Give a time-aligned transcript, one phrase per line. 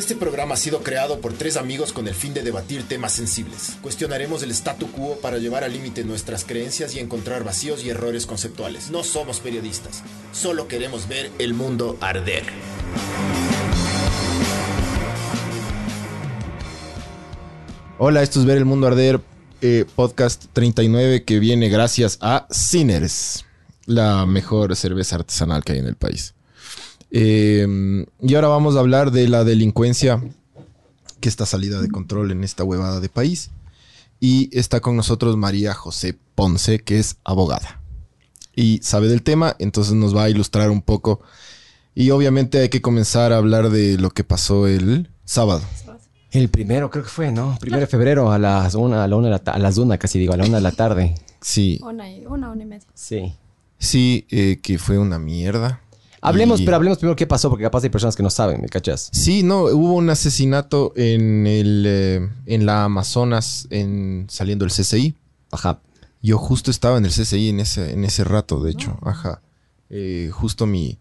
[0.00, 3.76] Este programa ha sido creado por tres amigos con el fin de debatir temas sensibles.
[3.82, 8.24] Cuestionaremos el statu quo para llevar al límite nuestras creencias y encontrar vacíos y errores
[8.24, 8.90] conceptuales.
[8.90, 10.02] No somos periodistas,
[10.32, 12.44] solo queremos ver el mundo arder.
[17.98, 19.20] Hola, esto es Ver el Mundo Arder,
[19.60, 23.44] eh, podcast 39 que viene gracias a Sinners,
[23.84, 26.32] la mejor cerveza artesanal que hay en el país.
[27.10, 30.22] Eh, y ahora vamos a hablar de la delincuencia
[31.20, 33.50] que está salida de control en esta huevada de país.
[34.20, 37.80] Y está con nosotros María José Ponce, que es abogada.
[38.54, 41.20] Y sabe del tema, entonces nos va a ilustrar un poco.
[41.94, 45.62] Y obviamente hay que comenzar a hablar de lo que pasó el sábado.
[46.30, 47.56] El primero, creo que fue, ¿no?
[47.60, 50.18] Primero de febrero a las una, a la una de la a las una casi
[50.18, 51.14] digo, a la una de la tarde.
[51.40, 52.86] Sí, Una y, una, una y media.
[52.94, 53.34] Sí.
[53.78, 55.80] sí, eh, que fue una mierda.
[56.22, 58.68] Hablemos, Y- pero hablemos primero qué pasó, porque capaz hay personas que no saben, ¿me
[58.68, 59.08] cachas?
[59.12, 65.14] Sí, no, hubo un asesinato en el eh, en la Amazonas en saliendo el CCI.
[65.50, 65.80] Ajá.
[66.22, 68.98] Yo justo estaba en el CCI en ese, en ese rato, de hecho.
[69.02, 69.40] Ajá.
[69.88, 70.98] Eh, justo mi,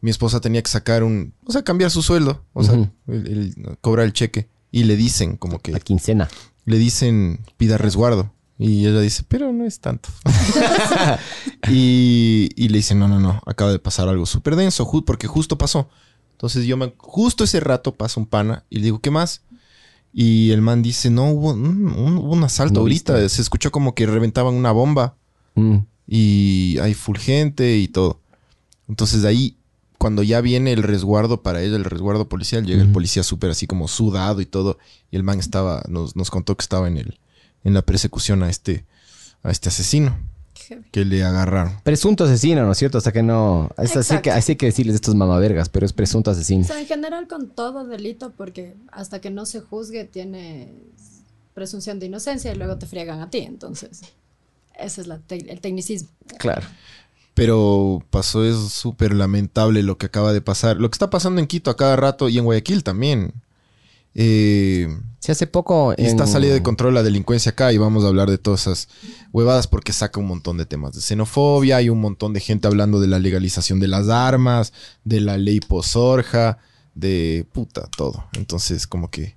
[0.00, 1.34] mi esposa tenía que sacar un...
[1.44, 2.44] O sea, cambiar su sueldo.
[2.52, 2.74] O sea,
[3.08, 4.46] el- cobrar el cheque.
[4.70, 5.72] Y le dicen como que...
[5.72, 6.28] La quincena.
[6.64, 8.32] Le dicen pida resguardo.
[8.58, 10.08] Y ella dice, pero no es tanto.
[11.68, 13.40] y, y le dicen, no, no, no.
[13.46, 14.84] Acaba de pasar algo súper denso.
[14.86, 15.88] ju- porque justo pasó.
[16.32, 16.92] Entonces yo me...
[16.98, 18.64] Justo ese rato pasa un pana.
[18.70, 19.42] Y le digo, ¿qué más?
[20.12, 23.14] Y el man dice, no, hubo un, un- un asalto ¿No ahorita.
[23.14, 23.28] viste?
[23.36, 25.14] Se escuchó como que reventaban una bomba
[25.54, 25.78] Mm.
[26.06, 28.20] y hay full gente y todo.
[28.88, 29.56] Entonces de ahí,
[29.98, 33.66] cuando ya viene el resguardo para ella, el resguardo policial, llega el policía súper así
[33.66, 34.78] como sudado y todo.
[35.10, 37.18] Y el man estaba, nos, nos contó que estaba en el,
[37.64, 38.84] en la persecución a este,
[39.42, 40.16] a este asesino
[40.54, 41.80] Qué que le agarraron.
[41.82, 42.98] Presunto asesino, ¿no es cierto?
[42.98, 43.70] Hasta que no.
[43.78, 46.62] Es así que, así que decirles estos mamavergas, pero es presunto asesino.
[46.62, 50.72] O sea, en general con todo delito, porque hasta que no se juzgue tiene
[51.54, 53.38] presunción de inocencia y luego te friegan a ti.
[53.38, 54.00] Entonces,
[54.78, 56.08] ese es la te- el tecnicismo.
[56.38, 56.66] Claro.
[57.34, 60.76] Pero pasó eso súper lamentable lo que acaba de pasar.
[60.78, 63.32] Lo que está pasando en Quito a cada rato y en Guayaquil también.
[64.14, 64.88] Eh,
[65.20, 65.94] Sí, hace poco.
[65.94, 68.88] Está salida de control la delincuencia acá y vamos a hablar de todas esas
[69.32, 73.00] huevadas porque saca un montón de temas de xenofobia, hay un montón de gente hablando
[73.00, 74.72] de la legalización de las armas,
[75.04, 76.58] de la ley posorja,
[76.94, 78.26] de puta, todo.
[78.34, 79.36] Entonces, como que...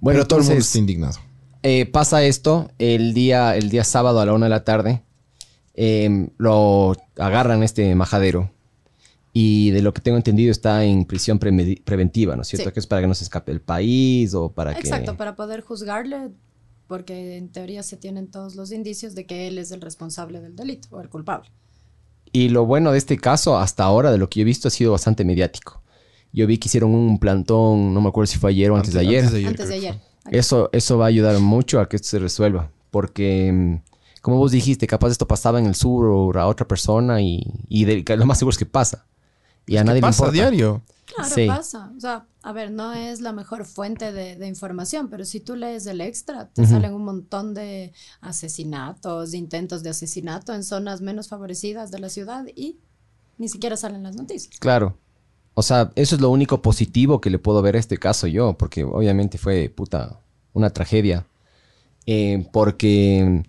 [0.00, 1.18] Bueno, pero todo el mundo está indignado.
[1.62, 5.04] eh, pasa esto el día, el día sábado a la una de la tarde.
[5.74, 8.50] eh, lo agarran este majadero.
[9.36, 12.68] Y de lo que tengo entendido está en prisión premedi- preventiva, ¿no es cierto?
[12.70, 12.72] Sí.
[12.74, 14.78] Que es para que no se escape del país o para que...
[14.80, 16.30] Exacto, para poder juzgarle,
[16.86, 20.54] porque en teoría se tienen todos los indicios de que él es el responsable del
[20.54, 21.50] delito o el culpable.
[22.30, 24.70] Y lo bueno de este caso, hasta ahora, de lo que yo he visto, ha
[24.70, 25.82] sido bastante mediático.
[26.32, 29.00] Yo vi que hicieron un plantón, no me acuerdo si fue ayer o antes, de
[29.00, 29.24] ayer.
[29.46, 30.00] Antes de ayer.
[30.30, 32.70] Eso, eso va a ayudar mucho a que esto se resuelva.
[32.92, 37.20] Porque, mm, como vos dijiste, capaz esto pasaba en el sur o a otra persona
[37.20, 39.06] y, y de- lo más seguro es que pasa.
[39.66, 40.30] Y a ¿Qué nadie le pasa importa.
[40.30, 40.82] a diario?
[41.06, 41.46] Claro, Sí.
[41.46, 41.92] pasa.
[41.96, 45.54] O sea, a ver, no es la mejor fuente de, de información, pero si tú
[45.56, 51.00] lees el extra, te salen un montón de asesinatos, de intentos de asesinato en zonas
[51.00, 52.78] menos favorecidas de la ciudad y
[53.38, 54.58] ni siquiera salen las noticias.
[54.58, 54.96] Claro.
[55.54, 58.54] O sea, eso es lo único positivo que le puedo ver a este caso yo,
[58.58, 60.18] porque obviamente fue, puta,
[60.52, 61.26] una tragedia.
[62.06, 63.44] Eh, porque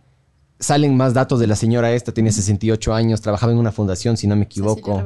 [0.59, 4.27] salen más datos de la señora esta, tenía 68 años, trabajaba en una fundación, si
[4.27, 5.03] no me equivoco.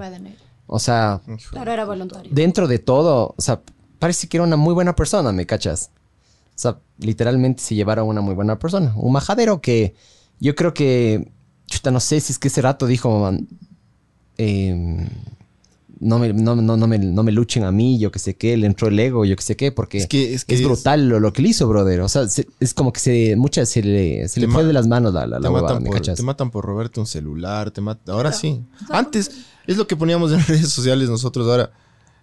[0.72, 2.31] O sea, Claro, era voluntario.
[2.34, 3.59] dentro de todo, o sea,
[3.97, 5.90] parece que era una muy buena persona, ¿me cachas?
[6.56, 8.94] O sea, literalmente se llevaron a una muy buena persona.
[8.96, 9.96] Un majadero que
[10.40, 11.31] yo creo que,
[11.66, 13.47] chuta, no sé si es que ese rato dijo, man,
[14.38, 15.07] eh,
[16.00, 18.56] no, me, no, no, no me, no me luchen a mí, yo que sé qué,
[18.56, 20.63] le entró el ego, yo que sé qué, porque Es es, que es, que es-
[20.63, 22.01] brutal lo, lo que le hizo, brother.
[22.01, 24.72] O sea, se- es como que se, muchas se le, se Te le fue de
[24.72, 26.18] las manos la, la, te, la huevada, matan ¿me por, cachas?
[26.18, 28.15] te matan por robarte un celular, te matan...
[28.15, 28.63] Ahora sí.
[28.83, 29.31] O sea, Antes,
[29.71, 31.71] es lo que poníamos en redes sociales nosotros ahora.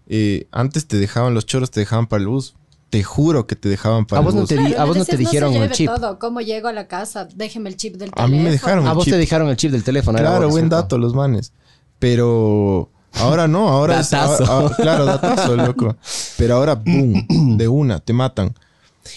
[0.09, 2.55] Eh, antes te dejaban los choros, te dejaban para el bus.
[2.91, 4.49] Te juro que te dejaban para A el vos no bus.
[4.49, 5.91] te Claro, a vos no te dijeron se el chip.
[5.93, 6.19] todo.
[6.21, 7.27] ¿Cómo llego a la casa?
[7.35, 8.51] Déjeme el chip del A mí me teléfono.
[8.53, 9.15] dejaron A el vos chip.
[9.15, 10.19] te dijeron el chip del teléfono.
[10.19, 11.53] Claro, buen dato, los manes.
[11.99, 14.11] Pero ahora no, ahora es.
[14.11, 14.45] Datazo.
[14.47, 15.97] ahora- claro, datazo, loco.
[16.39, 18.55] Pero ahora, boom, de una, te matan.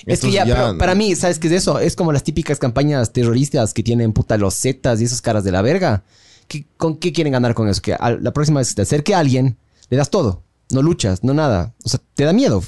[0.05, 1.79] Es que ya, pero para mí, ¿sabes qué es eso?
[1.79, 5.51] Es como las típicas campañas terroristas que tienen puta los zetas y esas caras de
[5.51, 6.03] la verga.
[6.49, 7.81] ¿Qué- ¿Con qué quieren ganar con eso?
[7.81, 9.57] Que a- la próxima vez que te acerque a alguien,
[9.89, 10.43] le das todo.
[10.71, 11.73] No luchas, no nada.
[11.85, 12.61] O sea, te da miedo.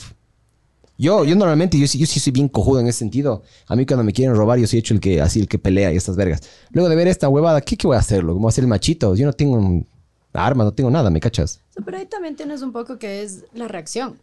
[0.97, 3.41] Yo, yo normalmente, yo, sí- yo sí soy bien cojudo en ese sentido.
[3.67, 5.91] A mí cuando me quieren robar, yo soy hecho el que, así, el que pelea
[5.91, 6.41] y estas vergas.
[6.71, 8.33] Luego de ver esta huevada, ¿qué, qué voy a hacerlo?
[8.33, 9.15] ¿Cómo hacer el machito?
[9.15, 9.87] Yo no tengo un
[10.33, 11.59] arma, no tengo nada, ¿me cachas?
[11.83, 14.21] Pero ahí también tienes un poco que es la reacción.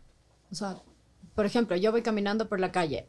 [0.52, 0.76] O sea,
[1.34, 3.08] por ejemplo, yo voy caminando por la calle,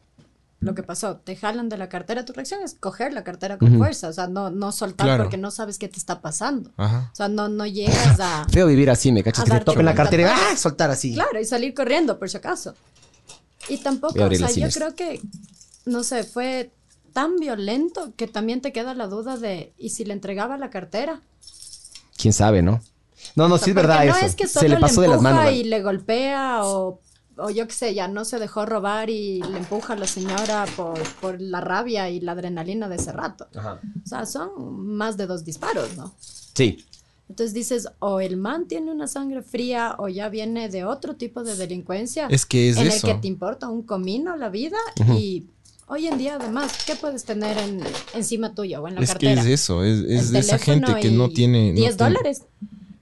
[0.60, 3.76] lo que pasó, te jalan de la cartera, tu reacción es coger la cartera con
[3.78, 5.24] fuerza, o sea, no, no soltar Claro.
[5.24, 6.70] porque no sabes qué te está pasando.
[6.76, 7.08] Ajá.
[7.12, 8.46] O sea, no, no llegas a...
[8.52, 9.44] Feo vivir así, me cachas.
[9.44, 10.56] Que te toquen la cartera y ¡ah!
[10.56, 11.14] soltar así.
[11.14, 12.74] Claro, y salir corriendo, por si acaso.
[13.68, 15.20] Y tampoco, o sea, yo creo que,
[15.86, 16.70] no sé, fue
[17.12, 21.22] tan violento que también te queda la duda de, ¿y si le entregaba la cartera?
[22.16, 22.82] Quién sabe, ¿no?
[23.34, 24.20] No, no, O sea, sí es verdad porque eso.
[24.20, 25.52] No es que solo Se le pasó de las manos.
[25.52, 27.00] y le golpea o,
[27.40, 30.66] o yo qué sé, ya no se dejó robar y le empuja a la señora
[30.76, 33.46] por, por la rabia y la adrenalina de ese rato.
[33.54, 33.80] Ajá.
[34.04, 36.12] O sea, son más de dos disparos, ¿no?
[36.18, 36.84] Sí.
[37.28, 41.44] Entonces dices, o el man tiene una sangre fría o ya viene de otro tipo
[41.44, 43.06] de delincuencia Es que es en eso.
[43.06, 44.76] el que te importa un comino la vida
[45.16, 45.46] y
[45.86, 47.80] hoy en día además, ¿qué puedes tener en,
[48.14, 49.42] encima tuyo o en la Es que cartera?
[49.42, 51.68] es eso, es, es El de esa gente que no tiene...
[51.68, 52.42] no 10 tiene- dólares.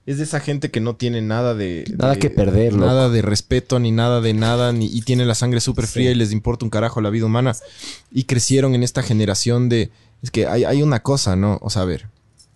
[0.09, 1.83] Es de esa gente que no tiene nada de...
[1.97, 2.85] Nada de- que perder, loco.
[2.87, 6.15] Nada de respeto, ni nada de nada, ni, y tiene la sangre súper fría y
[6.15, 7.55] les importa un carajo la vida humana.
[8.11, 9.91] Y crecieron en esta generación de...
[10.23, 11.59] Es que hay, hay una cosa, ¿no?
[11.61, 12.07] O sea, a ver.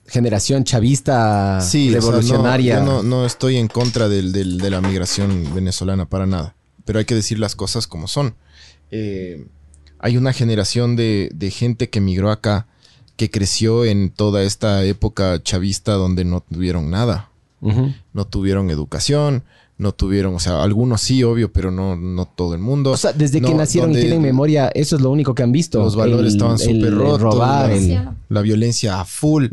[0.07, 2.75] Generación chavista Sí, o sea, no- revolucionaria.
[2.79, 6.55] yo no, no estoy en contra del- del- de la migración venezolana para nada.
[6.85, 8.35] Pero hay que decir las cosas como son.
[8.91, 9.45] Eh,
[9.99, 12.65] hay una generación de, de gente que migró acá,
[13.15, 17.29] que creció en toda esta época chavista donde no tuvieron nada.
[18.13, 19.43] No tuvieron educación,
[19.77, 22.91] no tuvieron, o sea, algunos sí, obvio, pero no, no todo el mundo.
[22.91, 25.79] O sea, desde que nacieron y tienen memoria, eso es lo único que han visto.
[25.79, 27.21] Los valores El- estaban súper rotos.
[27.21, 29.47] robar, la, el- la violencia a full.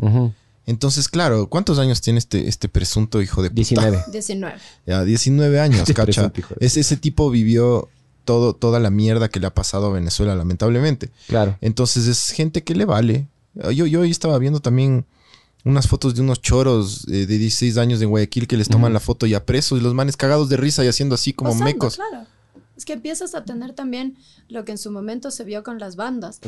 [0.67, 3.55] Entonces, claro, ¿cuántos años tiene este, este presunto hijo de puta?
[3.57, 4.03] 19.
[4.11, 4.55] 19.
[4.85, 6.31] Ya, 19 años, Este cacha.
[6.59, 7.89] Es, ese tipo vivió
[8.25, 11.09] todo, toda la mierda que le ha pasado a Venezuela, lamentablemente.
[11.27, 11.57] Claro.
[11.61, 13.27] Entonces es gente que le vale.
[13.73, 15.03] Yo, yo estaba viendo también
[15.65, 18.99] unas fotos de unos choros eh, de 16 años de Guayaquil que les toman la
[18.99, 21.95] foto ya presos y los manes cagados de risa y haciendo así como Pasando, mecos.
[21.97, 22.25] Claro.
[22.75, 24.15] Es que empiezas a tener también
[24.47, 26.39] lo que en su momento se vio con las bandas.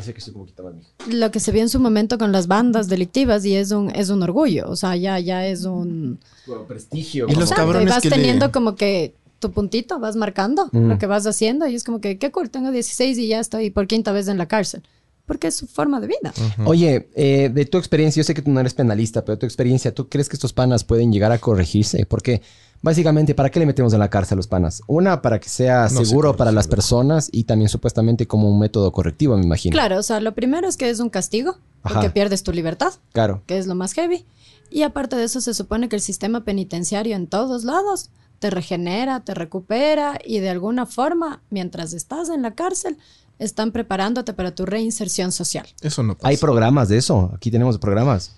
[1.08, 4.08] Lo que se vio en su momento con las bandas delictivas y es un, es
[4.10, 4.68] un orgullo.
[4.68, 6.18] O sea, ya, ya es un...
[6.66, 7.26] prestigio.
[7.28, 10.88] Y los Exacto, cabrones vas que le- teniendo como que tu puntito, vas marcando Mm.
[10.88, 13.70] lo que vas haciendo y es como que, qué cool, tengo 16 y ya estoy
[13.70, 14.82] por quinta vez en la cárcel.
[15.26, 16.34] Porque es su forma de vida.
[16.66, 19.46] Oye, eh, de tu experiencia, yo sé que tú no eres penalista, pero de tu
[19.46, 22.04] experiencia, ¿tú crees que estos panas pueden llegar a corregirse?
[22.04, 22.42] Porque
[22.82, 24.82] básicamente, ¿para qué le metemos en la cárcel a los panas?
[24.86, 28.92] Una, para que sea No seguro para las personas y también supuestamente como un método
[28.92, 29.72] correctivo, me imagino.
[29.72, 31.94] Claro, o sea, lo primero es que es un castigo, Ajá.
[31.94, 32.92] porque pierdes tu libertad.
[33.12, 33.42] Claro.
[33.46, 34.26] que es lo más heavy.
[34.70, 38.10] Y aparte de eso, se supone que el sistema penitenciario en todos lados
[38.40, 42.98] te regenera, te recupera y de alguna forma, mientras estás en la cárcel,
[43.38, 45.66] están preparándote para tu reinserción social.
[45.80, 46.28] Eso no pasa.
[46.28, 47.30] Hay programas de eso.
[47.34, 48.36] Aquí tenemos programas.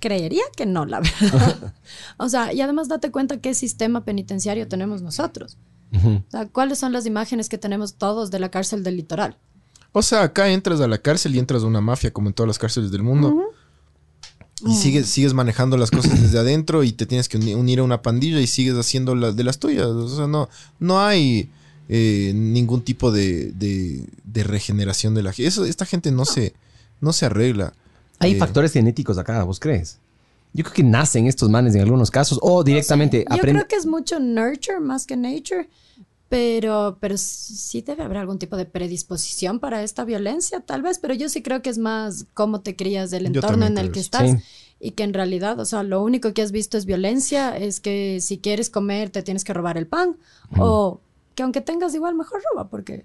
[0.00, 1.74] Creería que no, la verdad.
[2.16, 5.56] o sea, y además date cuenta qué sistema penitenciario tenemos nosotros.
[5.94, 9.36] O sea, ¿cuáles son las imágenes que tenemos todos de la cárcel del litoral?
[9.92, 12.48] O sea, acá entras a la cárcel y entras a una mafia como en todas
[12.48, 13.50] las cárceles del mundo.
[14.66, 17.82] Y sigues, sigues manejando las cosas desde adentro y te tienes que uni- unir a
[17.82, 19.86] una pandilla y sigues haciendo las de las tuyas.
[19.86, 20.48] O sea, no,
[20.78, 21.50] no hay
[21.88, 25.48] eh, ningún tipo de, de- de regeneración de la gente.
[25.48, 26.54] Eso- Esta gente no, Se,
[27.00, 27.74] no se arregla.
[28.18, 29.98] Hay Eh, factores genéticos acá, ¿vos crees?
[30.54, 33.56] Yo creo que nacen estos manes en algunos casos o directamente Yo aprenden.
[33.56, 35.68] creo que es mucho nurture más que nature,
[36.28, 41.12] pero, pero sí debe haber algún tipo de predisposición para esta violencia, tal vez, pero
[41.14, 44.00] yo sí creo que es más cómo te crías del Yo entorno en el que
[44.00, 44.30] estás.
[44.30, 44.36] Sí.
[44.84, 48.18] Y que en realidad, o sea, lo único que has visto es violencia, es que
[48.20, 50.16] si quieres comer te tienes que robar el pan,
[50.58, 51.00] o
[51.42, 53.04] que aunque tengas igual, mejor roba, porque,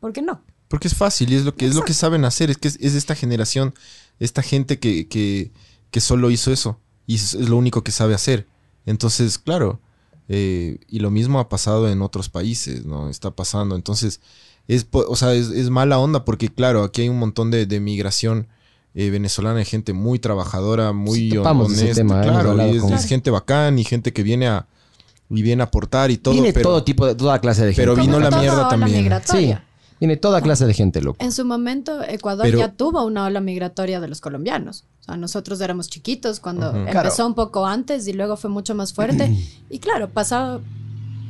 [0.00, 0.42] ¿por qué no?
[0.68, 2.50] Porque es fácil y es lo que, es lo que saben hacer.
[2.50, 3.74] Es que es, es esta generación,
[4.20, 5.50] esta gente que, que,
[5.90, 6.78] que solo hizo eso.
[7.06, 8.46] Y es, es lo único que sabe hacer.
[8.86, 9.80] Entonces, claro.
[10.28, 13.10] eh, y lo mismo ha pasado en otros países, ¿no?
[13.10, 13.74] Está pasando.
[13.76, 14.20] Entonces,
[14.68, 17.80] es, o sea, es, es mala onda porque, claro, aquí hay un montón de, de
[17.80, 18.48] migración
[18.94, 21.94] eh, venezolana, hay gente muy trabajadora, muy honesta.
[21.94, 24.68] tema, hemos claro, y es, con- es gente bacán y gente que viene a,
[25.32, 26.34] y viene a aportar y todo.
[26.34, 27.82] Viene pero, todo tipo de toda clase de gente.
[27.82, 28.90] pero vino la mierda también.
[28.96, 29.64] Sí, migratoria.
[30.00, 31.24] viene toda clase de gente, loco.
[31.24, 34.84] En su momento, Ecuador Pero- ya tuvo una ola migratoria de los colombianos.
[35.00, 37.26] O sea, nosotros éramos chiquitos cuando empezó Claro.
[37.26, 39.32] un poco antes y luego fue mucho más fuerte.
[39.70, 40.60] y claro, pasaba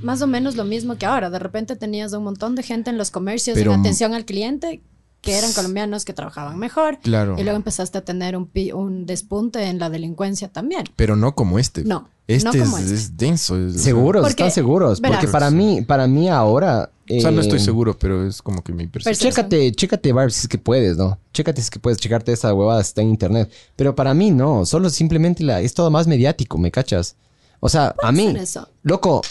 [0.03, 1.31] más o menos lo mismo que ahora.
[1.31, 4.81] De repente tenías un montón de gente en los comercios, Pero- en atención al cliente,
[5.23, 6.99] que eran colombianos que trabajaban mejor.
[6.99, 7.37] Claro.
[7.39, 10.85] Y luego empezaste a tener un, pi- un despunte en la delincuencia también.
[10.97, 11.85] Pero no como este.
[11.85, 12.93] No, Este no es, como este.
[12.95, 13.57] es denso.
[13.57, 15.01] es- Seguros, Porque- están seguros.
[15.01, 15.19] verás.
[15.21, 16.91] Porque para mí, para mí ahora.
[17.11, 19.31] O sea, no eh, estoy seguro, pero es como que mi percepción.
[19.33, 21.19] Chécate, chécate, Barb, si es que puedes, ¿no?
[21.33, 23.51] Chécate si es que puedes checarte esa huevada, si está en internet.
[23.77, 27.17] Pero para mí no, solo simplemente la, es todo más mediático, ¿me cachas?
[27.61, 28.69] O sea, a mí, eso.
[28.83, 29.23] loco,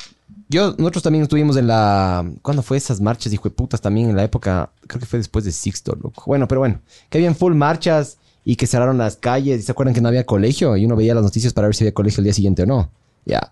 [0.51, 2.29] Yo, nosotros también estuvimos en la.
[2.41, 3.79] ¿Cuándo fue esas marchas, hijo de putas?
[3.79, 6.23] También en la época, creo que fue después de Sixto, loco.
[6.25, 9.61] Bueno, pero bueno, que habían full marchas y que cerraron las calles.
[9.61, 10.75] ¿Y se acuerdan que no había colegio?
[10.75, 12.89] Y uno veía las noticias para ver si había colegio el día siguiente o no.
[13.25, 13.51] Ya.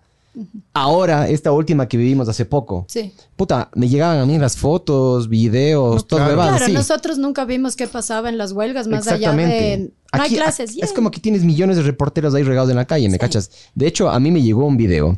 [0.72, 2.84] Ahora, esta última que vivimos hace poco.
[2.88, 3.12] Sí.
[3.34, 6.34] Puta, me llegaban a mí las fotos, videos, No, todo claro.
[6.34, 6.72] Claro, sí.
[6.72, 9.78] nosotros nunca vimos qué pasaba en las huelgas más allá de...
[10.12, 10.70] No hay Aquí, clases.
[10.70, 10.84] a- yeah.
[10.84, 13.50] Es como que tienes millones de reporteros ahí regados en la calle, ¿me cachas?
[13.74, 15.16] De hecho, a mí me llegó un video.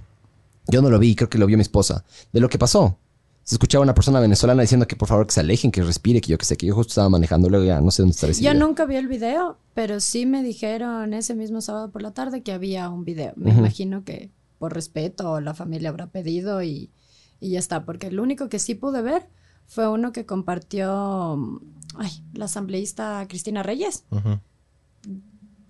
[0.68, 2.04] Yo no lo vi, creo que lo vio mi esposa.
[2.32, 2.98] De lo que pasó.
[3.44, 6.28] Se escuchaba una persona venezolana diciendo que por favor que se alejen, que respire, que
[6.30, 8.40] yo qué sé, que yo justo estaba manejando, luego ya no sé dónde está ese
[8.40, 8.66] Yo video.
[8.68, 12.52] nunca vi el video, pero sí me dijeron ese mismo sábado por la tarde que
[12.52, 13.32] había un video.
[13.34, 16.92] Me imagino que por respeto la familia habrá pedido y,
[17.40, 17.84] y ya está.
[17.84, 19.28] Porque el único que sí pude ver
[19.66, 21.58] fue uno que compartió mm,
[21.96, 24.04] ay, la asambleísta Cristina Reyes.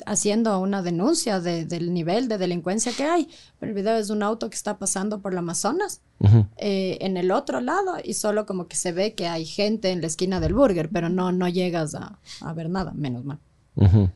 [0.06, 3.28] Haciendo una denuncia de- del nivel de delincuencia que hay.
[3.58, 6.46] Pero el video es un auto que está pasando por la Amazonas Ujú.
[6.56, 10.00] eh, en el otro lado y solo como que se ve que hay gente en
[10.00, 13.38] la esquina del burger, pero no, no llegas a, a ver nada, menos mal.
[13.76, 14.10] Ujú.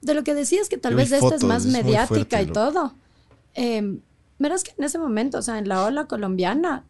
[0.00, 2.52] De lo que decías que tal Yo vez esta es más es mediática fuerte, y
[2.52, 2.94] todo.
[3.54, 3.98] Eh,
[4.38, 6.84] verás que en ese momento, o sea, en la ola colombiana,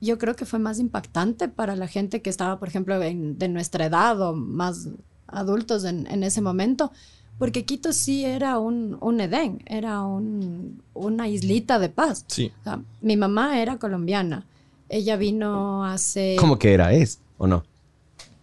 [0.00, 3.48] yo creo que fue más impactante para la gente que estaba, por ejemplo, en- de
[3.48, 4.88] nuestra edad o más
[5.28, 6.92] adultos en, en ese momento,
[7.38, 12.24] porque Quito sí era un, un Edén, era un- una islita de paz.
[12.28, 12.52] Sí.
[12.60, 14.46] O sea, mi mamá era colombiana.
[14.88, 16.36] Ella vino hace...
[16.38, 16.92] ¿Cómo que era?
[16.92, 17.64] ¿Es o no?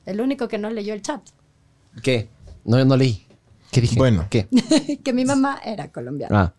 [0.05, 1.21] El único que no leyó el chat.
[2.01, 2.27] ¿Qué?
[2.65, 3.25] No, no leí.
[3.71, 3.95] ¿Qué dije?
[3.97, 4.25] Bueno.
[4.29, 4.47] ¿Qué?
[5.03, 6.41] que mi mamá era colombiana.
[6.41, 6.53] Ah.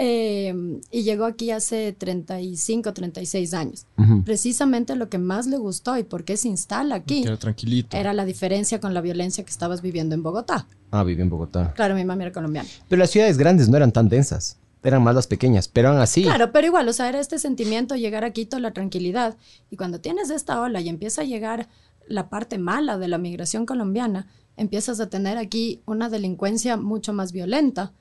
[0.00, 0.54] Eh,
[0.92, 3.84] y llegó aquí hace 35, 36 años.
[3.98, 4.22] Ujú.
[4.22, 7.96] Precisamente lo que más le gustó y por qué se instala aquí era tranquilito.
[7.96, 10.68] era la diferencia con la violencia que estabas viviendo en Bogotá.
[10.92, 11.72] Ah, viví en Bogotá.
[11.74, 12.68] Claro, mi mamá era colombiana.
[12.88, 14.56] Pero las ciudades grandes no eran tan densas.
[14.84, 16.22] Eran más las pequeñas, pero aún así.
[16.22, 19.36] Claro, pero igual, o sea, era este sentimiento llegar a Quito, la tranquilidad.
[19.68, 21.68] Y cuando tienes esta ola y empieza a llegar
[22.06, 27.32] la parte mala de la migración colombiana, empiezas a tener aquí una delincuencia mucho más
[27.32, 27.92] violenta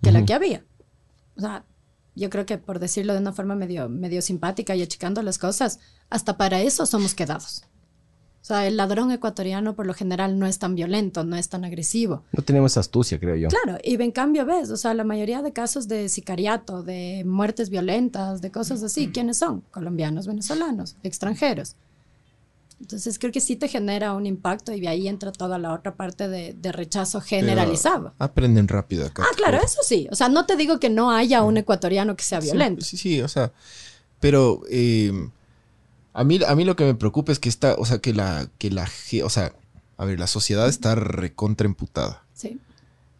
[0.00, 0.64] que la que había.
[1.36, 1.64] O sea,
[2.14, 5.80] yo creo que por decirlo de una forma medio, medio simpática y achicando las cosas,
[6.08, 7.64] hasta para eso somos quedados.
[8.42, 11.64] O sea, el ladrón ecuatoriano por lo general no es tan violento, no es tan
[11.64, 12.24] agresivo.
[12.32, 13.48] No tenemos astucia, creo yo.
[13.48, 17.68] Claro, y en cambio ves, o sea, la mayoría de casos de sicariato, de muertes
[17.68, 19.60] violentas, de cosas así, ¿quiénes son?
[19.70, 21.76] Colombianos, venezolanos, extranjeros.
[22.80, 25.94] Entonces creo que sí te genera un impacto y de ahí entra toda la otra
[25.96, 28.14] parte de, de rechazo generalizado.
[28.16, 29.22] Pero aprenden rápido acá.
[29.22, 30.08] Ah, claro, eso sí.
[30.10, 32.82] O sea, no te digo que no haya un ecuatoriano que sea violento.
[32.84, 33.52] Sí, sí, sí, o sea,
[34.18, 35.12] pero eh,
[36.14, 38.48] a, mí, a mí lo que me preocupa es que está, o sea, que la,
[38.58, 38.88] que la,
[39.24, 39.52] o sea,
[39.96, 42.24] a ver, la sociedad está recontra emputada.
[42.32, 42.58] Sí.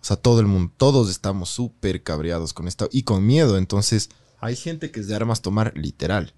[0.00, 3.59] O sea, todo el mundo, todos estamos súper cabreados con esto y con miedo.
[3.59, 4.09] Entonces,
[4.40, 6.33] hay gente que es de armas tomar literal.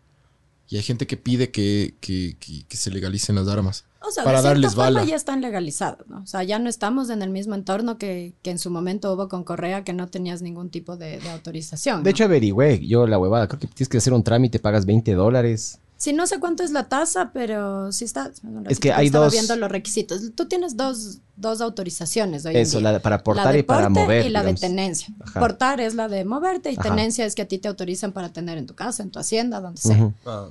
[0.68, 3.84] Y hay gente que pide que, que- que- que se legalicen las armas.
[4.04, 5.04] O sea, Para de cierta darles forma bala.
[5.04, 6.22] ya están legalizados, ¿no?
[6.22, 9.28] O sea, ya no estamos en el mismo entorno que, que en su momento hubo
[9.28, 12.02] con Correa, que no tenías ningún tipo de, de autorización.
[12.02, 12.10] De ¿no?
[12.10, 13.46] hecho, averigüé yo la huevada.
[13.46, 15.78] Creo que tienes que hacer un trámite, pagas 20 dólares.
[16.02, 18.32] Sí, no sé cuánto es la tasa, pero sí está.
[18.68, 20.20] Es que hay estaba dos- viendo los requisitos.
[20.34, 22.92] Tú tienes dos, dos autorizaciones hoy Eso, en día.
[22.94, 24.26] la, para La portar de y para mover.
[24.26, 24.60] Y la digamos.
[24.60, 25.14] de tenencia.
[25.20, 25.38] Ajá.
[25.38, 26.82] Portar es la de moverte y Ajá.
[26.88, 29.60] tenencia es que a ti te autorizan para tener en tu casa, en tu hacienda,
[29.60, 30.10] donde sea.
[30.26, 30.48] Ah.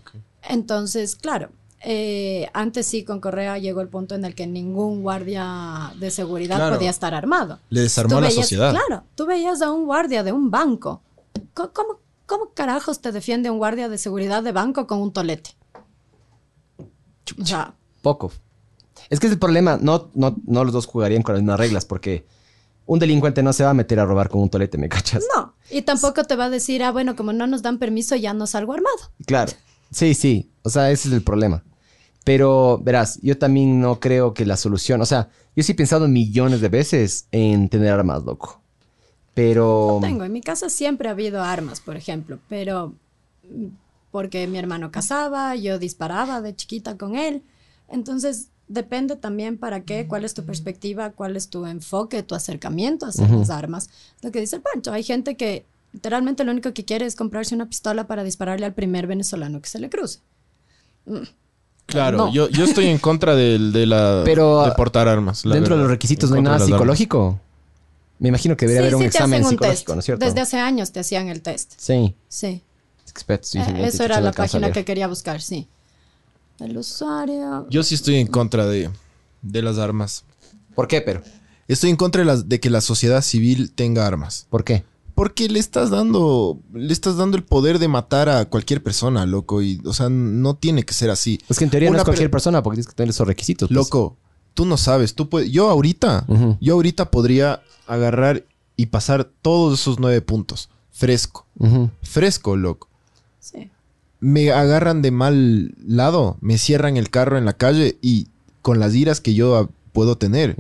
[0.48, 1.50] Entonces, claro,
[1.84, 6.56] eh, antes sí con Correa llegó el punto en el que ningún guardia de seguridad
[6.56, 6.76] Claro.
[6.76, 7.60] podía estar armado.
[7.70, 8.72] Le desarmó a la veías- sociedad.
[8.72, 11.02] Claro, tú veías a un guardia de un banco.
[11.54, 12.00] Co- ¿Cómo,
[12.32, 15.52] cómo carajos te defiende un guardia de seguridad de banco con un tolete?
[17.44, 18.32] Sea, Poco.
[19.10, 19.78] Es que es el problema.
[19.82, 22.26] No, no, no los dos jugarían con las mismas reglas porque
[22.86, 25.26] un delincuente no se va a meter a robar con un tolete, ¿me cachas?
[25.36, 25.56] no.
[25.70, 28.48] Y tampoco te va a decir, ah, bueno, como no nos dan permiso, ya no
[28.48, 29.12] salgo armado.
[29.26, 29.52] Claro.
[29.92, 30.54] Sí, sí.
[30.64, 31.66] O sea, ese es el problema.
[32.24, 35.02] Pero, verás, yo también no creo que la solución.
[35.02, 38.61] O sea, yo sí he pensado millones de veces en tener armas, loco.
[39.34, 40.00] Pero.
[40.02, 42.94] Tengo, en mi casa siempre ha habido armas, por ejemplo, pero
[43.50, 43.66] mm,
[44.12, 47.44] porque mi hermano cazaba, yo disparaba de chiquita con él.
[47.88, 53.06] Entonces, depende también para qué, cuál es tu perspectiva, cuál es tu enfoque, tu acercamiento
[53.06, 53.90] hacia las armas.
[54.22, 57.54] Lo que dice el Pancho, hay gente que literalmente lo único que quiere es comprarse
[57.56, 60.20] una pistola para dispararle al primer venezolano que se le cruce.
[61.86, 62.32] Claro, No.
[62.34, 65.44] yo, yo estoy en contra del- de, la Pero, de portar armas.
[65.46, 66.98] la Dentro de los requisitos En no hay nada de armas.
[68.22, 69.90] Me imagino que debería sí, haber un sí examen un psicológico, test.
[69.96, 70.26] ¿no es cierto?
[70.26, 71.74] Desde hace años te hacían el test.
[71.78, 72.16] Sí.
[72.30, 72.62] Sí.
[73.10, 75.68] Expertos, sí, Eh, eso era la página que quería buscar, sí.
[76.60, 77.68] El usuario.
[77.70, 78.90] Yo sí estoy en contra de,
[79.42, 80.24] de las armas.
[80.76, 81.22] ¿Por qué, pero?
[81.68, 84.46] Estoy en contra de, que la sociedad civil tenga armas.
[84.50, 84.84] ¿Por qué?
[85.16, 89.62] Porque le estás dando, le estás dando el poder de matar a cualquier persona, loco.
[89.62, 91.40] Y, o sea, no tiene que ser así.
[91.50, 93.68] Es que en teoría no es cualquier per- persona porque tienes que tener esos requisitos.
[93.68, 93.76] pues.
[93.76, 94.18] Loco,
[94.54, 95.16] tú no sabes.
[95.16, 96.26] Tú puedes, yo ahorita,
[96.62, 97.62] yo ahorita podría
[97.94, 98.46] agarrar
[98.76, 100.70] y pasar todos esos nueve puntos.
[100.92, 101.46] Fresco.
[102.02, 102.90] Fresco, loco.
[103.40, 103.70] Sí.
[104.20, 108.28] Me agarran de mal lado, me cierran el carro en la calle y
[108.62, 110.56] con las iras que yo puedo tener,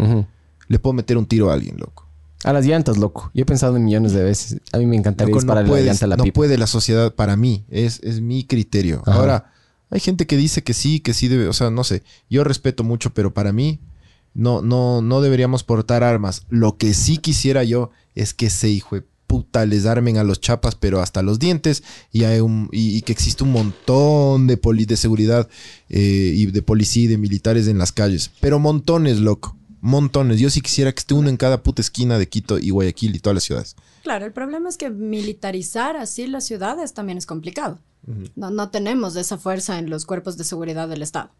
[0.68, 2.08] le puedo meter un tiro a alguien, loco.
[2.44, 3.30] A las llantas, loco.
[3.36, 4.60] Yo he pensado en millones de veces.
[4.72, 6.34] A mí me encantaría Loco, disparar no, la llanta a la no pipa.
[6.34, 7.66] puede la sociedad para mí.
[7.70, 9.04] Es, es mi criterio.
[9.06, 9.20] Ajá.
[9.20, 9.54] Ahora,
[9.92, 11.48] hay gente que dice que sí, que sí debe.
[11.48, 12.02] O sea, no sé.
[12.32, 13.80] Yo respeto mucho, pero para mí
[14.34, 16.46] no, no, no deberíamos portar armas.
[16.50, 20.42] Lo que sí quisiera yo es que se hijo de puta les armen a los
[20.42, 24.58] chapas, pero hasta los dientes, y, hay un, y, y que existe un montón de
[24.58, 25.48] poli de seguridad
[25.88, 28.30] eh, y de policía y de militares en las calles.
[28.42, 29.56] Pero montones, loco.
[29.80, 30.38] Montones.
[30.38, 33.20] Yo sí quisiera que esté uno en cada puta esquina de Quito y Guayaquil y
[33.20, 33.78] todas las ciudades.
[34.04, 37.80] Claro, el problema es que militarizar así las ciudades también es complicado.
[38.36, 41.32] no, no tenemos esa fuerza en los cuerpos de seguridad del Estado.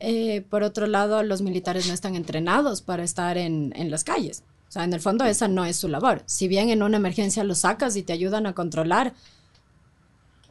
[0.00, 4.42] Eh, por otro lado, los militares no están entrenados para estar en, en las calles.
[4.68, 6.22] O sea, en el fondo esa no es su labor.
[6.26, 9.14] Si bien en una emergencia los sacas y te ayudan a controlar,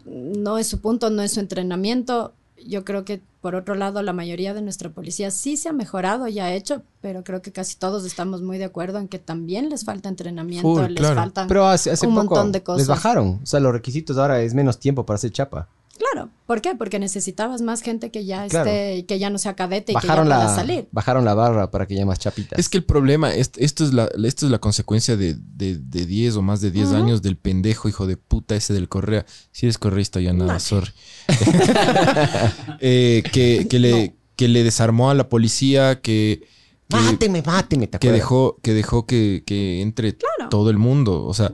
[0.06, 2.34] no es su punto, no es su entrenamiento.
[2.66, 6.28] Yo creo que, por otro lado, la mayoría de nuestra policía sí se ha mejorado
[6.30, 9.70] y ha hecho, pero creo que casi todos estamos muy de acuerdo en que también
[9.70, 11.16] les falta entrenamiento, Full, les claro.
[11.16, 12.80] faltan Pero hace, hace un poco montón de cosas.
[12.80, 13.40] les bajaron.
[13.44, 15.68] O sea, los requisitos ahora es menos tiempo para hacer chapa.
[15.96, 16.74] Claro, ¿por qué?
[16.76, 18.68] Porque necesitabas más gente que ya Claro.
[18.70, 20.88] esté, que ya no sea cadete y Bajaron que ya pueda la, salir.
[20.92, 22.58] bajaron la barra para que haya más chapitas.
[22.58, 26.06] Es que el problema, est- esto es la, esto es la consecuencia de, de, de
[26.08, 26.96] 10 o más de 10 Ujú.
[26.98, 29.26] años del pendejo hijo de puta ese del Correa.
[29.52, 30.60] Si eres correísta ya nada, No.
[30.60, 30.92] sorry.
[32.80, 36.42] Eh, que, que le, que le desarmó a la policía, que,
[36.90, 38.20] que, Máteme, máteme, ¿te que acuerdas?
[38.20, 40.50] dejó, que dejó que, que entre Claro.
[40.50, 41.24] todo el mundo.
[41.26, 41.54] O sea,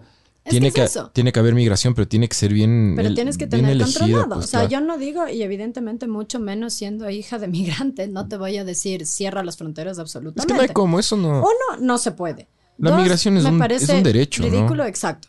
[0.50, 2.94] tiene, que es tiene que haber migración, pero tiene que ser bien.
[2.96, 4.36] Pero el- tienes que tener elegida, controlado.
[4.36, 4.72] pues, o sea, claro.
[4.72, 8.64] yo no digo, y evidentemente mucho menos siendo hija de migrante, no te voy a
[8.64, 10.54] decir cierra las fronteras Es absolutamente.
[10.54, 11.40] que no hay como, eso no.
[11.40, 12.48] Uno, no se puede.
[12.78, 14.50] La migración es me un- es un derecho, ¿no?
[14.50, 15.28] Ridículo, exacto.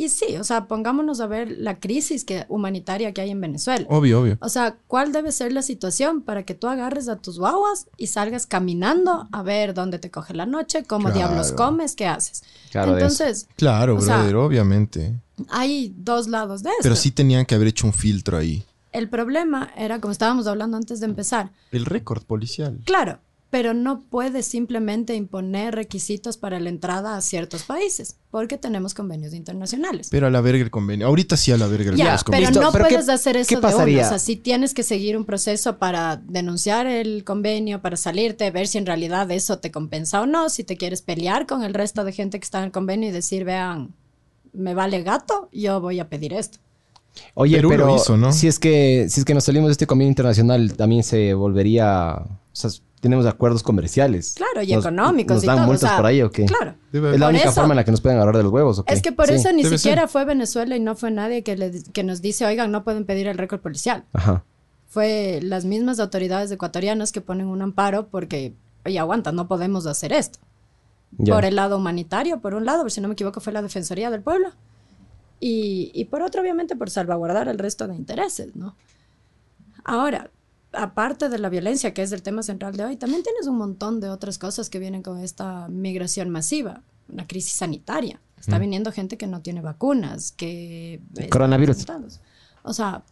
[0.00, 3.84] Y sí, o sea, pongámonos a ver la crisis que, humanitaria que hay en Venezuela.
[3.90, 4.38] Obvio, obvio.
[4.40, 8.06] O sea, ¿cuál debe ser la situación para que tú agarres a tus guaguas y
[8.06, 11.16] salgas caminando a ver dónde te coge la noche, cómo Claro.
[11.16, 12.44] diablos comes, qué haces?
[12.70, 12.98] Claro, eso.
[13.00, 15.20] Entonces, Claro, sea, brother, obviamente.
[15.50, 16.82] hay dos lados de esto.
[16.84, 18.62] Pero sí tenían que haber hecho un filtro ahí.
[18.92, 22.78] El problema era, como estábamos hablando antes de empezar, El récord policial.
[22.84, 23.18] claro,
[23.50, 29.32] pero no puedes simplemente imponer requisitos para la entrada a ciertos países, porque tenemos convenios
[29.32, 30.08] internacionales.
[30.10, 31.06] Pero a la verga el convenio.
[31.06, 32.62] Ahorita sí a la verga el Ya, los pero convenios.
[32.62, 33.62] No pero puedes ¿qué- hacer qué eso de uno.
[33.72, 34.04] pasaría?
[34.04, 38.66] O sea, sí tienes que seguir un proceso para denunciar el convenio, para salirte, ver
[38.68, 42.04] si en realidad eso te compensa o no, si te quieres pelear con el resto
[42.04, 43.94] de gente que está en el convenio y decir, vean,
[44.52, 46.58] me vale gato, yo voy a pedir esto.
[47.34, 48.30] Oye, Perú lo pero hizo, ¿no?
[48.32, 52.14] si es que si es que nos salimos de este convenio internacional, también se volvería,
[52.18, 54.34] o sea, tenemos acuerdos comerciales.
[54.36, 56.46] Claro, y Nos- económicos ¿Nos y dan todo, o multas sea, por ahí o qué?
[56.46, 56.74] Claro.
[56.92, 58.78] Debe Es la única eso- forma en la que nos pueden agarrar de los huevos,
[58.78, 58.94] ¿o qué?
[58.94, 59.34] Es que por Sí.
[59.34, 62.44] eso ni debe siquiera fue Venezuela y no fue nadie que, le- que nos dice,
[62.46, 64.04] oigan, no pueden pedir el récord policial.
[64.12, 64.44] Ajá.
[64.88, 68.54] Fue las mismas autoridades ecuatorianas que ponen un amparo porque,
[68.86, 70.38] oye, aguanta, no podemos hacer esto.
[71.18, 71.34] Ya.
[71.34, 74.22] Por el lado humanitario, por un lado, si no me equivoco, fue la Defensoría del
[74.22, 74.48] Pueblo.
[75.40, 78.74] Y, y por otro, obviamente, por salvaguardar el resto de intereses, ¿no?
[79.84, 80.30] Ahora,
[80.72, 84.00] aparte de la violencia, que es el tema central de hoy, también tienes un montón
[84.00, 88.20] de otras cosas que vienen con esta migración masiva, una crisis sanitaria.
[88.38, 91.00] Está viniendo gente que no tiene vacunas, que...
[91.12, 91.84] están Coronavirus.
[92.62, 93.02] O sea,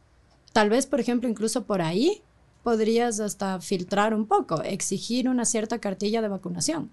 [0.52, 2.22] tal vez, por ejemplo, incluso por ahí
[2.62, 6.90] podrías hasta filtrar un poco, exigir una cierta cartilla de vacunación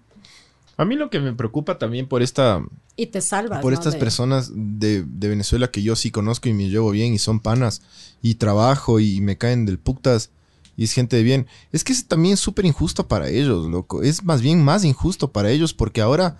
[0.76, 2.62] A mí lo que me preocupa también por esta
[2.96, 3.60] y te salvas.
[3.60, 3.78] por ¿no?
[3.78, 7.18] estas de- personas de, de Venezuela que yo sí conozco y me llevo bien y
[7.18, 7.82] son panas
[8.22, 10.30] y trabajo y me caen del putas
[10.76, 11.46] y es gente de bien.
[11.72, 14.02] Es que es también súper injusto para ellos, loco.
[14.02, 16.38] Es más bien más injusto para ellos porque ahora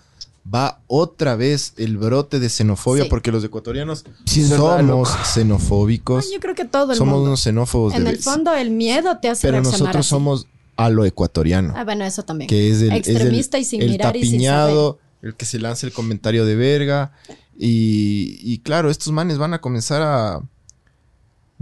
[0.53, 3.09] va otra vez el brote de xenofobia Sí.
[3.11, 6.27] porque los ecuatorianos Sí, es verdad, somos xenofóbicos.
[6.27, 7.29] No, yo creo que todo el somos mundo.
[7.31, 10.09] unos xenófobos En de el fondo, el miedo te hace pero nosotros así.
[10.11, 11.73] somos a lo ecuatoriano.
[11.77, 12.49] Ah, bueno, eso también.
[12.49, 15.47] que es el es el- Extremista y sin el mirar y sin tapiñado, el que
[15.47, 17.13] se lanza el comentario de verga.
[17.57, 20.41] Y, y claro, estos manes van a comenzar a.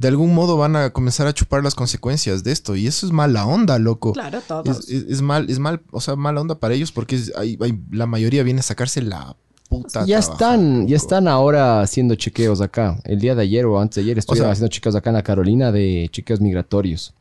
[0.03, 2.77] De algún modo van a comenzar a chupar las consecuencias de esto.
[2.77, 4.13] Y eso es mala onda, loco.
[4.13, 4.81] Claro, todos.
[4.81, 7.57] Es, es- es mal, es mal, o sea, mala onda para ellos porque es- hay-
[7.61, 9.37] hay- la mayoría viene a sacarse la
[9.69, 10.05] puta.
[10.05, 13.01] Ya trabajo, están, ya están ahora haciendo chequeos acá.
[13.05, 15.23] El día de ayer o antes de ayer estuvieron sea- haciendo chequeos acá en la
[15.23, 17.15] Carolina de chequeos migratorios.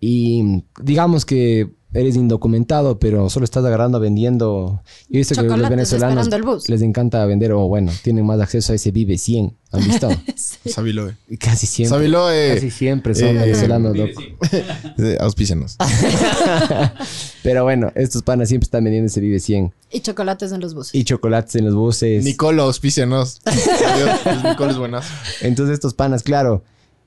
[0.00, 4.82] Y digamos que eres indocumentado, pero solo estás agarrando, vendiendo.
[5.08, 6.68] Yo he visto que los venezolanos esperando el bus.
[6.68, 9.56] les encanta vender, o bueno, tienen más acceso a ese Vive 100.
[9.72, 10.08] ¿Han visto?
[10.66, 11.16] Sabiloe.
[11.28, 11.96] Y Casi siempre.
[11.96, 12.54] Sabiloe.
[12.54, 14.20] Casi siempre son eh, venezolanos, Vive loco.
[14.50, 14.58] sí.
[15.02, 15.76] Eh, Auspícianos.
[17.42, 19.72] Pero bueno, estos panas siempre están vendiendo ese Vive 100.
[19.90, 20.94] Y chocolates en los buses.
[20.94, 22.24] Y chocolates en los buses.
[22.24, 23.40] Nicolo, auspícianos.
[23.44, 25.12] Adiós, Nicolo es buenazo.
[25.40, 26.62] Entonces estos panas, claro,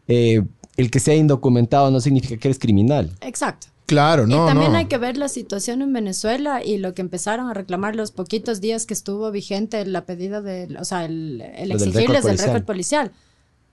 [0.07, 0.41] eh,
[0.77, 3.11] el que sea indocumentado no significa que eres criminal.
[3.21, 3.67] Exacto.
[3.91, 4.77] Claro, no, y también no.
[4.77, 8.61] hay que ver la situación en Venezuela y lo que empezaron a reclamar los poquitos
[8.61, 12.55] días que estuvo vigente la pedida de, o sea, el, el Lo del exigirles récord
[12.55, 13.11] el policial.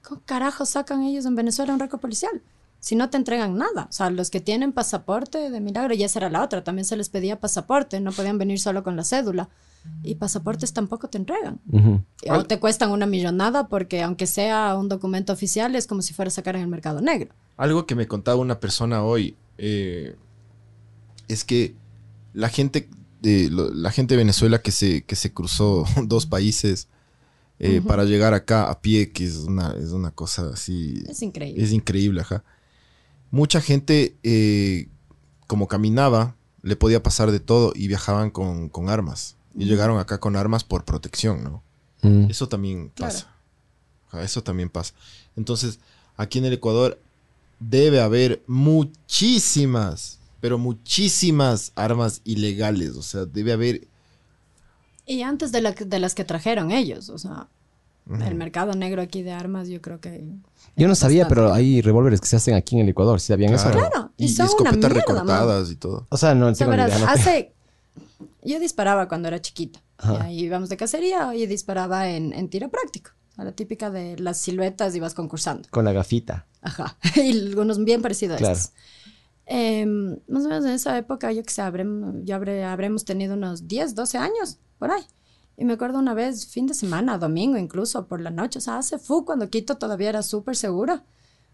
[0.02, 2.42] ¿Cómo carajo sacan ellos en Venezuela un récord policial?
[2.80, 3.86] Si no te entregan nada.
[3.88, 6.96] O sea, los que tienen pasaporte de milagro, y esa era la otra, también se
[6.96, 9.48] les pedía pasaporte, no podían venir solo con la cédula.
[10.02, 11.60] Y pasaportes tampoco te entregan.
[11.70, 12.02] Ujú.
[12.28, 16.26] O te cuestan una millonada porque aunque sea un documento oficial, es como si fuera
[16.26, 17.32] a sacar en el mercado negro.
[17.56, 20.16] Algo que me contaba una persona hoy eh,
[21.28, 21.74] es que
[22.32, 22.88] la gente
[23.20, 26.88] de lo- la gente de Venezuela que se, que se cruzó dos países
[27.58, 31.02] eh, para llegar acá a pie, que es una, es una cosa así.
[31.08, 31.62] Es increíble.
[31.64, 32.44] Es increíble, ajá.
[33.32, 34.88] Mucha gente, eh,
[35.48, 39.36] como caminaba, le podía pasar de todo y viajaban con, con armas.
[39.56, 41.62] Y llegaron acá con armas por protección, ¿no?
[42.02, 42.30] Mm.
[42.30, 43.12] Eso también Claro.
[43.12, 43.34] pasa.
[44.08, 44.94] Ajá, eso también pasa.
[45.36, 45.80] Entonces,
[46.16, 47.00] aquí en el Ecuador
[47.60, 52.96] debe haber muchísimas, pero muchísimas armas ilegales.
[52.96, 53.88] O sea, debe haber...
[55.06, 57.48] Y antes de, la- de las que trajeron ellos, o sea,
[58.26, 60.24] el mercado negro aquí de armas, yo creo que...
[60.76, 61.34] Yo no sabía, Bastante.
[61.42, 63.20] pero hay revólveres que se hacen aquí en el Ecuador.
[63.20, 63.70] ¿Sí sabían eso?
[63.70, 66.06] Claro, y Y, y son una escopetas mierda, recortadas y todo.
[66.10, 66.98] O sea, no O sea, tengo verás, idea.
[67.00, 67.06] ¿no?
[67.12, 67.52] hace...
[68.44, 69.80] Yo disparaba cuando era chiquita.
[69.98, 70.14] Ajá.
[70.14, 73.10] Y ahí íbamos de cacería y disparaba en, en tiro práctico.
[73.38, 75.66] A la típica de las siluetas ibas concursando.
[75.70, 76.46] Con la gafita.
[76.60, 76.98] Ajá.
[77.16, 78.72] y algunos bien parecidos a estos.
[79.46, 83.34] Em, más o menos en esa época, yo que sé, habremos, ya habré- habremos tenido
[83.34, 85.02] unos 10, 12 años, por ahí.
[85.56, 88.78] Y me acuerdo una vez, fin de semana, domingo incluso, por la noche, o sea,
[88.78, 91.02] hace fu, cuando Quito todavía era súper seguro.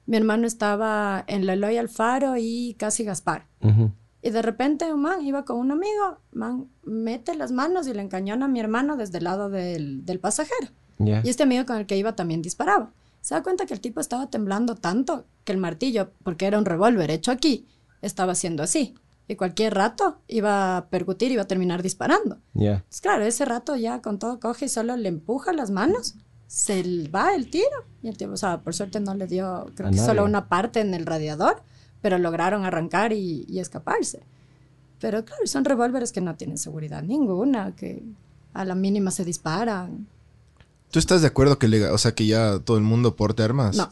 [0.06, 3.46] Mi hermano estaba en la Eloy Alfaro y casi Gaspar.
[4.22, 8.02] Y de repente un man iba con un amigo, man mete las manos y le
[8.02, 10.68] encañona a mi hermano desde el lado del, del pasajero.
[10.98, 11.20] Ya.
[11.24, 12.90] Y este amigo con el que iba también disparaba.
[13.20, 16.64] Se da cuenta que el tipo estaba temblando tanto que el martillo, porque era un
[16.66, 17.66] revólver hecho aquí,
[18.02, 18.94] estaba haciendo así.
[19.26, 22.38] Y cualquier rato iba a percutir y iba a terminar disparando.
[22.52, 22.74] Ya.
[22.74, 26.14] Entonces, claro, ese rato ya con todo coge y solo le empuja las manos,
[26.46, 27.64] se va el tiro.
[28.02, 30.06] Y el tipo, o sea, por suerte no le dio, creo A que nadie.
[30.06, 31.62] solo una parte en el radiador,
[32.02, 34.20] pero lograron arrancar y, y escaparse.
[35.00, 38.02] Pero claro, son revólveres que no tienen seguridad ninguna, que
[38.52, 40.06] a la mínima se disparan.
[40.90, 43.76] ¿Tú estás de acuerdo que, lega- o sea, que ya todo el mundo porte armas?
[43.76, 43.90] No,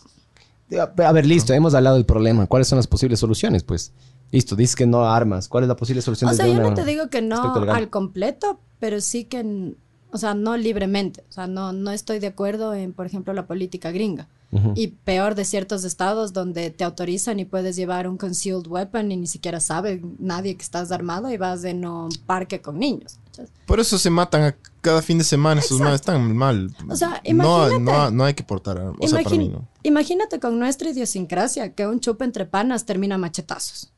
[1.04, 2.46] A ver, listo, hemos hablado del problema.
[2.46, 3.62] ¿Cuáles son las posibles soluciones?
[3.62, 3.92] Pues,
[4.30, 5.48] listo, dices que no armas.
[5.48, 7.42] ¿Cuál es la posible solución O sea, yo no te digo que no
[7.74, 9.74] al completo, pero sí que,
[10.12, 11.24] o sea, no libremente.
[11.28, 14.28] O sea, no, no estoy de acuerdo en, por ejemplo, la política gringa.
[14.52, 14.74] Ujú.
[14.76, 19.16] Y peor de ciertos estados donde te autorizan y puedes llevar un concealed weapon y
[19.16, 23.18] ni siquiera sabe nadie que estás armado y vas en un parque con niños.
[23.64, 25.62] Por eso se matan a cada fin de semana.
[25.62, 26.70] Esos manes están mal.
[26.86, 27.80] O sea, no, imagínate.
[27.80, 28.96] no, no hay que portar armas.
[29.00, 29.66] O sea, para mí no.
[29.84, 33.90] Imagínate con nuestra idiosincrasia que un chupe entre panas termina a machetazos.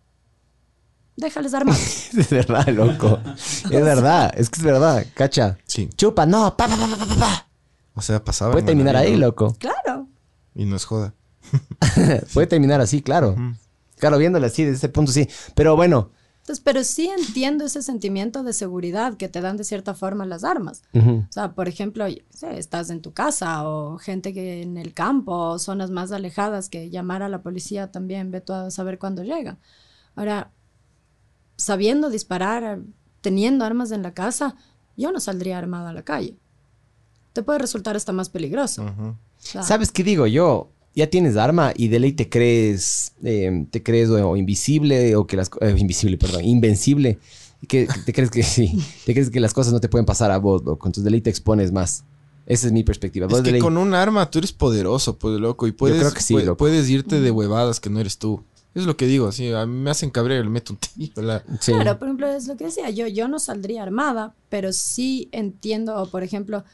[1.16, 1.80] Déjales armados.
[2.16, 3.18] Es verdad, loco.
[3.36, 5.04] Es verdad, es que es verdad.
[5.14, 5.58] Cacha.
[5.66, 5.88] Sí.
[5.96, 7.46] Chupa, no, pa, pa, pa, pa, pa, pa.
[7.94, 8.52] O sea, pasaba.
[8.52, 9.56] Puede terminar ahí, no- loco.
[9.58, 10.06] claro.
[10.54, 11.14] Y no es joda.
[12.32, 13.36] Puede terminar así, claro.
[13.98, 15.28] Claro, viéndolo así, desde ese punto sí.
[15.54, 16.10] Pero bueno.
[16.40, 20.44] Entonces, pero sí entiendo ese sentimiento de seguridad que te dan de cierta forma las
[20.44, 20.82] armas.
[20.92, 21.24] ujú.
[21.28, 25.58] O sea, por ejemplo, estás en tu casa o gente que en el campo o
[25.58, 29.56] zonas más alejadas que llamar a la policía también, ve tú a saber cuándo llega.
[30.16, 30.50] Ahora,
[31.56, 32.80] sabiendo disparar,
[33.22, 34.54] teniendo armas en la casa,
[34.96, 36.36] yo no saldría armado a la calle.
[37.32, 38.84] Te puede resultar hasta más peligroso.
[38.84, 39.08] Ujú.
[39.08, 40.70] O ¿Sabes qué digo yo?
[40.96, 45.26] Ya tienes arma y de ley te crees, eh, te crees o, o invisible o
[45.26, 47.18] que las eh, invisible, perdón, invencible.
[47.66, 50.30] Que, que te crees que sí, te crees que las cosas no te pueden pasar
[50.30, 50.86] a vos, loco.
[50.86, 52.04] Entonces de ley te expones más.
[52.46, 53.26] Esa es mi perspectiva.
[53.26, 55.66] Es que ley- con un arma tú eres poderoso, pues, loco.
[55.66, 56.56] Y puedes, creo que sí, loco.
[56.58, 58.44] puedes irte de huevadas que no eres tú.
[58.74, 59.50] Es lo que digo, así.
[59.52, 61.22] A mí me hacen cabrear, le meto un tiro.
[61.22, 61.72] la- Sí.
[61.72, 65.96] Claro, por ejemplo, es lo que decía, yo, yo no saldría armada, pero sí entiendo,
[66.02, 66.64] o por ejemplo,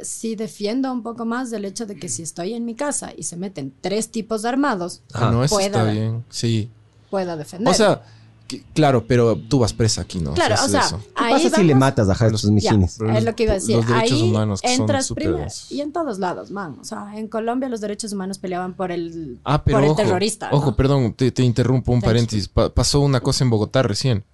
[0.00, 3.22] sí defiendo un poco más del hecho de que si estoy en mi casa y
[3.24, 6.24] se meten tres tipos de armados, Ah, no, eso pueda, está bien.
[6.30, 6.70] Sí.
[7.10, 7.70] pueda defender.
[7.70, 8.02] O sea,
[8.48, 10.34] que- claro, pero tú vas presa aquí, ¿no?
[10.34, 10.88] Claro, eso o sea.
[10.90, 12.96] ¿Qué ahí pasa si le matas a mijines?
[12.98, 13.76] Pero es lo que iba a decir.
[13.76, 15.50] los derechos Ahí humanos son entras súper primero.
[15.70, 16.76] Y en todos lados, man.
[16.80, 19.96] O sea, en Colombia los derechos humanos peleaban por el, Ah, pero por el ojo,
[20.02, 20.50] terrorista.
[20.50, 20.56] ¿no?
[20.58, 22.48] Ojo, perdón, te, te interrumpo un paréntesis.
[22.48, 24.24] Pa- pasó una cosa en Bogotá recién.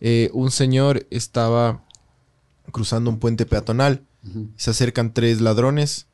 [0.00, 1.82] Eh, un señor estaba
[2.72, 4.02] cruzando un puente peatonal.
[4.56, 6.06] Se acercan tres ladrones,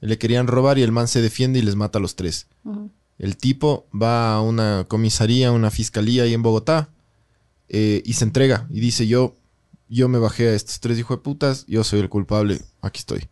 [0.00, 2.46] le querían robar y el man se defiende y les mata a los tres.
[3.18, 6.88] El tipo va a una comisaría, una fiscalía ahí en Bogotá
[7.68, 9.34] eh, y se entrega y dice yo,
[9.88, 13.28] yo me bajé a estos tres hijos de putas, yo soy el culpable, aquí estoy.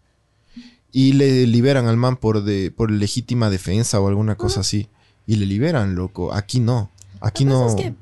[0.92, 4.88] Y le liberan al man por, de, por legítima defensa o alguna cosa así.
[5.26, 6.32] Y le liberan, loco.
[6.32, 6.90] Aquí no.
[7.20, 7.94] Aquí no, es que,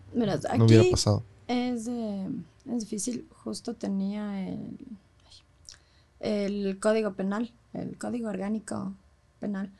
[0.56, 1.24] no hubiera pasado.
[1.48, 2.28] Es, eh,
[2.72, 3.26] es difícil.
[3.44, 4.78] Justo tenía el,
[6.20, 8.94] el código penal, el código orgánico
[9.40, 9.70] penal,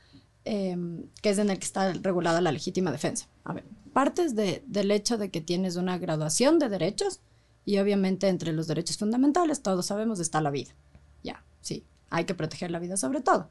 [0.45, 0.77] eh,
[1.21, 3.27] que es en el que está regulada la legítima defensa.
[3.43, 7.19] A ver, partes de- del hecho de que tienes una graduación de derechos
[7.65, 10.71] y obviamente entre los derechos fundamentales, todos sabemos, está la vida.
[11.23, 13.49] Ya, sí, hay que proteger la vida sobre todo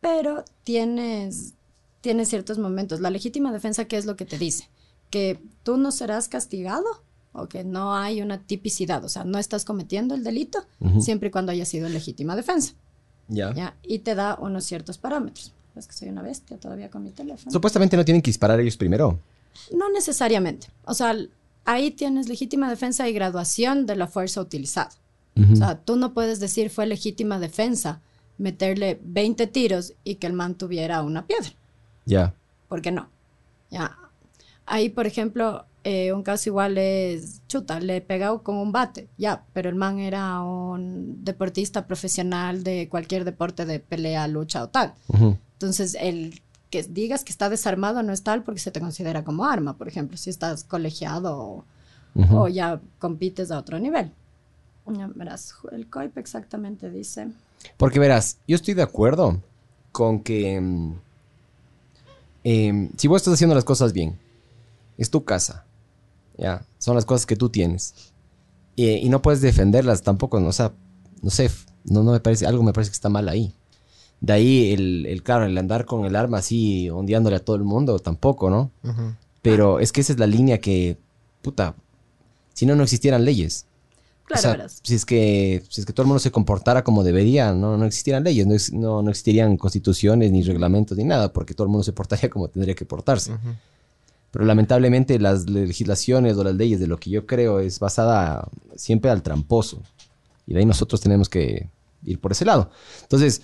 [0.00, 1.54] pero tienes,
[2.00, 3.00] tienes ciertos momentos.
[3.00, 4.68] La legítima defensa, ¿qué es lo que te dice?
[5.10, 6.84] Que tú no serás castigado
[7.32, 10.64] o que no hay una tipicidad, o sea, no estás cometiendo el delito
[11.00, 12.74] siempre y cuando haya sido legítima defensa,
[13.28, 13.52] Ya.
[13.54, 13.74] ¿ya?
[13.82, 15.52] Y te da unos ciertos parámetros.
[15.74, 17.50] Es que soy una bestia todavía con mi teléfono.
[17.50, 19.18] Supuestamente no tienen que disparar ellos primero.
[19.74, 20.66] No necesariamente.
[20.84, 21.16] O sea,
[21.64, 24.90] ahí tienes legítima defensa y graduación de la fuerza utilizada.
[25.50, 28.02] O sea, tú no puedes decir fue legítima defensa
[28.36, 31.50] meterle 20 tiros y que el man tuviera una piedra.
[32.04, 32.34] ya.
[32.68, 33.08] ¿Por qué no?
[33.70, 33.96] Ya.
[34.66, 39.08] Ahí, por ejemplo, eh, un caso igual es, chuta, le he pegado con un bate,
[39.18, 44.68] ya, pero el man era un deportista profesional de cualquier deporte de pelea, lucha o
[44.68, 44.94] tal.
[45.54, 46.40] Entonces, el
[46.70, 49.88] que digas que está desarmado no es tal porque se te considera como arma, por
[49.88, 51.64] ejemplo, si estás colegiado
[52.30, 54.12] o ya compites a otro nivel.
[54.86, 57.28] Ya, verás, el COIP exactamente dice...
[57.76, 59.40] Porque verás, yo estoy de acuerdo
[59.92, 60.94] con que mm,
[62.42, 64.18] em, si vos estás haciendo las cosas bien,
[64.98, 65.64] es tu casa,
[66.38, 67.94] ya, son las cosas que tú tienes
[68.76, 70.72] Eh, y no puedes defenderlas tampoco, no, o sea,
[71.22, 71.50] no sé,
[71.84, 73.52] no, no me parece, algo me parece que está mal ahí.
[74.20, 77.64] De ahí el, el claro, el andar con el arma así ondeándole a todo el
[77.64, 78.70] mundo, tampoco, ¿no?
[79.42, 80.96] Pero es que esa es la línea que,
[81.42, 81.74] puta,
[82.54, 83.66] si no, no existieran leyes.
[84.24, 84.80] Claro, O sea, verás.
[84.82, 87.84] si es que si es que todo el mundo se comportara como debería, no, no
[87.84, 91.84] existieran leyes, no, no, no existirían constituciones ni reglamentos ni nada, porque todo el mundo
[91.84, 93.32] se portaría como tendría que portarse.
[93.32, 93.50] Ujú.
[94.32, 99.10] Pero lamentablemente las legislaciones o las leyes de lo que yo creo es basada siempre
[99.10, 99.82] al tramposo.
[100.46, 101.68] Y de ahí nosotros tenemos que
[102.04, 102.70] ir por ese lado.
[103.02, 103.42] Entonces,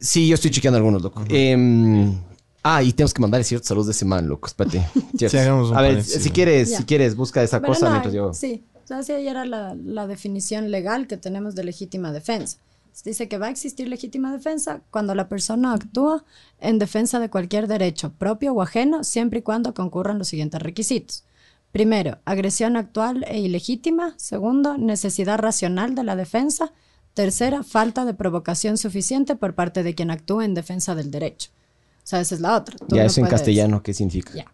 [0.00, 1.22] sí, yo estoy chequeando algunos, loco.
[1.28, 2.18] Em,
[2.62, 4.46] ah, y tenemos que mandarle ciertos saludos de ese man, loco.
[4.46, 4.86] Espérate.
[5.16, 5.40] Ciertos.
[5.40, 6.78] hagamos un A ver, si quieres, Ya.
[6.78, 8.32] si quieres, busca esa Pero cosa no, mientras yo...
[8.32, 12.58] Sí, o sea, sí, ahí era la, la definición legal que tenemos de legítima defensa.
[13.02, 16.24] Dice que va a existir legítima defensa cuando la persona actúa
[16.60, 21.24] en defensa de cualquier derecho, propio o ajeno, siempre y cuando concurran los siguientes requisitos.
[21.72, 24.14] Primero, agresión actual e ilegítima.
[24.16, 26.72] Segundo, necesidad racional de la defensa.
[27.14, 31.50] Tercera, falta de provocación suficiente por parte de quien actúa en defensa del derecho.
[31.98, 32.76] O sea, esa es la otra.
[32.76, 34.32] Tú Ya, no eso en castellano, ¿qué significa?
[34.34, 34.52] ya.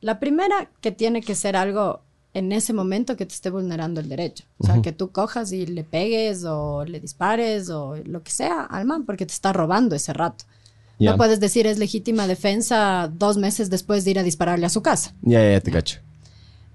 [0.00, 2.02] La primera, que tiene que ser algo
[2.34, 4.44] en ese momento que te esté vulnerando el derecho.
[4.58, 8.62] O sea, que tú cojas y le pegues o le dispares o lo que sea
[8.64, 10.44] al man porque te está robando ese rato.
[10.98, 14.82] No puedes decir es legítima defensa dos meses después de ir a dispararle a su
[14.82, 15.14] casa.
[15.22, 16.00] Ya, ya, ya te cacho.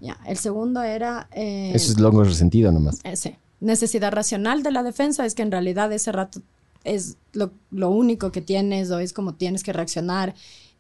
[0.02, 0.18] Ya.
[0.26, 1.28] El segundo era...
[1.34, 3.00] eh, Eso es longo resentido nomás.
[3.04, 3.38] ese.
[3.60, 6.40] Necesidad racional de la defensa es que en realidad ese rato
[6.86, 10.36] es lo, lo único que tienes o es como tienes que reaccionar.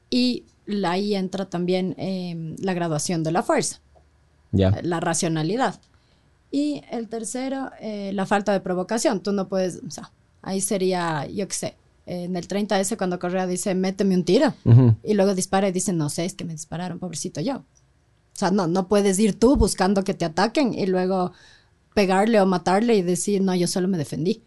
[0.10, 3.82] Y la- ahí entra también eh, la graduación de la fuerza.
[4.52, 4.80] Ya.
[4.82, 5.80] la racionalidad.
[6.52, 9.22] Y el tercero, eh, la falta de provocación.
[9.22, 13.46] Tú no puedes, o sea, ahí sería, yo qué sé, en el 30S cuando Correa
[13.46, 14.54] dice, méteme un tiro,
[15.04, 17.58] y luego dispara y dice, no sé, es que me dispararon, pobrecito yo.
[17.58, 21.34] O sea, no, no puedes ir tú buscando que te ataquen y luego
[21.94, 24.42] pegarle o matarle y decir, no, yo solo me defendí.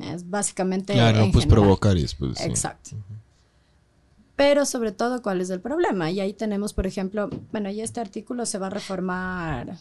[0.00, 0.94] Es básicamente...
[0.94, 1.64] Claro, en pues general.
[1.64, 2.38] provocar y después.
[2.38, 2.96] sí.
[4.36, 6.10] Pero sobre todo, ¿cuál es el problema?
[6.10, 9.78] Y ahí tenemos, por ejemplo, bueno, y este artículo se va a reformar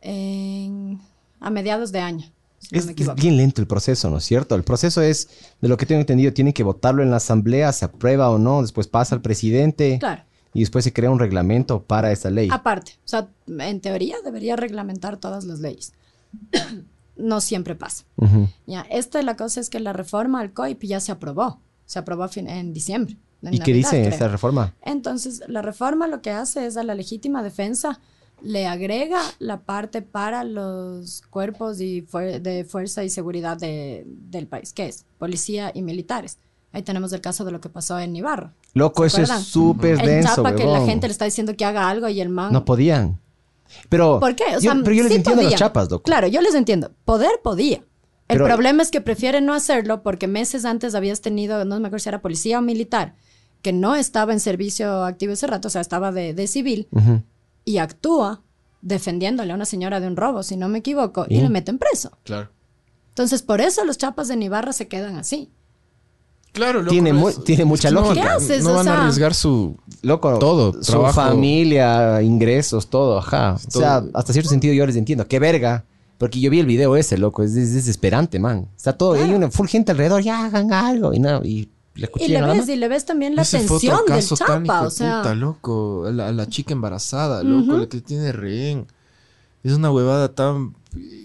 [0.00, 1.00] en-
[1.40, 2.26] a mediados de año,
[2.58, 3.16] si Es, no me es equivoco.
[3.20, 4.54] bien lento el proceso, ¿no es cierto?
[4.54, 5.28] El proceso es,
[5.60, 8.62] de lo que tengo entendido, tienen que votarlo en la asamblea, se aprueba o no,
[8.62, 10.22] después pasa al presidente Claro,
[10.54, 12.48] y después se crea un reglamento para esa ley.
[12.50, 15.92] aparte, o sea, en teoría debería reglamentar todas las leyes.
[17.16, 18.04] no siempre pasa.
[18.16, 18.48] Ujú.
[18.66, 22.28] Ya, esta la cosa es que la reforma al COIP ya se aprobó, se aprobó
[22.28, 23.16] fin- en diciembre.
[23.42, 24.08] en ¿Y qué dice creo.
[24.12, 24.74] esta reforma?
[24.82, 27.98] Entonces, la reforma lo que hace es a la legítima defensa
[28.42, 34.72] le agrega la parte para los cuerpos fuer- de fuerza y seguridad de- del país,
[34.72, 36.38] que es policía y militares.
[36.72, 38.52] Ahí tenemos el caso de lo que pasó en Ibarra.
[38.74, 41.90] Loco, ¿Se eso es súper denso, chapa que la gente le está diciendo que haga
[41.90, 42.52] algo y el man...
[42.52, 43.18] No podían.
[43.88, 44.44] Pero, ¿Por qué?
[44.44, 45.58] O yo- sea, pero yo les sí entiendo a los podían.
[45.58, 46.04] chapas, loco.
[46.04, 46.92] Claro, yo les entiendo.
[47.04, 47.82] Poder podía.
[48.30, 51.88] El Pero- problema es que prefieren no hacerlo porque meses antes habías tenido, no me
[51.88, 53.14] acuerdo si era policía o militar,
[53.62, 56.88] que no estaba en servicio activo ese rato, o sea, estaba de, de civil
[57.64, 58.42] y actúa
[58.82, 61.40] defendiéndole a una señora de un robo, si no me equivoco, y ¿Y?
[61.42, 62.16] le meten preso.
[62.24, 62.48] Claro.
[63.08, 65.50] Entonces, por eso los chapas de Nibarra se quedan así.
[66.52, 66.90] Claro, loco.
[66.90, 67.30] Tiene mu-
[67.66, 68.14] mucha lógica.
[68.14, 68.64] ¿Qué haces?
[68.64, 69.76] No O van sea- a arriesgar su...
[70.02, 71.12] Loco, Todo, su trabajo.
[71.14, 73.54] familia, ingresos, todo, ajá.
[73.54, 74.10] O sea, Todo.
[74.14, 75.26] hasta cierto sentido yo les entiendo.
[75.28, 75.84] Qué verga.
[76.20, 77.42] Porque yo vi el video ese, loco.
[77.42, 78.68] Es, es desesperante, man.
[78.76, 81.14] Está todo, hay una full gente alrededor, ya hagan algo.
[81.14, 84.16] Y no, y le Y le nada ves, y le ves también la tensión del
[84.16, 85.22] caso tan hijo chapa, de o sea...
[85.22, 86.04] puta, loco.
[86.06, 88.86] A la, la chica embarazada, loco, la que tiene rehén.
[89.64, 90.74] Es una huevada tan...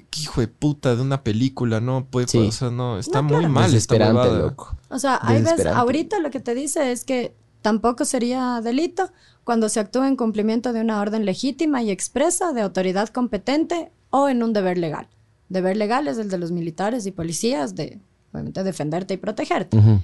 [0.09, 2.29] qué Hijo de puta de una película, no puede...
[2.29, 2.37] Sí.
[2.37, 3.49] O sea, no, está No, muy claro.
[3.53, 4.39] mal esta huevada.
[4.39, 4.77] loco.
[4.87, 9.11] O sea, ahí ves, ahorita lo que te dice es que tampoco sería delito
[9.43, 14.29] cuando se actúa en cumplimiento de una orden legítima y expresa de autoridad competente o
[14.29, 15.07] en un deber legal.
[15.49, 17.99] Deber legal es el de los militares y policías de,
[18.31, 19.77] obviamente, defenderte y protegerte.
[19.77, 19.99] Ujú.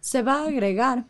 [0.00, 1.04] Se va a agregar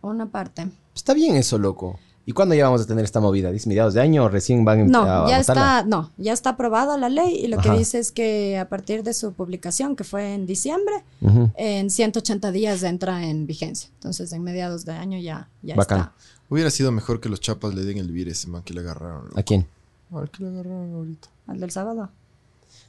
[0.00, 0.66] una parte.
[0.94, 1.98] Está bien eso, loco.
[2.24, 3.50] ¿Y cuándo ya vamos a tener esta movida?
[3.50, 5.40] ¿Dice mediados de año o recién van No, a ya votarla?
[5.40, 7.72] está, no, ya está aprobada la ley y lo Ajá.
[7.72, 11.50] que dice es que a partir de su publicación, que fue en diciembre, Ujú.
[11.56, 13.90] en 180 días entra en vigencia.
[13.94, 15.98] Entonces, en mediados de año ya, ya Bacán.
[16.00, 16.12] está.
[16.48, 18.80] Hubiera sido mejor que los chapas le den el vir a ese man que le
[18.80, 19.24] agarraron.
[19.26, 19.40] loco.
[19.40, 19.66] ¿A quién?
[20.14, 21.28] Al que le agarraron ahorita.
[21.46, 22.10] Al del sábado.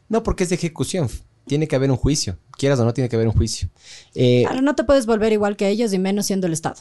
[0.09, 1.09] No, porque es de ejecución.
[1.45, 2.37] Tiene que haber un juicio.
[2.57, 3.69] Quieras o no, tiene que haber un juicio.
[4.15, 6.77] Eh, Claro, no te puedes volver igual que ellos y menos siendo el Estado.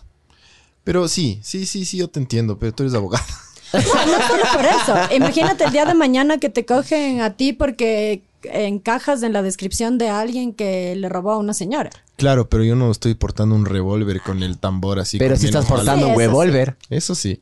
[0.85, 3.25] Pero sí, sí, sí, sí, yo te entiendo, pero tú eres abogado.
[3.73, 5.15] No, no solo por eso.
[5.17, 9.97] Imagínate el día de mañana que te cogen a ti porque encajas en la descripción
[9.97, 11.89] de alguien que le robó a una señora.
[12.17, 15.17] Claro, pero yo no estoy portando un revólver con el tambor así.
[15.17, 16.27] pero si estás portando un Sí, eso sí.
[16.27, 16.77] revólver.
[16.91, 17.41] Eso sí.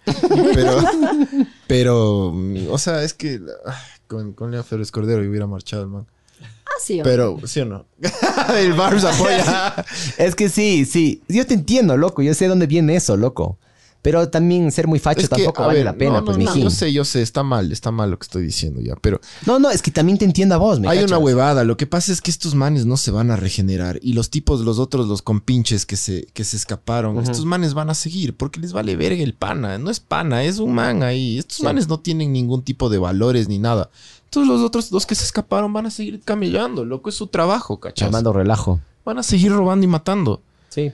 [0.55, 0.79] Pero,
[1.67, 2.35] pero,
[2.71, 6.05] o sea, es que ah, con, con Lea Flores Cordero yo hubiera marchado, man.
[6.43, 7.01] Ah, sí.
[7.05, 7.87] Pero, ¿sí o no?
[8.59, 9.85] el Barbs apoya.
[10.19, 11.23] Es que sí, sí.
[11.29, 12.21] Yo te entiendo, loco.
[12.21, 13.59] Yo sé dónde viene eso, loco.
[14.03, 16.45] Pero también ser muy facho Es que, tampoco vale ver, la pena, no, pues, no,
[16.45, 16.63] mijín.
[16.63, 19.59] Yo sé, yo sé, está mal, está mal lo que estoy diciendo ya, pero No,
[19.59, 21.11] no, es que también te entiendo a vos, me hay cachas?
[21.11, 21.65] una huevada.
[21.65, 24.61] Lo que pasa es que estos manes no se van a regenerar y los tipos,
[24.61, 28.61] los otros, los compinches que se, que se escaparon, estos manes van a seguir porque
[28.61, 29.77] les vale verga el pana.
[29.79, 31.39] No es pana, es un man ahí.
[31.39, 33.91] Estos manes no tienen ningún tipo de valores ni nada.
[34.25, 37.81] Entonces los otros, los que se escaparon, van a seguir camellando, loco, es su trabajo,
[37.81, 38.07] ¿cachas?
[38.07, 38.81] Armando relajo.
[39.05, 40.41] Van a seguir robando y matando.
[40.69, 40.93] Sí.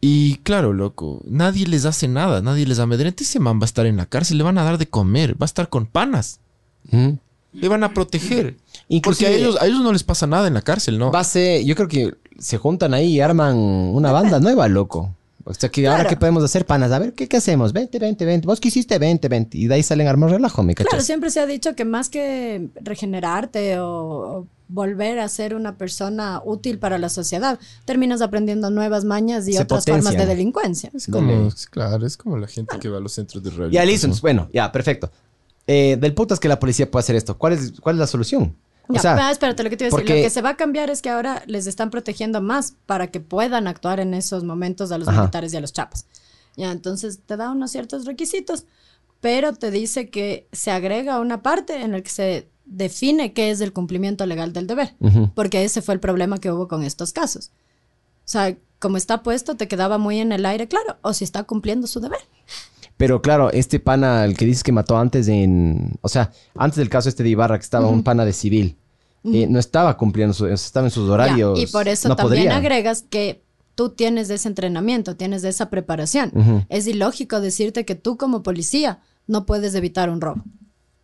[0.00, 3.24] Y claro, loco, nadie les hace nada, nadie les amedrenta.
[3.24, 5.44] Ese man va a estar en la cárcel, le van a dar de comer, va
[5.44, 6.38] a estar con panas,
[7.52, 8.56] le van a proteger.
[9.02, 11.10] Porque a ellos, a ellos no les pasa nada en la cárcel, ¿no?
[11.10, 15.14] Va a ser, yo creo que se juntan ahí y arman una banda nueva, loco.
[15.44, 16.92] O sea, que ahora qué podemos hacer, panas.
[16.92, 17.72] A ver, ¿qué, qué hacemos?
[17.72, 18.46] Vente, vente, vente.
[18.46, 19.56] Vos qué hiciste, vente, vente.
[19.56, 20.90] Y de ahí salen armas relajo, ¿me cachas?
[20.90, 25.76] Claro, siempre se ha dicho que más que regenerarte o, o volver a ser una
[25.78, 30.90] persona útil para la sociedad, terminas aprendiendo nuevas mañas y Se otras formas de delincuencia.
[30.94, 34.10] Es como, claro, es como la gente que va a los centros de Ya, rehabilitación.
[34.10, 34.22] listo.
[34.22, 35.10] Bueno, ya, perfecto.
[35.66, 37.36] Eh, del puto es que la policía puede hacer esto.
[37.38, 38.56] ¿Cuál es, cuál es la solución?
[38.88, 40.50] O Ya, sea, ah, espérate, lo que te iba a decir, lo que se va
[40.50, 44.44] a cambiar es que ahora les están protegiendo más para que puedan actuar en esos
[44.44, 45.20] momentos a los Ajá.
[45.20, 46.06] militares y a los chapas.
[46.56, 48.64] Ya, entonces te da unos ciertos requisitos,
[49.20, 53.60] pero te dice que se agrega una parte en la que se define qué es
[53.60, 54.94] el cumplimiento legal del deber,
[55.34, 57.50] porque ese fue el problema que hubo con estos casos.
[58.20, 61.44] O sea, como está puesto, te quedaba muy en el aire, claro, o si está
[61.44, 62.20] cumpliendo su deber.
[62.96, 65.92] Pero claro, este pana, el que dices que mató antes en...
[66.00, 68.76] O sea, antes del caso este de Ibarra, que estaba un pana de civil,
[69.24, 71.58] eh, no estaba cumpliendo, su, estaba en sus Ya, horarios.
[71.58, 72.56] y por eso no también podría.
[72.56, 73.42] agregas que
[73.74, 76.66] tú tienes ese entrenamiento, tienes esa preparación.
[76.68, 80.42] Es ilógico decirte que tú como policía no puedes evitar un robo.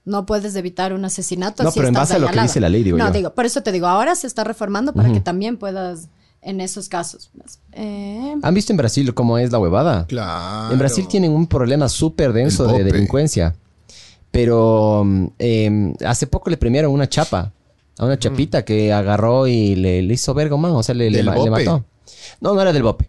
[0.05, 1.63] No puedes evitar un asesinato.
[1.63, 3.13] No, si pero en base a lo que dice la ley, digo No, yo.
[3.13, 6.09] digo, por eso te digo, ahora se está reformando para que también puedas
[6.43, 7.31] en esos casos.
[7.73, 10.07] Eh, ¿Han visto en Brasil cómo es la huevada?
[10.07, 10.73] Claro.
[10.73, 13.55] En Brasil tienen un problema súper denso de delincuencia.
[14.31, 17.53] Pero mm, eh, hace poco le premiaron una chapa.
[17.97, 20.73] A una chapita que agarró y le, le hizo verga, man.
[20.73, 21.85] O sea, le, le ¿Del ma- le mató.
[22.41, 23.09] No, no era del bope.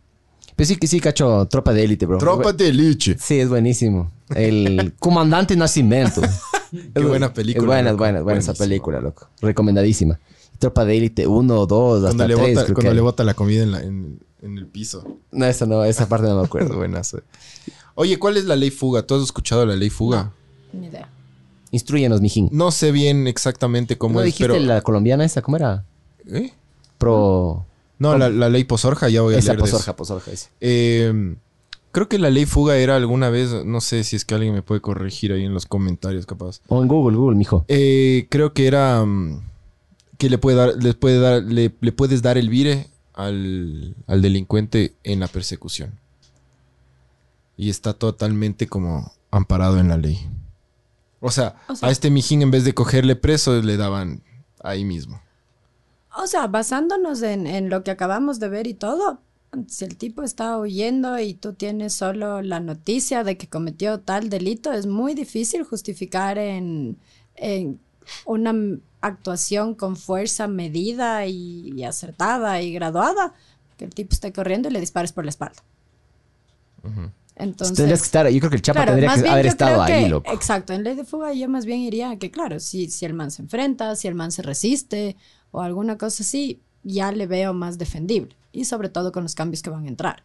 [0.55, 2.19] Pero sí que sí, cacho, tropa de élite, bro.
[2.19, 3.17] Tropa de leche.
[3.19, 4.11] Sí, es buenísimo.
[4.33, 6.21] El comandante Nacimiento.
[6.93, 7.97] Qué buena película, Es buena, loco.
[8.03, 9.27] buena, buena esa película, loco.
[9.41, 10.19] Recomendadísima.
[10.59, 11.67] Tropa de élite 1, 2,
[12.01, 12.55] Cuando, hasta le 3.
[12.55, 15.17] bota, cuando le bota la comida en, la- en- en el piso.
[15.31, 16.75] No, esa no, esa parte no me acuerdo.
[16.77, 17.19] Buenazo.
[17.95, 19.03] Oye, ¿cuál es la ley fuga?
[19.03, 20.31] ¿Tú has escuchado la ley fuga?
[20.73, 21.09] Ni idea.
[21.71, 22.49] Instruyenos, mijín.
[22.51, 24.59] No, sé bien exactamente cómo ¿No es, dijiste pero...
[24.59, 25.41] la colombiana esa?
[25.41, 25.83] ¿Cómo era?
[26.27, 26.51] ¿Eh?
[26.97, 27.65] Pro...
[27.97, 29.77] No, la, la ley posorja, ya voy a Esa leer de eso.
[29.77, 30.31] posorja, posorja.
[30.59, 31.35] Eh,
[31.95, 34.61] creo que la ley fuga era alguna vez, no sé si es que alguien me
[34.61, 36.59] puede corregir ahí en los comentarios, capaz.
[36.67, 37.63] O en Google, Google, mijo.
[37.69, 39.41] Eh, creo que era mm,
[40.17, 44.21] que le puede dar, le puede dar, le, le puedes dar el vire al, al
[44.21, 45.97] delincuente en la persecución.
[47.55, 50.19] Y está totalmente como amparado en la ley.
[51.21, 54.21] O sea, O sea- a este mijín en vez de cogerle preso, le daban
[54.61, 55.21] ahí mismo.
[56.17, 59.21] O sea, basándonos en, en lo que acabamos de ver y todo,
[59.67, 64.29] si el tipo está huyendo y tú tienes solo la noticia de que cometió tal
[64.29, 66.97] delito, es muy difícil justificar en,
[67.35, 67.79] en
[68.25, 68.53] una
[69.01, 73.33] actuación con fuerza medida y, y acertada y graduada,
[73.77, 75.61] que el tipo esté corriendo y le dispares por la espalda.
[77.35, 78.29] Entonces, Tendrías que estar...
[78.29, 80.31] Yo creo que el Chapa Claro, tendría que haber estado ahí, que- loco.
[80.31, 83.31] Exacto, en ley de fuga yo más bien iría que, claro, si, si el man
[83.31, 85.17] se enfrenta, si el man se resiste
[85.51, 88.35] o alguna cosa así, ya le veo más defendible.
[88.55, 90.23] Y sobre todo con los cambios que van a entrar.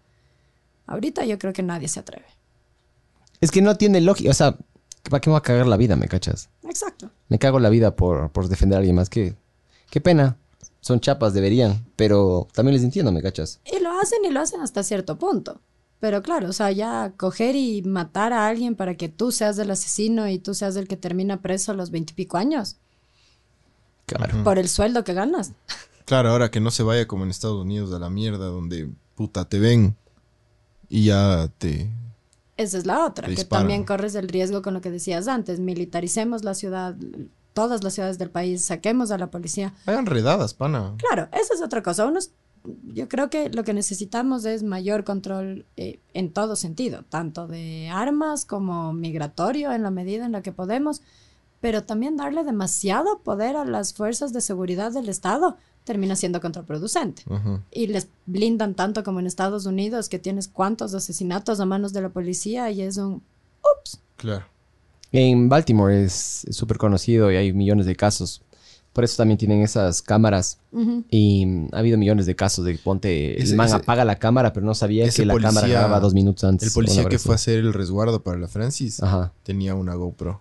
[0.86, 2.26] Ahorita yo creo que nadie se atreve.
[3.40, 4.30] Es que no tiene lógica.
[4.30, 4.56] O sea,
[5.08, 6.48] ¿para qué me voy a cagar la vida, me cachas?
[6.64, 7.10] Exacto.
[7.28, 9.08] Me cago la vida por, por defender a alguien más.
[9.10, 9.34] Que,
[9.90, 10.36] qué pena.
[10.80, 11.84] Son chapas, deberían.
[11.96, 13.60] Pero también les entiendo, me cachas.
[13.64, 15.60] Y lo hacen y lo hacen hasta cierto punto.
[16.00, 19.70] Pero claro, o sea, ya coger y matar a alguien para que tú seas el
[19.70, 22.76] asesino y tú seas el que termina preso a los veintipico años
[24.06, 24.42] Claro.
[24.42, 25.52] por el sueldo que ganas.
[26.10, 29.44] Claro, ahora que no se vaya como en Estados Unidos a la mierda, donde puta
[29.44, 29.94] te ven
[30.88, 31.88] y ya te.
[32.56, 36.42] Esa es la otra, que también corres el riesgo con lo que decías antes, militaricemos
[36.42, 36.96] la ciudad,
[37.52, 39.72] todas las ciudades del país, saquemos a la policía.
[39.86, 40.96] Hagan redadas, pana.
[40.96, 42.04] Claro, esa es otra cosa.
[42.06, 42.32] Unos,
[42.92, 47.88] yo creo que lo que necesitamos es mayor control eh, en todo sentido, tanto de
[47.88, 51.02] armas como migratorio en la medida en la que podemos,
[51.60, 57.22] pero también darle demasiado poder a las fuerzas de seguridad del Estado termina siendo contraproducente.
[57.70, 62.02] Y les blindan tanto como en Estados Unidos, que tienes cuantos asesinatos a manos de
[62.02, 63.22] la policía y es un...
[64.16, 64.44] Claro.
[65.12, 68.42] En Baltimore es súper conocido y hay millones de casos.
[68.92, 70.58] Por eso también tienen esas cámaras.
[71.10, 74.52] Y ha habido millones de casos de ponte, Ese- el man ese- apaga la cámara,
[74.52, 76.68] pero no sabía que la cámara policía- grababa dos minutos antes.
[76.68, 79.32] El policía que fue a hacer el resguardo para la Francis Ajá.
[79.42, 80.40] tenía una GoPro.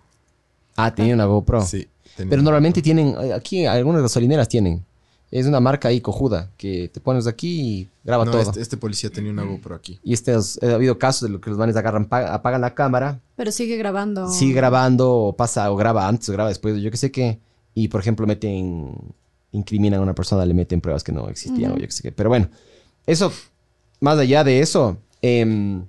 [0.76, 1.62] Ah, tenía una GoPro.
[1.64, 1.88] Sí.
[2.16, 2.84] tenía Pero normalmente GoPro.
[2.84, 4.84] tienen, eh, aquí algunas gasolineras tienen.
[5.30, 8.40] Es una marca ahí cojuda que te pones aquí y graba No, todo.
[8.42, 10.00] este, este policía tenía una GoPro aquí.
[10.02, 12.74] Y este, es- ha habido casos de lo que los manes agarran, pa- apagan la
[12.74, 14.28] cámara, Pero sigue grabando.
[14.28, 17.38] sigue grabando o pasa o graba antes o graba después, yo que sé qué.
[17.74, 18.92] Y por ejemplo meten,
[19.52, 22.10] incriminan a una persona, le meten pruebas que no existían o yo que sé qué.
[22.12, 22.48] Pero bueno,
[23.06, 23.32] eso,
[24.00, 25.84] más allá de eso, em,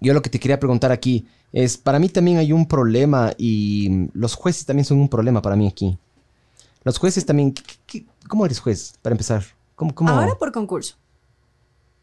[0.00, 4.08] yo lo que te quería preguntar aquí es, para mí también hay un problema y
[4.12, 5.96] los jueces también son un problema para mí aquí.
[6.84, 7.54] Los jueces también,
[7.86, 8.94] ¿qué- ¿cómo eres juez?
[9.02, 9.94] Para empezar, ¿cómo?
[9.94, 10.10] cómo?
[10.10, 10.96] Ahora por concurso.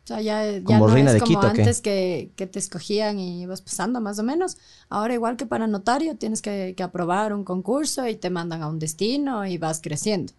[0.04, 2.58] O sea, ya, ya ¿Como no reina es de como Quito, antes que, que te
[2.58, 4.58] escogían y ibas pasando más o menos.
[4.90, 8.68] Ahora igual que para notario tienes que, que aprobar un concurso y te mandan a
[8.68, 10.34] un destino y vas creciendo.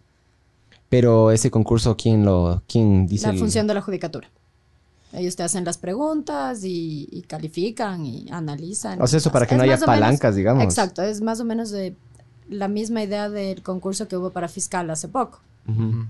[0.88, 3.28] Pero ese concurso, ¿quién lo, quién dice?
[3.28, 4.28] la el- función de la judicatura.
[5.12, 9.00] Ellos te hacen las preguntas y, y califican y analizan.
[9.02, 10.64] O sea, eso para que Es no haya o menos- palancas, digamos.
[10.64, 11.94] Exacto, es más o menos de
[12.50, 15.40] la misma idea del concurso que hubo para fiscal hace poco.
[15.68, 16.04] Ujú.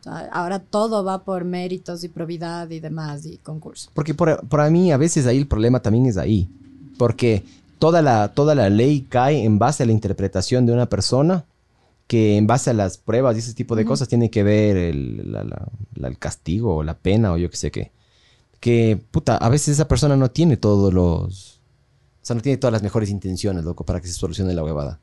[0.00, 3.90] O sea, ahora todo va por méritos y probidad y demás y concurso.
[3.94, 6.48] Porque por, por a mí a veces ahí el problema también es ahí.
[6.98, 7.44] Porque
[7.78, 11.44] toda la, toda la ley cae en base a la interpretación de una persona
[12.06, 15.32] que en base a las pruebas y ese tipo de cosas tiene que ver el,
[15.32, 17.90] la- la- la- el castigo o la pena o yo qué sé qué.
[18.60, 21.60] Que, puta, a veces esa persona no tiene todos los...
[22.22, 24.98] O sea, no tiene todas las mejores intenciones, loco, para que se solucione la huevada.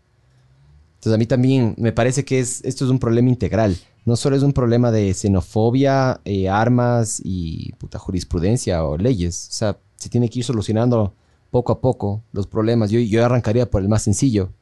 [1.04, 3.76] Entonces a mí también me parece que es, esto es un problema integral.
[4.06, 9.50] No solo es un problema de xenofobia, eh, armas y puta jurisprudencia o leyes.
[9.50, 11.14] O sea, se tiene que ir solucionando
[11.52, 12.90] poco a poco los problemas.
[12.90, 14.54] Yo, yo arrancaría por el más sencillo,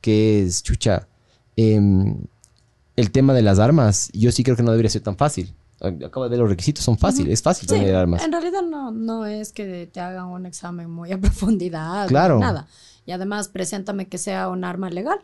[0.00, 1.08] que es, chucha,
[1.56, 2.16] em,
[2.96, 4.08] el tema de las armas.
[4.14, 5.54] Yo sí creo que no debería ser tan fácil.
[5.80, 7.34] Acabo de ver los requisitos, son fáciles.
[7.34, 8.24] Es fácil Sí, tener armas.
[8.24, 12.08] en realidad no, no es que te hagan un examen muy a profundidad.
[12.08, 12.38] Claro.
[12.38, 12.66] Nada.
[13.04, 15.18] Y además, preséntame que sea un arma legal,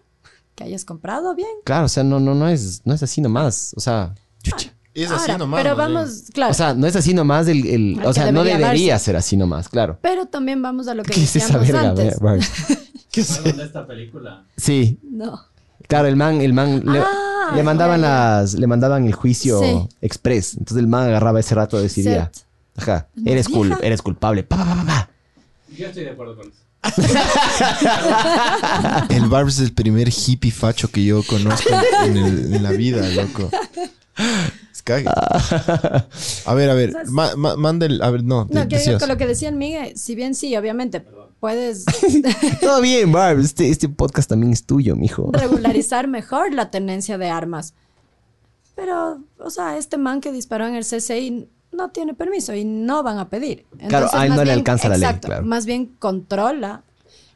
[0.55, 1.49] que hayas comprado bien.
[1.65, 3.73] Claro, o sea, no, no, no, es, no es así nomás.
[3.77, 4.73] O sea, chucha.
[4.95, 5.63] Es así Ahora, nomás.
[5.63, 6.51] Pero vamos, claro.
[6.51, 7.67] O sea, no es así nomás el...
[7.67, 9.05] el- Ah, o sea, no debería debería darse.
[9.07, 9.99] ser así nomás, claro.
[10.03, 11.89] pero también vamos a lo que ¿Qué es esa verga?
[11.91, 12.19] antes.
[13.11, 13.23] ¿Qué
[13.53, 14.45] de esta película?
[14.57, 15.41] Sí, No.
[15.89, 16.83] claro, el man, el man...
[16.85, 18.07] le- Ah, Ah, le mandaban ya.
[18.07, 19.89] las, le mandaban el juicio Sí.
[20.01, 20.53] express.
[20.55, 22.31] Entonces el man agarraba ese rato y decidía.
[22.33, 22.41] Cierto.
[22.77, 24.45] Ajá, eres cul- eres culpable.
[24.45, 25.11] Pa, pa, pa, pa, pa.
[25.77, 26.62] Yo estoy de acuerdo con eso.
[29.09, 31.69] El Barbs es el primer hippie facho que yo conozco
[32.05, 33.51] en, el- en la vida, loco.
[34.73, 35.07] Es cague.
[35.09, 38.03] A ver, a ver, ma- ma- manda el.
[38.03, 39.01] A ver, no, No, que decías.
[39.01, 41.05] con lo que decían Miguel, si bien sí, obviamente
[41.41, 41.85] puedes
[42.61, 43.41] Todo bien, Barb.
[43.41, 45.31] Este, este podcast también es tuyo, mijo.
[45.33, 47.75] regularizar mejor la tenencia de armas.
[48.75, 53.03] Pero, o sea, este man que disparó en el CCI no tiene permiso y no
[53.03, 53.65] van a pedir.
[53.89, 55.45] Claro, a él más no le alcanza la ley, exacto, claro.
[55.47, 56.83] Más bien controla.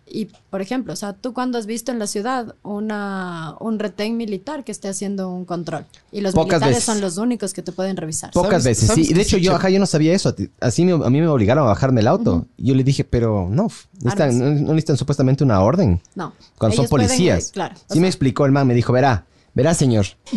[0.09, 4.17] Y, por ejemplo, o sea, tú cuando has visto en la ciudad una, un retén
[4.17, 5.85] militar que esté haciendo un control.
[6.13, 6.85] Y los Pocas militares veces.
[6.85, 8.31] son los únicos que te pueden revisar.
[8.31, 9.15] Pocas ¿Sabes- veces, sabes sí.
[9.15, 10.33] De hecho, yo, ajá, yo no sabía eso.
[10.61, 12.47] Así me- a mí me obligaron a bajarme el auto.
[12.57, 13.67] Y yo le dije, pero no,
[14.01, 16.01] necesitan, no, no necesitan supuestamente una orden.
[16.15, 16.33] No.
[16.57, 17.49] Cuando son ellos pueden, policías.
[17.49, 17.75] eh, claro.
[17.75, 19.27] o Sí me sea, explicó el man, me dijo, verá,
[19.57, 20.07] verá, señor.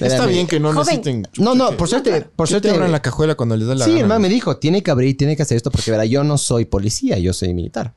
[0.00, 0.80] Verá, Está bien que no Joven.
[0.86, 1.28] necesiten.
[1.38, 2.68] No, no, por suerte, por suerte.
[2.70, 4.00] te abran la cajuela cuando les da la Sí, gana.
[4.02, 6.36] el man me dijo, tiene que abrir, tiene que hacer esto porque verá, yo no
[6.38, 7.94] soy policía, yo soy militar.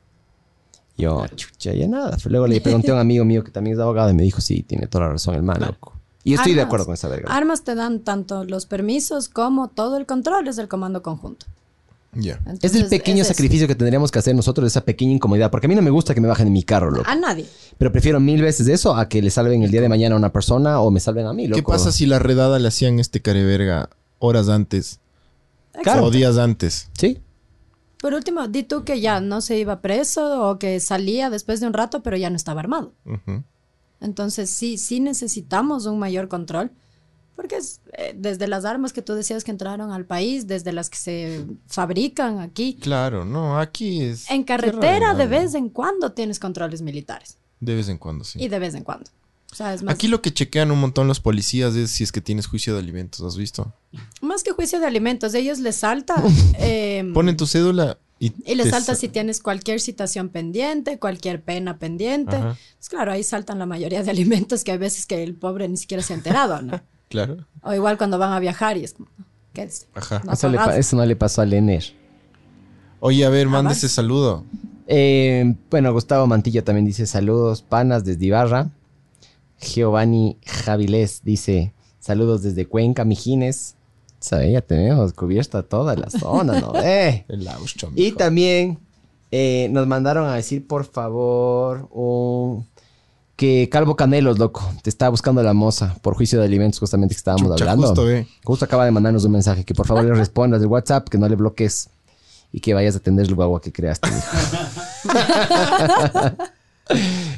[0.98, 2.18] Yo, chucha, ya nada.
[2.26, 4.64] Luego le pregunté a un amigo mío que también es abogado y me dijo, sí,
[4.64, 5.94] tiene toda la razón el man, loco.
[6.24, 7.34] Y estoy de armas- acuerdo con esa verga.
[7.34, 11.46] Armas te dan tanto los permisos como todo el control es del comando conjunto.
[12.62, 13.34] Es el pequeño es eso.
[13.34, 15.52] sacrificio que tendríamos que hacer nosotros, esa pequeña incomodidad.
[15.52, 17.10] Porque a mí no me gusta que me bajen en mi carro, loco.
[17.10, 17.46] A nadie.
[17.78, 20.32] Pero prefiero mil veces eso a que le salven el día de mañana a una
[20.32, 21.58] persona o me salven a mí, loco.
[21.58, 23.90] ¿Qué pasa si la redada le hacían este careverga
[24.20, 25.00] horas antes
[25.84, 26.06] Claro.
[26.06, 26.90] o días antes?
[26.98, 27.20] Sí.
[28.02, 31.68] Por último, di tú que ya no se iba preso o que salía después de
[31.68, 32.94] un rato, pero ya no estaba armado.
[34.00, 36.72] Entonces sí, sí necesitamos un mayor control,
[37.38, 40.90] porque es, eh, desde las armas que tú decías que entraron al país, desde las
[40.90, 44.30] que se fabrican aquí, Claro, no, aquí es.
[44.30, 47.38] en carretera de vez en cuando tienes controles militares.
[47.62, 48.40] De vez en cuando, sí.
[48.44, 49.10] Y de vez en cuando.
[49.52, 52.12] O sea, es más, Aquí lo que chequean un montón los policías es si es
[52.12, 53.72] que tienes juicio de alimentos, ¿has visto?
[54.22, 56.16] más que juicio de alimentos, ellos les salta...
[56.60, 58.34] em, Ponen tu cédula y.
[58.46, 62.36] Y le te salta sa- si tienes cualquier citación pendiente, cualquier pena pendiente.
[62.36, 62.58] Ajá.
[62.78, 65.78] Pues claro, ahí saltan la mayoría de alimentos que hay veces que el pobre ni
[65.78, 66.82] siquiera se ha enterado, ¿no?
[67.10, 67.46] Claro.
[67.62, 69.10] O igual cuando van a viajar y es como,
[69.54, 69.88] ¿qué es?
[69.96, 70.22] Ajá.
[70.26, 71.84] No Eso, le eso no le pasó a Lener.
[73.00, 73.78] Oye, a ver, manda Jamás.
[73.78, 74.44] ese saludo.
[74.88, 78.70] Eh, bueno, Gustavo Mantilla también dice saludos, panas desde Ibarra.
[79.60, 83.76] Giovanni Javilés dice saludos desde Cuenca, Mijines.
[84.20, 84.52] ¿Sabe?
[84.52, 86.74] Ya tenemos cubierta toda la zona, ¿no?
[86.84, 87.26] Eh.
[87.28, 88.80] El Auschwitz, Y también
[89.32, 92.67] eh, nos mandaron a decir, por favor, un-
[93.38, 97.20] que Calvo Canelos, loco, te está buscando la moza por juicio de alimentos, justamente que
[97.20, 97.88] estábamos Chucha, hablando.
[97.88, 98.28] justo, ve.
[98.44, 101.30] Justo acaba de mandarnos un mensaje que por favor le respondas de WhatsApp, que no
[101.30, 101.90] le bloques
[102.52, 104.10] y que vayas a atender el guagua que creaste.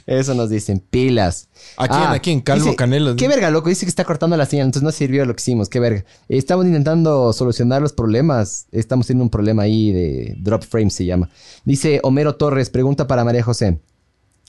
[0.05, 1.49] Eso nos dicen, pilas.
[1.75, 2.01] ¿A quién?
[2.01, 2.41] ¿A quién?
[2.41, 3.69] Calvo dice, Canelos, Qué verga, loco.
[3.69, 5.69] Dice que está cortando la señal, entonces no sirvió lo que hicimos.
[5.69, 6.05] Qué verga.
[6.29, 8.67] Eh, Estamos intentando solucionar los problemas.
[8.71, 11.29] Estamos teniendo un problema ahí de drop frame, se llama.
[11.65, 13.79] Dice Homero Torres, pregunta para María José.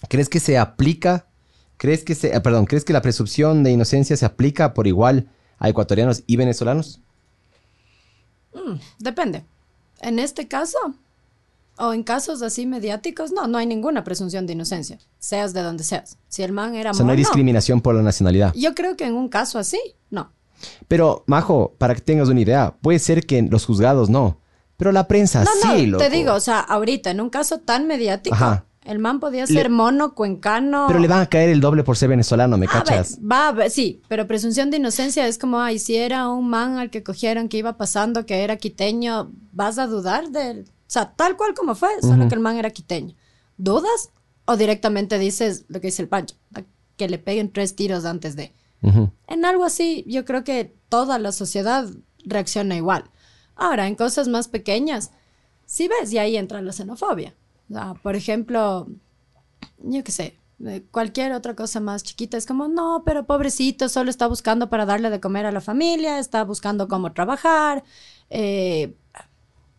[0.08, 1.26] ¿Crees que se aplica?
[1.80, 5.30] ¿Crees que se, ah, perdón, ¿crees que la presunción de inocencia se aplica por igual
[5.58, 7.00] a ecuatorianos y venezolanos?
[8.98, 9.46] Depende.
[10.02, 10.76] En este caso,
[11.78, 15.82] o en casos así mediáticos, no, no hay ninguna presunción de inocencia, seas de donde
[15.82, 16.18] seas.
[16.28, 18.52] Si el man era O sea, no hay discriminación por la nacionalidad.
[18.54, 20.32] yo creo que en un caso así, no.
[20.86, 24.38] Pero, Majo, para que tengas una idea, puede ser que en los juzgados no,
[24.76, 26.04] pero la prensa No, sí, no, loco.
[26.04, 28.66] te digo, o sea, ahorita, en un caso tan mediático, Ajá.
[28.84, 30.84] El man podía Le- ser mono, cuencano.
[30.88, 33.18] Pero le van a caer el doble por ser venezolano, ¿me A ver, cachas?
[33.20, 36.78] va a ver, sí, pero presunción de inocencia es como, ay, si era un man
[36.78, 40.64] al que cogieron que iba pasando, que era quiteño, ¿vas a dudar de él?
[40.68, 43.14] O sea, tal cual como fue, solo que el man era quiteño.
[43.56, 44.10] ¿Dudas?
[44.46, 46.34] O directamente dices lo que dice el Pancho,
[46.96, 48.52] que le peguen tres tiros antes de...
[49.28, 51.86] En algo así, yo creo que toda la sociedad
[52.24, 53.04] reacciona igual.
[53.54, 55.10] Ahora, en cosas más pequeñas,
[55.66, 57.34] sí ves, y ahí entra la xenofobia.
[57.70, 58.88] O sea, por ejemplo,
[59.82, 64.10] yo qué sé, eh, cualquier otra cosa más chiquita es como, no, pero pobrecito, solo
[64.10, 67.84] está buscando para darle de comer a la familia, está buscando cómo trabajar,
[68.28, 68.94] eh,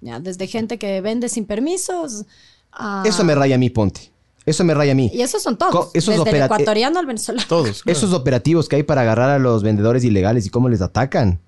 [0.01, 2.25] ya, desde gente que vende sin permisos.
[2.71, 4.11] a- Eso me raya a mí, ponte.
[4.45, 5.11] Eso me raya a mí.
[5.13, 7.45] Y esos son todos, Co- esos desde el opera- ecuatoriano al venezolano.
[7.47, 7.83] Todos.
[7.83, 7.95] claro.
[7.97, 11.39] Esos operativos que hay para agarrar a los vendedores ilegales y cómo les atacan,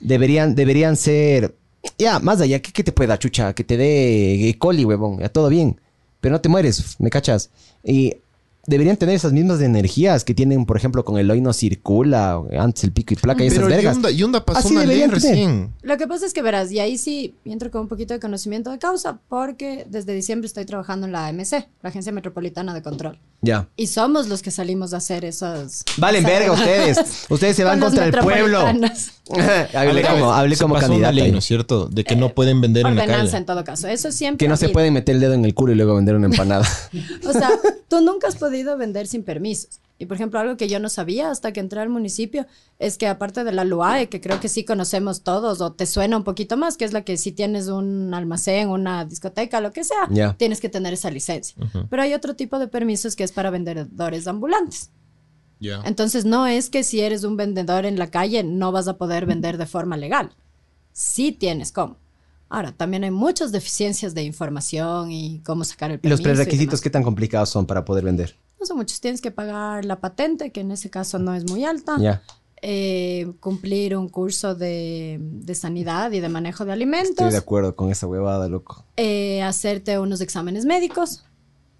[0.00, 1.54] deberían, deberían ser...
[1.96, 3.52] Ya, más allá, ¿qué, qué te puede dar, chucha?
[3.54, 5.80] Que te dé eh, coli, huevón, ya todo bien.
[6.20, 7.50] Pero no te mueres, ¿me cachas?
[7.82, 8.16] Y
[8.66, 12.84] deberían tener esas mismas energías que tienen, por ejemplo, con el hoy no circula, antes
[12.84, 13.94] el pico y placa y esas Pero vergas.
[13.94, 15.14] Yunda, Yunda pasó Así una ley tener.
[15.14, 15.74] recién.
[15.82, 18.70] Lo que pasa es que verás, y ahí sí entro con un poquito de conocimiento
[18.70, 21.52] de causa, porque desde diciembre estoy trabajando en la AMC,
[21.82, 23.18] la Agencia Metropolitana de Control.
[23.42, 23.68] Ya.
[23.76, 25.82] Y somos los que salimos a hacer esos.
[25.96, 26.98] Valen esas- verga ustedes.
[27.30, 28.60] Ustedes se van con contra el pueblo.
[29.74, 31.08] hablé como, hablé Se como pasó candidato.
[31.10, 31.32] una ley, ahí.
[31.32, 31.86] ¿no es cierto?
[31.86, 33.36] De que no pueden vender en la Ordenanza calle.
[33.38, 33.88] en todo caso.
[33.88, 34.44] Eso siempre.
[34.44, 36.66] Que no se pueden meter el dedo en el culo y luego vender una empanada.
[37.26, 37.50] O sea,
[37.88, 39.80] tú nunca has podido vender sin permisos.
[39.98, 42.46] Y por ejemplo, algo que yo no sabía hasta que entré al municipio
[42.78, 46.16] es que aparte de la LUAE, que creo que sí conocemos todos, o te suena
[46.16, 49.84] un poquito más, que es la que si tienes un almacén, una discoteca, lo que
[49.84, 51.54] sea, tienes que tener esa licencia.
[51.90, 54.90] Pero hay otro tipo de permisos que es para vendedores ambulantes.
[55.84, 59.26] Entonces no es que si eres un vendedor en la calle no vas a poder
[59.26, 60.34] vender de forma legal.
[60.92, 61.98] Sí tienes cómo.
[62.50, 66.22] Ahora, también hay muchas deficiencias de información y cómo sacar el ¿Y los permiso.
[66.22, 66.80] y prerequisitos demás.
[66.82, 68.36] qué tan complicados son para poder vender?
[68.60, 69.00] No son muchos.
[69.00, 71.96] Tienes que pagar la patente, que en ese caso no es muy alta.
[71.98, 72.22] Ya.
[72.62, 77.32] Eh, cumplir un curso de, de sanidad y de manejo de Estoy alimentos.
[77.32, 78.84] de acuerdo con esa huevada, loco.
[78.98, 81.24] eh, hacerte unos exámenes médicos.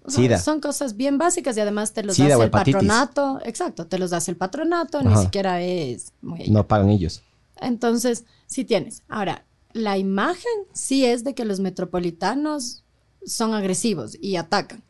[0.07, 0.39] Sida.
[0.39, 3.39] Son cosas bien básicas y además te los Sida hace el patronato.
[3.45, 6.47] Exacto, te los hace el patronato, ni siquiera es muy...
[6.49, 7.21] No pagan ellos.
[7.57, 9.03] Entonces, sí tienes.
[9.07, 12.83] Ahora, la imagen sí es de que los metropolitanos
[13.25, 14.83] son agresivos y atacan.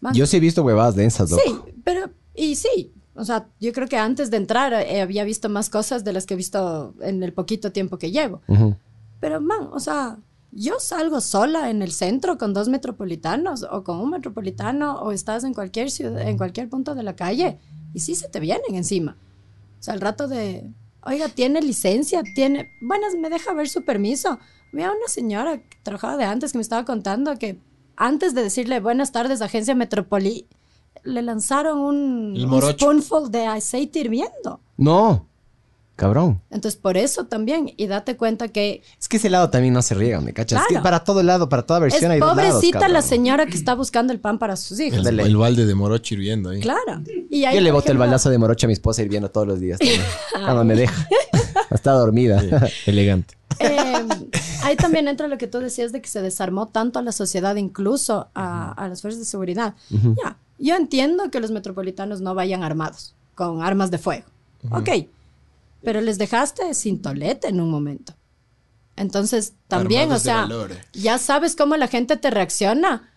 [0.00, 1.42] Man, Yo sí he visto huevadas densas, loco.
[1.44, 5.48] Sí, pero, y sí, o sea, yo creo que antes de entrar eh, había visto
[5.48, 8.42] más cosas de las que he visto en el poquito tiempo que llevo.
[9.18, 10.18] Pero, man, o sea,
[10.52, 15.42] yo salgo sola en el centro con dos metropolitanos o con un metropolitano o estás
[15.44, 17.58] en cualquier ciudad, en cualquier punto de la calle
[17.92, 19.16] y sí se te vienen encima.
[19.80, 20.70] O sea, al rato de,
[21.02, 24.38] oiga, tiene licencia, tiene, bueno, me deja ver su permiso.
[24.72, 27.60] Había una señora que trabajaba de antes que me estaba contando que
[27.96, 30.46] antes de decirle buenas tardes, agencia Metropoli,
[31.04, 34.60] le lanzaron un, un spoonful de aceite hirviendo.
[34.76, 35.27] No.
[35.98, 36.40] Cabrón.
[36.50, 39.96] Entonces, por eso también, y date cuenta que Es que ese lado también no se
[39.96, 40.60] riega, ¿me cachas?
[40.60, 40.84] Es que Claro.
[40.84, 43.74] para todo lado, para toda versión hay es dos lados, pobrecita la señora que está
[43.74, 45.04] buscando el pan para sus hijos.
[45.04, 46.60] El, el balde de morocho hirviendo ahí.
[46.60, 47.02] Claro.
[47.28, 49.58] Y ahí, Yo le boto el balazo de morocho a mi esposa hirviendo todos los
[49.58, 49.80] días.
[50.32, 51.08] Cuando me deja.
[51.68, 52.40] Está dormida.
[52.86, 53.34] Elegante.
[53.58, 54.06] eh,
[54.62, 57.56] ahí también entra lo que tú decías de que se desarmó tanto a la sociedad,
[57.56, 59.74] incluso a, a las fuerzas de seguridad.
[59.90, 64.26] Ya, yo entiendo que los metropolitanos no vayan armados, con armas de fuego.
[64.70, 64.88] Ok,
[65.82, 68.14] pero les dejaste sin tolete en un momento.
[68.96, 70.48] Entonces, también, Armados o sea,
[70.92, 73.10] ya sabes cómo la gente te reacciona.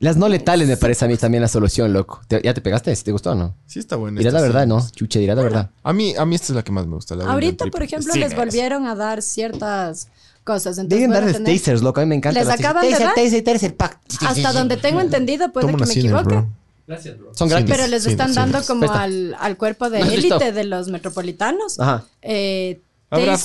[0.00, 2.20] Las no letales me parece a mí también la solución, loco.
[2.28, 2.94] ¿Te- ¿Ya te pegaste?
[2.94, 3.56] ¿Si te gustó o no?
[3.66, 4.18] Sí está bueno.
[4.18, 4.66] Dirás la verdad.
[4.66, 4.84] ¿no?
[4.90, 5.70] Chuche, dirás la verdad.
[5.82, 7.16] A mí, a mí esta es la que más me gusta.
[7.16, 8.36] La Ahorita, por ejemplo, Sí, les es.
[8.36, 10.08] volvieron a dar ciertas
[10.44, 10.78] cosas.
[10.78, 12.00] Entonces, Deben darles tener- tasers, loco.
[12.00, 12.38] A mí me encanta.
[12.38, 13.98] Les acaban de dar- taser, taser, pack.
[14.24, 16.24] Hasta donde tengo entendido, puede Toma que me equivoque.
[16.24, 16.48] bro.
[16.88, 17.32] Gracias, bro.
[17.34, 17.70] Son gratis.
[17.70, 18.34] Pero les están sí.
[18.36, 21.78] dando como al, al cuerpo de élite de los metropolitanos.
[21.78, 22.04] Ajá.
[22.22, 22.80] Eh,
[23.10, 23.36] Habrá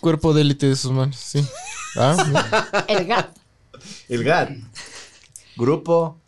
[0.00, 1.44] cuerpo de élite de esos manos, sí.
[1.96, 3.40] Ah, el gato.
[4.08, 4.50] El GAT.
[5.56, 6.18] Grupo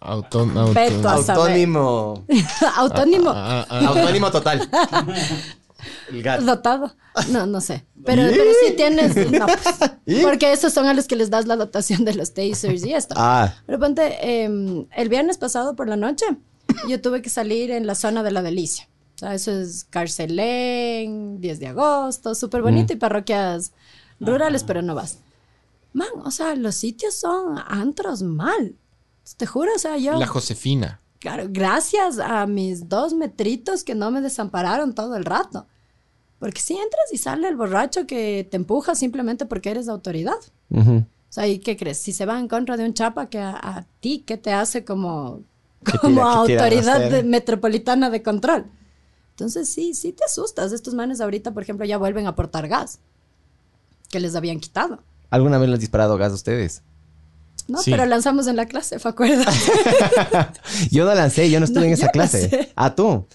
[0.00, 1.08] Autón- auto- Beto.
[1.08, 1.40] A saber.
[1.42, 2.24] Autónimo.
[2.76, 3.30] Autónimo.
[3.32, 4.68] Ah, ah, Autónimo total.
[6.10, 6.40] El GAT.
[6.40, 6.94] Dotado.
[7.30, 7.84] No, no sé.
[8.04, 9.14] Pero, pero sí tienes.
[9.30, 12.84] No, pues, porque esos son a los que les das la dotación de los tasers
[12.84, 13.14] y esto.
[13.16, 13.54] Ah.
[13.66, 16.26] Pero ponte, eh, el viernes pasado por la noche,
[16.88, 18.88] yo tuve que salir en la zona de la delicia.
[19.16, 23.72] O sea, eso es Carcelén, 10 de agosto, súper bonito y parroquias
[24.20, 25.18] rurales, pero no vas.
[25.92, 28.74] Man, o sea, los sitios son antros mal.
[29.36, 30.18] Te juro, o sea, yo.
[30.18, 31.00] La Josefina.
[31.20, 35.66] Claro, gracias a mis dos metritos que no me desampararon todo el rato.
[36.38, 40.34] Porque si entras y sale el borracho que te empuja simplemente porque eres autoridad.
[40.70, 40.96] Ujú.
[40.98, 41.98] O sea, ¿y qué crees?
[41.98, 44.84] Si se va en contra de un chapa que a, a ti, ¿qué te hace
[44.84, 45.40] como,
[45.84, 48.66] ¿Qué como tira- autoridad de- metropolitana de control?
[49.30, 50.70] Entonces sí, sí te asustas.
[50.72, 53.00] Estos manes ahorita, por ejemplo, ya vuelven a aportar gas
[54.10, 55.02] que les habían quitado.
[55.30, 56.82] ¿Alguna vez les han disparado gas a ustedes?
[57.66, 57.90] No, Sí.
[57.90, 59.46] pero lanzamos en la clase, ¿te acuerdas?
[60.90, 62.48] Yo no lancé, yo no estuve No, en esa no clase.
[62.50, 62.72] sé.
[62.76, 63.26] Ah, tú.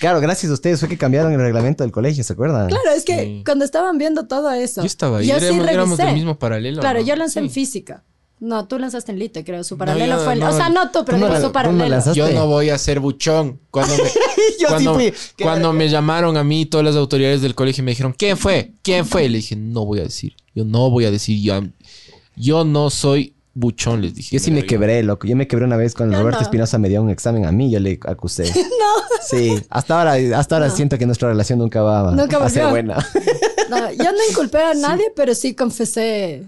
[0.00, 2.68] Claro, gracias a ustedes fue que cambiaron el reglamento del colegio, ¿se acuerdan?
[2.68, 3.42] claro, es que Sí.
[3.44, 4.82] cuando estaban viendo todo eso.
[4.82, 5.26] Yo estaba ahí.
[5.26, 6.14] yo éramos, sí éramos del revisé.
[6.14, 6.80] mismo paralelo.
[6.80, 7.06] Claro, ¿no?
[7.06, 8.04] yo lancé en física.
[8.40, 9.64] No, tú lanzaste en Lite, creo.
[9.64, 10.38] Su paralelo yo fue en...
[10.38, 10.50] no.
[10.50, 12.12] O sea, no tú, pero Tú no su paralelo.
[12.14, 13.60] Yo no voy a ser buchón.
[13.70, 14.04] Cuando me,
[14.60, 15.20] Yo cuando, sí fui.
[15.44, 18.74] Cuando me llamaron a mí, todas las autoridades del colegio me dijeron, ¿quién fue?
[18.82, 19.24] ¿Quién fue?
[19.24, 20.36] Y le dije, no voy a decir.
[20.54, 21.40] Yo no voy a decir.
[21.42, 21.60] Yo,
[22.36, 24.36] yo no soy buchón, les dije.
[24.36, 25.26] Yo sí me quebré, loco.
[25.26, 26.44] Yo me quebré una vez cuando Yo Roberto no.
[26.44, 28.44] Espinosa me dio un examen a mí, yo le acusé.
[28.54, 32.68] No, Sí, hasta ahora, hasta ahora siento que nuestra relación nunca va Nunca a ser
[32.68, 32.96] buena.
[33.68, 36.44] no, yo no inculpé a nadie, pero sí confesé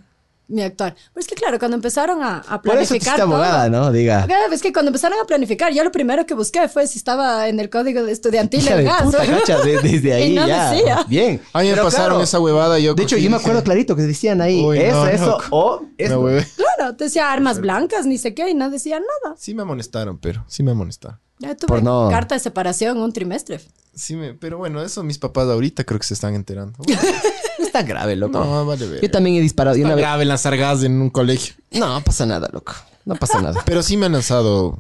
[0.50, 0.94] mi actuar.
[1.14, 3.90] Pero es que claro, cuando empezaron a, a Por eso planificar todo- abogada, ¿no?
[3.92, 4.26] Diga.
[4.52, 7.60] Es que cuando empezaron a planificar, yo lo primero que busqué fue si estaba en
[7.60, 9.02] el código de estudiantil el de gas.
[9.02, 10.70] puta, cacha, de- desde ahí Y no ya.
[10.72, 11.04] decía.
[11.08, 11.40] Bien.
[11.52, 12.78] A mí me Pero pasaron claro, esa huevada.
[12.78, 15.44] Yo De hecho, yo me acuerdo clarito que decían ahí Uy, eso, no, eso, loco.
[15.50, 16.46] o huevé.
[16.76, 19.36] Claro, te decía armas blancas, ni sé qué, y no decía nada.
[19.38, 21.18] Sí me amonestaron, pero sí me amonestaron.
[21.38, 23.60] Ya tuve Por no- carta de separación un trimestre.
[23.94, 26.78] Sí me, pero bueno, eso mis papás ahorita creo que se están enterando.
[27.60, 28.42] No está grave, loco.
[28.42, 29.00] No, vale ver.
[29.00, 29.76] Yo también he disparado.
[29.76, 31.54] una vez- grave lanzar gas en un colegio.
[31.70, 32.72] No pasa nada, loco.
[33.04, 33.62] No pasa nada.
[33.66, 34.78] Pero sí me han lanzado.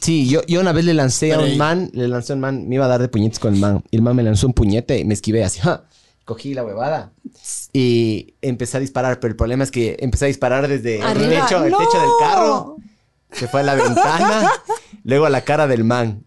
[0.00, 2.34] Sí, yo, yo una vez le lancé Pero a un ahí- man, le lancé a
[2.36, 3.82] un man, me iba a dar de puñetes con el man.
[3.90, 5.60] Y el man me lanzó un puñete y me esquivé así.
[5.60, 5.84] ¡ja!
[6.24, 7.12] Cogí la huevada
[7.72, 9.18] y empecé a disparar.
[9.20, 11.46] Pero el problema es que empecé a disparar desde el Arriba.
[11.46, 11.78] techo, el ¡No!
[11.78, 12.76] techo del carro.
[13.32, 14.50] Se fue a la ventana,
[15.04, 16.24] luego a la cara del man.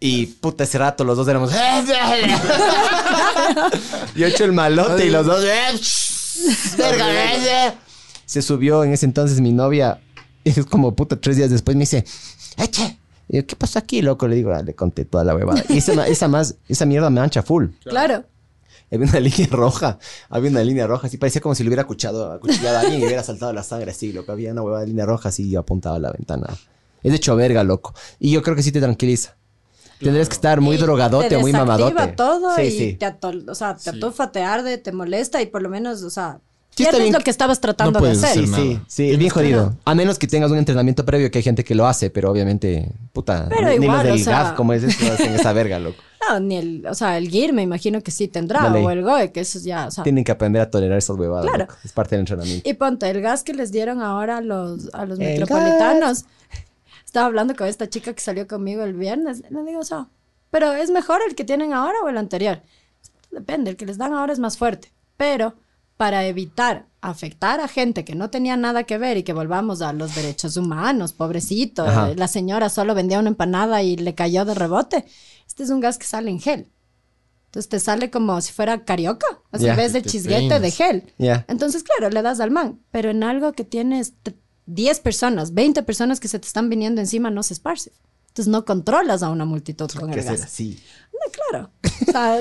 [0.00, 1.52] Y puta, ese rato los dos éramos.
[4.14, 5.42] Yo he hecho el malote y los dos.
[6.76, 7.74] Verga, ese".
[8.24, 10.00] Se subió en ese entonces mi novia.
[10.44, 12.04] Y es como puta, tres días después me dice,
[12.56, 12.98] ¡Eche!
[13.28, 14.26] Y yo, ¿qué pasa aquí, loco?
[14.26, 15.62] Le digo, ah, le conté toda la huevada.
[15.68, 17.66] Y esa, esa más, esa mierda me ancha full.
[17.84, 18.24] Claro.
[18.90, 19.98] Había una línea roja.
[20.30, 21.08] Había una línea roja.
[21.08, 23.90] Así parecía como si le hubiera acuchado, acuchillado a alguien y hubiera saltado la sangre
[23.90, 24.32] así, loco.
[24.32, 26.46] Había una huevada de línea roja así apuntada a la ventana.
[27.02, 27.94] Es de hecho verga, loco.
[28.18, 29.36] Y yo creo que sí te tranquiliza.
[30.00, 32.08] Tendrías que estar muy Y drogadote te o muy mamadote.
[32.08, 32.92] todo sí, y sí.
[32.94, 36.10] te atol- o sea, te atufa, te arde, te molesta y por lo menos, o
[36.10, 36.38] sea,
[36.70, 37.12] Sí, está bien.
[37.12, 38.24] lo que estabas tratando No de hacer.
[38.30, 38.62] hacer Sí, nada.
[38.62, 39.74] sí, sí, es bien jodido.
[39.84, 42.88] A menos que tengas un entrenamiento previo, que hay gente que lo hace, pero obviamente,
[43.12, 45.78] puta, Pero ni igual, los del o sea- GAF, como es eso, hacen esa verga,
[45.80, 45.96] loco.
[46.28, 48.84] No, ni el, o sea, el GIR me imagino que sí tendrá, Dale.
[48.84, 50.04] o el GOE, que eso ya, o sea.
[50.04, 51.46] Tienen que aprender a tolerar esas huevadas.
[51.46, 51.60] Claro.
[51.64, 51.74] loco.
[51.82, 52.68] Es parte del entrenamiento.
[52.68, 56.24] Y ponte, el gas que les dieron ahora a los, a los metropolitanos.
[57.08, 59.42] Estaba hablando con esta chica que salió conmigo el viernes.
[59.48, 60.08] Le digo, o sea,
[60.50, 62.60] pero ¿es mejor el que tienen ahora o el anterior?
[63.30, 64.92] Depende, el que les dan ahora es más fuerte.
[65.16, 65.54] Pero
[65.96, 69.94] para evitar afectar a gente que no tenía nada que ver y que volvamos a
[69.94, 72.10] los derechos humanos, pobrecito, Ajá.
[72.10, 75.06] eh, la señora solo vendía una empanada y le cayó de rebote.
[75.46, 76.68] Este es un gas que sale en gel.
[77.46, 79.70] Entonces te sale como si fuera carioca, así Ya.
[79.70, 81.14] en vez de Te chisguete de gel.
[81.16, 81.46] Ya.
[81.48, 84.12] Entonces, claro, le das al man, pero en algo que tienes
[84.68, 87.90] 10 personas, 20 personas que se te están viniendo encima, no se esparce.
[88.28, 90.44] Entonces no controlas a una multitud con Que el ser gas.
[90.44, 90.78] así.
[91.12, 91.70] No, claro.
[92.06, 92.40] O sea,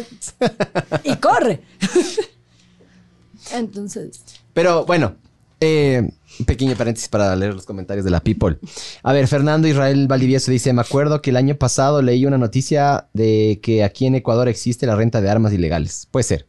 [1.04, 1.62] y corre.
[3.54, 4.22] Entonces,
[4.54, 5.16] Pero bueno,
[5.62, 6.10] eh,
[6.40, 8.60] un pequeño paréntesis para leer los comentarios de la People.
[9.04, 13.08] A ver, Fernando Israel Valdivieso dice, me acuerdo que el año pasado leí una noticia
[13.14, 16.08] de que aquí en Ecuador existe la renta de armas ilegales.
[16.12, 16.48] Puede ser,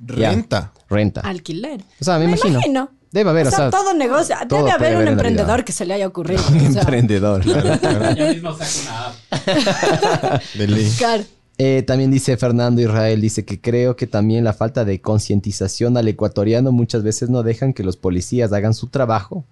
[0.00, 0.30] Ya.
[0.30, 0.72] Renta.
[0.88, 1.20] renta.
[1.20, 1.84] alquiler.
[2.00, 2.90] O sea, me, imagino.
[3.12, 4.34] Debe haber, o o sea, todo negocio.
[4.48, 6.42] todo Debe haber un emprendedor que se le haya ocurrido.
[6.48, 7.44] un o sea, emprendedor.
[8.16, 10.42] Ya mismo saco una app.
[10.54, 10.90] De ley.
[10.96, 11.22] claro.
[11.58, 16.08] Eh, también dice Fernando Israel, dice que creo que también la falta de concientización al
[16.08, 19.44] ecuatoriano muchas veces no dejan que los policías hagan su trabajo.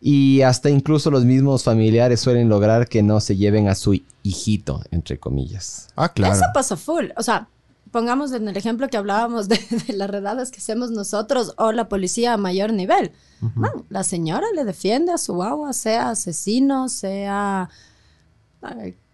[0.00, 4.82] Y hasta incluso los mismos familiares suelen lograr que no se lleven a su hijito,
[4.90, 5.88] entre comillas.
[5.96, 6.34] Ah, claro.
[6.34, 7.06] Eso pasa full.
[7.16, 7.48] O sea,
[7.92, 11.88] pongamos en el ejemplo que hablábamos de, de las redadas que hacemos nosotros o la
[11.88, 13.12] policía a mayor nivel.
[13.54, 17.70] Man, la señora le defiende a su agua, sea asesino, sea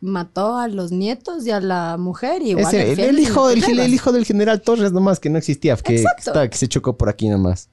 [0.01, 2.43] mató a los nietos y a la mujer.
[2.43, 6.05] Igual Ese, el, hijo, el, hijo del general Torres nomás, que no existía, que,
[6.51, 7.69] que se chocó por aquí nomás.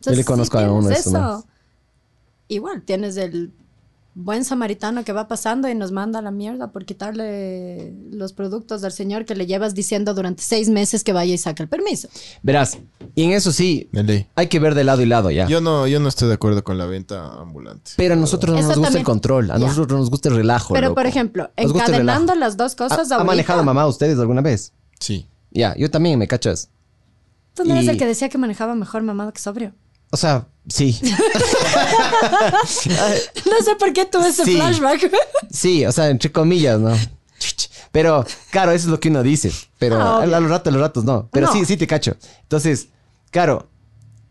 [0.00, 1.44] Yo le Entonces, conozco a uno de esos.
[2.48, 3.52] Igual, tienes el
[4.18, 8.82] buen samaritano que va pasando y nos manda a la mierda por quitarle los productos
[8.82, 12.08] al señor que le llevas diciendo durante seis meses que vaya y saque el permiso.
[12.42, 12.78] Verás,
[13.14, 13.90] y en eso sí,
[14.34, 15.46] hay que ver de lado y lado ya.
[15.48, 17.90] Yo no, yo no estoy de acuerdo con la venta ambulante.
[17.98, 19.66] Pero a nosotros no Eso nos gusta el control, a Ya.
[19.66, 20.72] nosotros no nos gusta el relajo.
[20.72, 20.94] Pero, loco.
[20.94, 24.72] por ejemplo, Nos encadenando las dos cosas ¿Ha, ha manejado mamá ustedes alguna vez?
[24.98, 25.26] Sí.
[25.50, 26.70] Ya, yo también, ¿me cachas?
[27.52, 29.74] Tú no eres el que decía que manejaba mejor mamado que sobrio.
[30.10, 30.98] O sea, sí.
[33.46, 34.54] No sé por qué tuve ese Sí.
[34.56, 35.10] flashback.
[35.50, 36.94] Sí, o sea, entre comillas, ¿no?
[37.92, 39.50] Pero, claro, eso es lo que uno dice.
[39.78, 41.28] Pero Ah, a, los ratos, a los ratos no.
[41.32, 41.52] Pero No.
[41.52, 42.16] sí, sí te cacho.
[42.42, 42.88] Entonces,
[43.30, 43.68] claro,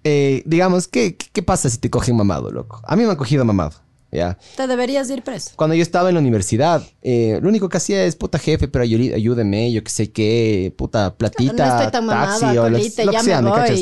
[0.03, 2.81] eh, digamos, ¿qué, ¿qué pasa si te cogen mamado, loco?
[2.85, 3.73] A mí me han cogido mamado,
[4.11, 4.37] ¿ya?
[4.55, 5.51] Te deberías ir preso.
[5.55, 8.85] Cuando yo estaba en la universidad, eh, lo único que hacía es, puta jefe, pero
[8.85, 12.77] ayú- ayúdeme, yo qué sé qué, puta platita, no estoy tan mamada, taxi o lo,
[12.77, 13.59] colite, lo ya que sea, me ¿me voy.
[13.61, 13.79] cachas?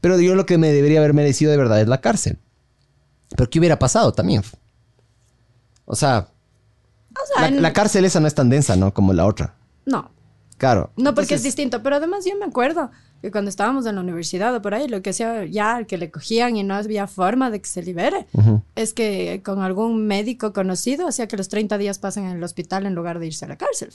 [0.00, 2.38] Pero yo lo que me debería haber merecido de verdad es la cárcel.
[3.36, 4.42] Pero ¿qué hubiera pasado también?
[5.84, 6.28] O sea,
[7.14, 8.92] O sea, la, en- la cárcel esa no es tan densa, ¿no?
[8.94, 9.54] Como la otra.
[9.84, 10.10] no.
[10.58, 10.90] Claro.
[10.96, 11.82] No, porque es distinto.
[11.82, 12.90] Pero además yo me acuerdo
[13.20, 16.10] que cuando estábamos en la universidad o por ahí, lo que hacía ya que le
[16.10, 18.26] cogían y no había forma de que se libere,
[18.74, 22.86] es que con algún médico conocido hacía que los 30 días pasen en el hospital
[22.86, 23.92] en lugar de irse a la cárcel.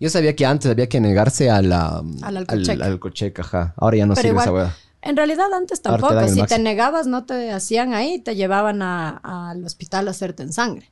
[0.00, 2.72] Yo sabía que antes había que negarse a la, Al alcocheque.
[2.72, 3.74] al alcocheque, ajá.
[3.76, 4.76] Ahora ya no Pero sirve igual- esa hueá.
[5.02, 6.28] En realidad antes te tampoco.
[6.28, 9.20] si te negabas, no te hacían ahí, te llevaban a-
[9.50, 10.90] al hospital a hacerte en sangre.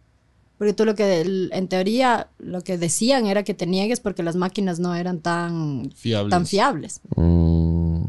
[0.59, 4.37] Porque tú lo que, en teoría, lo que decían era que te niegues porque las
[4.37, 6.31] máquinas no eran tan Fiables.
[6.31, 7.01] tan fiables.
[7.17, 8.05] Mm,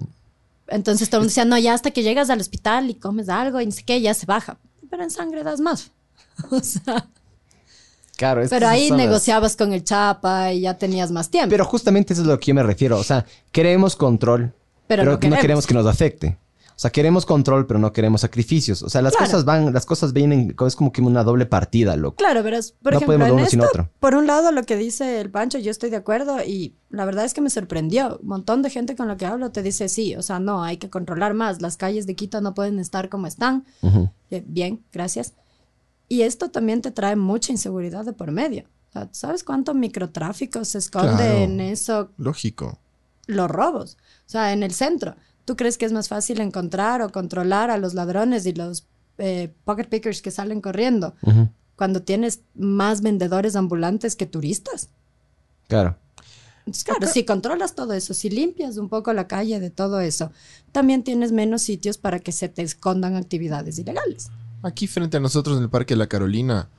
[0.69, 3.59] Entonces todo el mundo decía, no, ya hasta que llegas al hospital y comes algo
[3.61, 4.57] y no sé qué, ya se baja.
[4.89, 5.91] Pero en sangre das más.
[6.51, 7.07] O sea,
[8.17, 11.49] claro, es pero ahí las- negociabas con el chapa y ya tenías más tiempo.
[11.51, 12.97] Pero justamente eso es a lo que yo me refiero.
[12.97, 14.53] O sea, queremos control,
[14.87, 15.65] Pero pero, no no, queremos.
[15.65, 16.37] que nos afecte.
[16.69, 18.83] O sea, queremos control, pero no queremos sacrificios.
[18.83, 19.25] O sea, las Claro.
[19.31, 22.17] cosas van, las cosas vienen, es como que una doble partida, loco.
[22.17, 23.89] Claro, pero es- por No ejemplo, podemos en uno sin otro.
[23.99, 27.25] por un lado lo que dice el Pancho, yo estoy de acuerdo y la verdad
[27.25, 28.19] es que me sorprendió.
[28.21, 30.77] Un montón de gente con la que hablo te dice sí, o sea, no, hay
[30.77, 31.63] que controlar más.
[31.63, 33.65] Las calles de Quito no pueden estar como están.
[34.29, 35.33] Eh, Bien, gracias.
[36.09, 38.63] Y esto también te trae mucha inseguridad de por medio.
[38.89, 41.37] O sea, ¿Sabes cuánto microtráfico se esconde Claro.
[41.37, 42.09] en eso?
[42.17, 42.79] Lógico.
[43.25, 43.97] Los robos.
[44.25, 45.15] O sea, en el centro.
[45.45, 48.85] ¿Tú crees que es más fácil encontrar o controlar a los ladrones y los
[49.17, 51.15] eh, pocket pickers que salen corriendo
[51.75, 54.89] cuando tienes más vendedores ambulantes que turistas?
[55.67, 55.97] Claro.
[56.59, 60.31] Entonces, claro, si controlas todo eso, si limpias un poco la calle de todo eso,
[60.73, 64.29] también tienes menos sitios para que se te escondan actividades ilegales.
[64.63, 66.69] Aquí frente a nosotros en el Parque de la Carolina,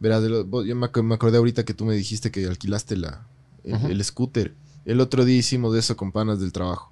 [0.00, 3.26] verás, yo me, ac- me acordé ahorita que tú me dijiste que alquilaste la,
[3.62, 4.54] el, el scooter.
[4.84, 6.90] El otro día hicimos eso con panas del trabajo.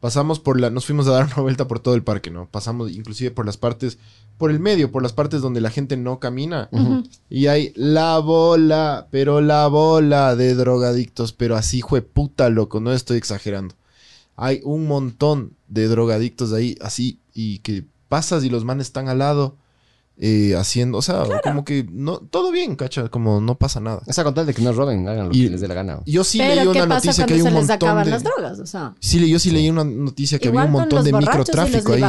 [0.00, 2.46] Pasamos por la, nos fuimos a dar una vuelta por todo el parque, ¿no?
[2.46, 3.98] Pasamos inclusive por las partes,
[4.38, 6.68] por el medio, por las partes donde la gente no camina.
[7.30, 12.92] Y hay la bola, pero la bola de drogadictos, pero así fue puta, loco, no
[12.92, 13.74] estoy exagerando.
[14.34, 19.18] Hay un montón de drogadictos ahí, así, y que pasas y los manes están al
[19.20, 19.56] lado,
[20.18, 24.02] eh, haciendo, o sea, como que no, todo bien, cacha, como no pasa nada.
[24.06, 25.74] O sea, con tal de que no roben, hagan lo Y- que les dé la
[25.74, 26.00] gana.
[26.04, 28.10] Yo sí leí Pero ¿qué una noticia que hay un se les montón acaban de...
[28.10, 28.58] las drogas?
[28.60, 31.04] O sea, Sí, yo sí leí una noticia que igual había un con montón los
[31.06, 32.00] de borrachos y los microtráfico ahí.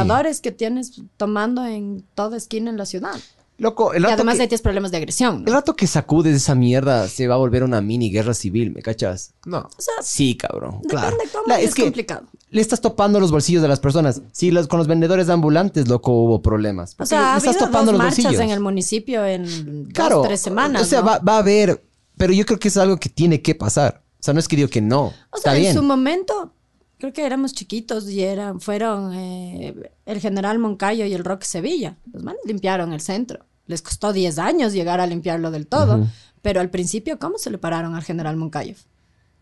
[0.42, 3.18] que tienes tomando en toda esquina en la ciudad.
[3.56, 5.42] Loco, el Y rato, además que, ahí tienes problemas de agresión.
[5.44, 5.48] ¿no?
[5.48, 8.82] el rato que sacudes esa mierda se va a volver una mini guerra civil, ¿me
[8.82, 9.32] cachas?
[9.46, 10.80] No, O sea, Sí, cabrón.
[10.82, 11.16] depende claro.
[11.32, 12.24] cómo La- y es, es que complicado.
[12.50, 14.22] le estás topando los bolsillos de las personas.
[14.32, 16.96] Sí, los, con los vendedores ambulantes, loco, hubo problemas.
[16.98, 18.42] O sea, ha le estás topando dos los marchas bolsillos.
[18.42, 20.16] en el municipio en Claro.
[20.18, 20.82] dos, tres semanas.
[20.82, 21.06] O sea, ¿no?
[21.06, 21.84] va, va a haber,
[22.16, 24.02] pero yo creo que es algo que tiene que pasar.
[24.18, 25.06] O sea, no es que digo que no.
[25.30, 25.70] O Está sea, bien.
[25.70, 26.52] en su momento,
[26.98, 29.74] creo que éramos chiquitos y eran, fueron eh,
[30.06, 31.96] el general Moncayo y el Roque Sevilla.
[32.12, 33.44] Los manes limpiaron el centro.
[33.66, 36.06] Les costó 10 años llegar a limpiarlo del todo.
[36.42, 38.74] Pero al principio, ¿cómo se le pararon al general Moncayo?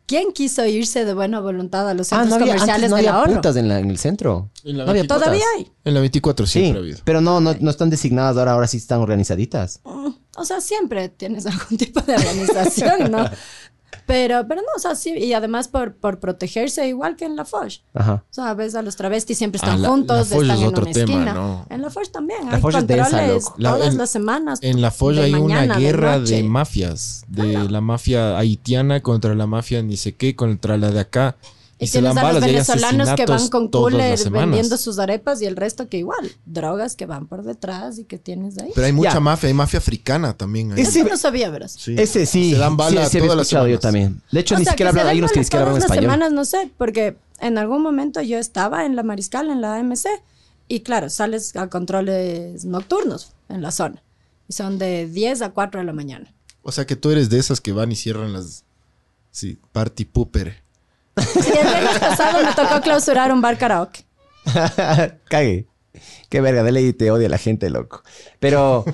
[0.07, 3.09] ¿Quién quiso irse de buena voluntad a los Ah, centros no había, comerciales no del
[3.09, 3.35] ahorro?
[3.35, 4.51] putas en, la- en el centro.
[4.65, 5.07] En la no había 24.
[5.33, 5.41] putas.
[5.41, 5.73] Todavía hay.
[5.85, 6.99] en la 24 Sí, siempre ha habido.
[7.05, 9.81] pero no, no, no están designadas ahora, ahora sí están organizaditas.
[9.85, 13.25] Mm, O sea, siempre tienes algún tipo de organización, ¿no?
[14.07, 17.45] Pero, pero no, o sea, sí, y además por, por protegerse igual que en la
[17.45, 17.79] Foch.
[17.95, 18.25] Ajá.
[18.31, 20.63] O sea, ves a los travestis siempre Ah, están la- juntos, la Foch están es
[20.63, 21.35] en otro una tema, esquina.
[21.35, 21.67] ¿no?
[21.71, 22.73] En la Foch también La hay Foch.
[23.59, 24.59] La- todas en- las semanas.
[24.63, 29.47] En la de hay mañana, una guerra de, mafias, de la mafia haitiana contra la
[29.47, 31.37] mafia ni sé qué, contra la de acá.
[31.83, 33.93] Y, Y, se dan tienes a los balas y hay venezolanos que van con todas
[33.93, 34.47] las cooler semanas.
[34.47, 38.19] vendiendo sus arepas y el resto que igual, drogas que van por detrás y que
[38.19, 38.71] tienes ahí.
[38.75, 39.21] Pero hay mucha Ya.
[39.21, 40.73] mafia, hay mafia africana también.
[40.73, 40.81] ahí.
[40.81, 41.73] Ese- Eso no sabía, verás.
[41.73, 41.95] Sí.
[41.99, 42.53] Ese sí.
[42.53, 43.81] Se dan bala sí, todas las escuchado yo semanas.
[43.81, 44.23] también.
[44.31, 46.03] De hecho, O ni sea, siquiera hablan, hay unos que ni balas siquiera hablan español.
[46.05, 50.07] semanas, no sé, porque en algún momento yo estaba en la Mariscal, en la AMC,
[50.69, 54.03] y claro, sales a controles nocturnos en la zona.
[54.49, 56.33] Y son de 10 a 4 de la mañana.
[56.63, 58.65] O sea que tú eres de esas que van y cierran las...
[59.33, 60.62] Sí, party pooper.
[61.17, 64.05] Y el viernes pasado me tocó clausurar un bar karaoke.
[65.29, 65.67] Cague.
[66.29, 68.03] Qué verga, de ley te odia la gente, loco.
[68.41, 68.85] Pero,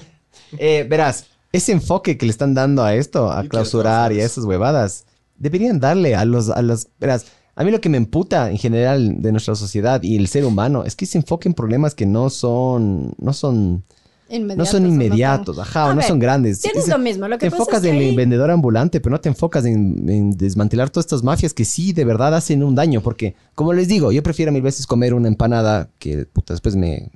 [0.59, 4.45] eh, verás, ese enfoque que le están dando a esto, a clausurar y a esas
[4.45, 5.07] huevadas,
[5.37, 9.21] deberían darle a los, a los, verás, a mí lo que me emputa en general
[9.23, 12.31] de nuestra sociedad y el ser humano es que se enfoque en problemas que no
[12.31, 13.85] son, no son,
[14.31, 16.61] no son o inmediatos, tan- ajá, o no ver, son grandes.
[16.61, 17.27] Tienes Es- lo mismo.
[17.29, 19.29] Lo que te pasa enfocas es que en el ahí- vendedor ambulante, pero no te
[19.29, 23.01] enfocas en, en desmantelar todas estas mafias que sí de verdad hacen un daño.
[23.01, 27.11] Porque, como les digo, yo prefiero mil veces comer una empanada que puta, después me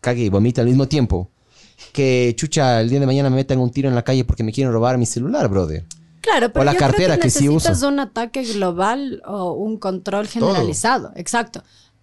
[0.00, 1.30] cague y vomita al mismo tiempo.
[1.92, 4.52] Que chucha, el día de mañana me metan un tiro en la calle porque me
[4.52, 5.84] quieren robar mi celular, brother.
[6.20, 7.68] Claro, pero la yo cartera creo que que sí uso.
[7.68, 11.12] necesitas un ataque global o un control generalizado.
[11.14, 11.62] Exacto.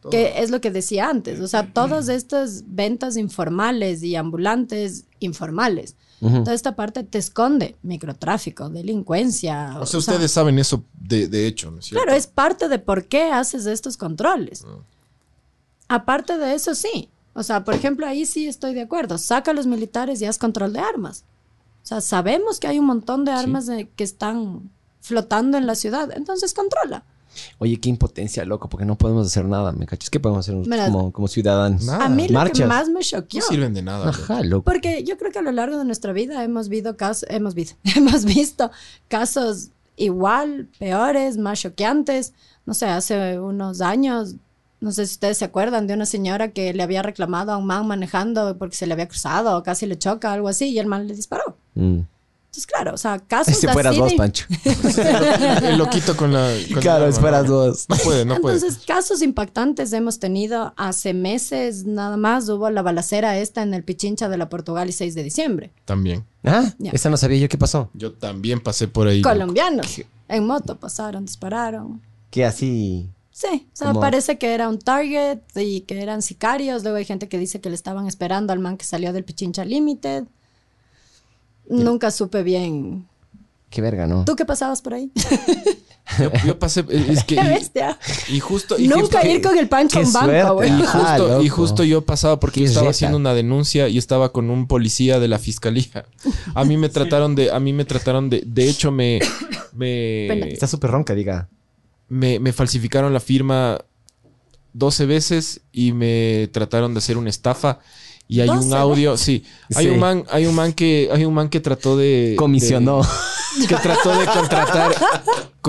[0.10, 1.40] Que es lo que decía antes.
[1.40, 5.96] O sea, todas estas ventas informales y ambulantes informales.
[6.22, 9.78] Toda esta parte te esconde microtráfico, delincuencia.
[9.80, 12.04] O sea, ustedes saben eso de, de hecho, ¿no es cierto?
[12.04, 14.66] Claro, es parte de por qué haces estos controles.
[15.88, 17.10] Aparte de eso, sí.
[17.34, 19.18] O sea, por ejemplo, ahí sí estoy de acuerdo.
[19.18, 21.26] Saca a los militares y haz control de armas.
[21.84, 25.76] O sea, sabemos que hay un montón de armas de- que están flotando en la
[25.76, 27.04] ciudad, entonces controla.
[27.60, 30.10] Oye, qué impotencia, loco, porque no podemos hacer nada, ¿me cachas?
[30.10, 31.84] ¿Qué podemos hacer Mira, como, como ciudadanos?
[31.86, 32.06] nada.
[32.06, 32.68] A mí lo que Marchas.
[32.68, 33.42] más me No choqueó.
[33.42, 34.10] sirven de nada.
[34.10, 34.64] Ajá, loco.
[34.64, 37.76] Porque yo creo que a lo largo de nuestra vida hemos visto casos, hemos visto,
[37.96, 38.72] hemos visto
[39.08, 42.34] casos igual, peores, más choqueantes.
[42.66, 44.36] No sé, hace unos años,
[44.82, 47.66] no sé si ustedes se acuerdan de una señora que le había reclamado a un
[47.66, 50.88] man manejando porque se le había cruzado o casi le choca, algo así, y el
[50.88, 51.58] man le disparó.
[51.76, 52.00] Mm.
[52.56, 54.46] Entonces, claro, o sea, casos Si fueras así vos, de- Pancho.
[55.64, 56.54] El loquito con la.
[56.72, 57.52] con Claro, si fueras ¿no?
[57.54, 57.86] vos.
[57.90, 58.56] No puede, no puede.
[58.56, 62.48] Entonces, casos impactantes hemos tenido hace meses nada más.
[62.48, 65.72] Hubo la balacera esta en el Pichincha de la Portugal y 6 de diciembre.
[65.84, 66.24] También.
[66.46, 66.92] Ah, Ya.
[66.92, 67.90] esa no sabía yo qué pasó.
[67.94, 69.20] Yo también pasé por ahí.
[69.22, 69.34] loco.
[69.34, 70.02] Colombianos.
[70.30, 72.02] En moto pasaron, dispararon.
[72.32, 73.10] Que así.
[73.32, 76.84] Sí, o sea, parece que era un target y que eran sicarios.
[76.84, 79.66] Luego hay gente que dice que le estaban esperando al man que salió del Pichincha
[79.66, 80.24] Limited.
[81.70, 83.08] Nunca supe bien.
[83.70, 84.24] Qué verga, ¿no?
[84.26, 85.12] ¿Tú qué pasabas por ahí?
[86.20, 86.86] Yo, yo pasé.
[86.88, 87.36] Es que.
[87.36, 87.98] Qué bestia.
[88.30, 88.78] Y, y justo.
[88.78, 90.52] Y Nunca justo- ir con el pancho a qué un banco, suerte.
[90.54, 90.70] güey.
[90.70, 94.32] Y Ajá, justo, y justo yo pasaba porque yo estaba haciendo una denuncia y estaba
[94.32, 96.06] con un policía de la fiscalía.
[96.54, 99.20] A mí me trataron de, a mí me trataron de, de hecho me.
[99.80, 101.50] Está súper ronca, diga.
[102.08, 103.80] me, me falsificaron la firma
[104.74, 107.80] 12 veces y me trataron de hacer una estafa.
[108.28, 109.44] Y hay un 12 audio, sí.
[109.76, 109.92] Hay Sí.
[109.92, 112.36] un man, hay un man que, hay un man que trató de.
[112.38, 113.02] Comisionó.
[113.60, 114.96] de- que trató de contratar.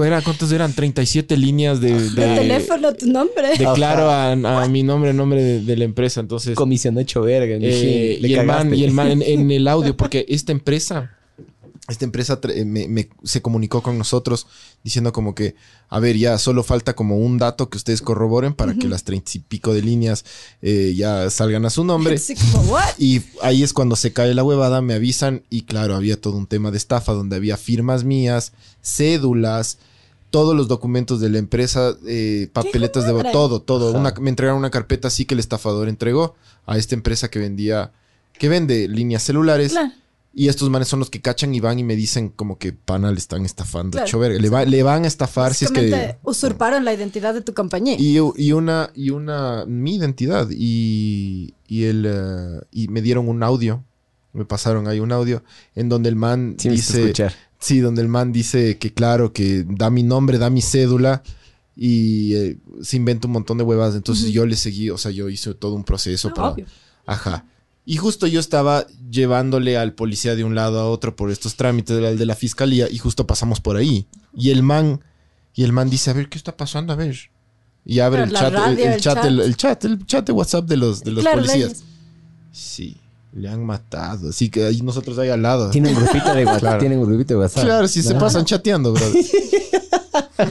[0.04, 0.72] Era, ¿Cuántos eran?
[0.74, 3.48] 37 líneas de, El de, teléfono, tu nombre.
[3.56, 6.20] de claro a, a mi nombre, nombre de, de la empresa.
[6.20, 6.54] Entonces.
[6.54, 7.56] Comisionó hecho verga.
[7.60, 11.15] Eh, y, el man, y el man en, en el audio, porque esta empresa,
[11.88, 14.46] esta empresa me- me- se comunicó con nosotros
[14.82, 15.54] diciendo como que,
[15.88, 19.30] a ver, ya solo falta como un dato que ustedes corroboren para que las treinta
[19.34, 20.24] y pico de líneas
[20.62, 22.14] eh, ya salgan a su nombre.
[22.98, 26.46] Y ahí es cuando se cae la huevada, me avisan y claro, había todo un
[26.46, 28.52] tema de estafa donde había firmas mías,
[29.00, 29.78] cédulas,
[30.30, 33.92] todos los documentos de la empresa, eh, papeletas de todo, todo.
[33.92, 36.34] Una- me entregaron una carpeta así que el estafador entregó
[36.66, 37.92] a esta empresa que vendía,
[38.38, 39.72] que vende líneas celulares.
[39.72, 39.92] Claro.
[40.38, 43.10] Y estos manes son los que cachan y van y me dicen como que pana
[43.10, 43.92] le están estafando.
[43.92, 44.06] Claro.
[44.06, 44.38] hecho verga.
[44.38, 46.16] Le, va- le van a estafar si es que...
[46.24, 47.96] Usurparon la identidad de tu compañía.
[47.98, 50.46] Y, y una, y una, mi identidad.
[50.50, 53.82] Y, y, el, eh, y me dieron un audio.
[54.34, 55.42] Me pasaron ahí un audio
[55.74, 57.00] en donde el man Sí, dice.
[57.04, 57.32] escuchar.
[57.58, 61.22] Sí, donde el man dice que, claro, que da mi nombre, da mi cédula.
[61.74, 63.94] Y eh, se inventa un montón de huevas.
[63.94, 66.48] Entonces yo le seguí, o sea, yo hice todo un proceso No, para.
[66.50, 66.66] obvio.
[67.06, 67.46] Ajá.
[67.88, 71.96] Y justo yo estaba llevándole al policía de un lado a otro por estos trámites
[71.96, 74.08] del de la fiscalía y justo pasamos por ahí.
[74.36, 75.00] Y el man,
[75.54, 76.92] y el man dice, a ver, ¿qué está pasando?
[76.92, 77.16] A ver.
[77.84, 79.24] Y abre el chat, el, radio, el el chat, chat.
[79.24, 81.84] El, el chat, el chat de WhatsApp de los, de los Claro, de policías.
[82.50, 82.96] Sí,
[83.32, 84.30] le han matado.
[84.30, 85.70] Así que ahí nosotros ahí al lado.
[85.70, 86.60] Tiene un grupito de WhatsApp.
[86.60, 86.78] Claro.
[86.80, 87.64] Tiene un grupito de WhatsApp.
[87.64, 89.06] Claro, si se pasan chateando, bro.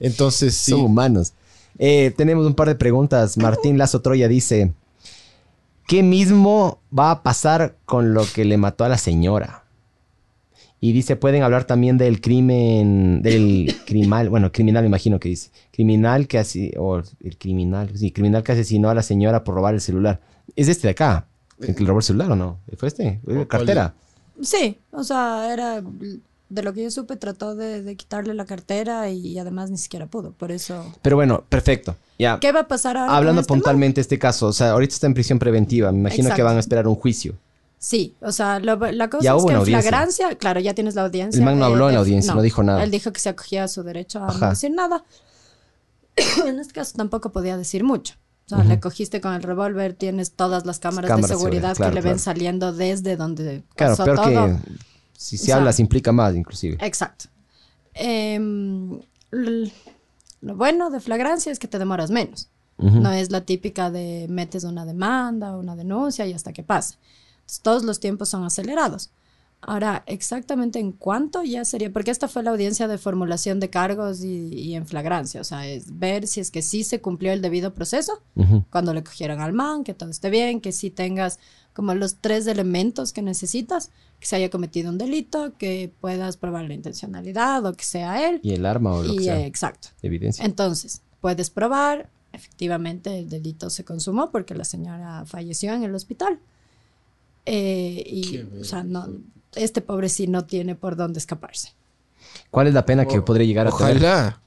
[0.00, 0.72] Entonces, sí.
[0.72, 1.32] Son humanos.
[1.78, 3.36] Eh, tenemos un par de preguntas.
[3.36, 4.74] Martín Lazo Troya dice:
[5.86, 9.64] ¿Qué mismo va a pasar con lo que le mató a la señora?
[10.80, 15.50] Y dice: Pueden hablar también del crimen, del criminal, bueno, criminal me imagino que dice.
[15.72, 19.74] Criminal que así, o el criminal, sí, criminal que asesinó a la señora por robar
[19.74, 20.20] el celular.
[20.54, 21.26] ¿Es este de acá?
[21.60, 22.58] ¿El que robó el celular o no?
[22.76, 23.20] ¿Fue este?
[23.24, 23.94] ¿Fue ¿Cuál cartera?
[24.42, 25.82] Sí, o sea, era
[26.48, 30.06] de lo que yo supe, trató de, de quitarle la cartera y además ni siquiera
[30.06, 30.32] pudo.
[30.32, 30.94] Por eso.
[31.02, 31.96] Pero bueno, perfecto.
[32.18, 32.38] Ya.
[32.40, 33.16] ¿Qué va a pasar ahora?
[33.16, 35.90] Hablando este puntualmente de este caso, o sea, ahorita está en prisión preventiva.
[35.92, 37.34] Me imagino que van a esperar un juicio.
[37.78, 39.82] Sí, o sea, lo- la cosa Ya es que en audiencia.
[39.90, 41.38] flagrancia, claro, ya tienes la audiencia.
[41.38, 42.82] El man no habló en la audiencia, no dijo nada.
[42.82, 44.38] Él dijo que se acogía a su derecho a Ajá.
[44.38, 45.04] no decir nada.
[46.46, 48.14] en este caso tampoco podía decir mucho.
[48.46, 51.76] O sea, le cogiste con el revólver, tienes todas las cámaras, Cámaras de seguridad seguridad,
[51.76, 54.46] claro, que le ven saliendo desde donde Claro, pasó peor todo.
[54.46, 54.56] que
[55.18, 56.76] si se O sea, habla se implica más, inclusive.
[56.80, 57.26] Exacto.
[59.32, 59.72] L-
[60.42, 62.48] lo bueno de flagrancia es que te demoras menos.
[62.78, 66.96] No es la típica de metes una demanda, una denuncia y hasta que pase.
[67.36, 69.10] Entonces, todos los tiempos son acelerados.
[69.62, 74.22] Ahora, exactamente en cuánto ya sería, porque esta fue la audiencia de formulación de cargos
[74.22, 77.40] y, y en flagrancia, o sea, es ver si es que sí se cumplió el
[77.40, 78.20] debido proceso,
[78.70, 81.38] cuando le cogieron al man, que todo esté bien, que sí tengas
[81.76, 86.64] como los tres elementos que necesitas, que se haya cometido un delito, que puedas probar
[86.64, 88.40] la intencionalidad o que sea él.
[88.42, 89.44] Y el arma o lo Y, que sea.
[89.44, 89.88] exacto.
[90.00, 90.42] Evidencia.
[90.46, 96.40] Entonces, puedes probar, efectivamente el delito se consumó porque la señora falleció en el hospital.
[97.44, 99.08] Eh, y, Qué o sea, no,
[99.54, 101.74] este pobre sí no tiene por dónde escaparse.
[102.50, 103.96] ¿Cuál es la pena que podría llegar a tener?
[103.98, 104.40] Ojalá.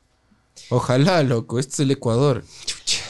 [0.72, 1.60] Ojalá, loco.
[1.60, 2.44] Este es el Ecuador.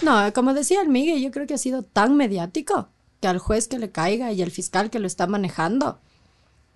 [0.02, 2.90] No, como decía el Miguel, yo creo que ha sido tan mediático
[3.22, 6.00] que al juez que le caiga y el fiscal que lo está manejando,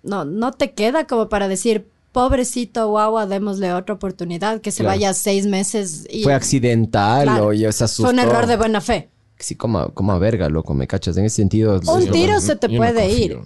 [0.02, 4.96] no, no te queda como para decir, pobrecito guagua, démosle otra oportunidad, que se Claro.
[4.96, 7.46] vaya seis meses y Fue accidental Claro.
[7.48, 8.04] o ya se asustó.
[8.04, 9.08] fue un error de buena fe.
[9.38, 11.16] Sí, como, como a verga, loco, me cachas.
[11.16, 11.80] En ese sentido.
[11.88, 13.36] Un sí, tiro se te puede ir.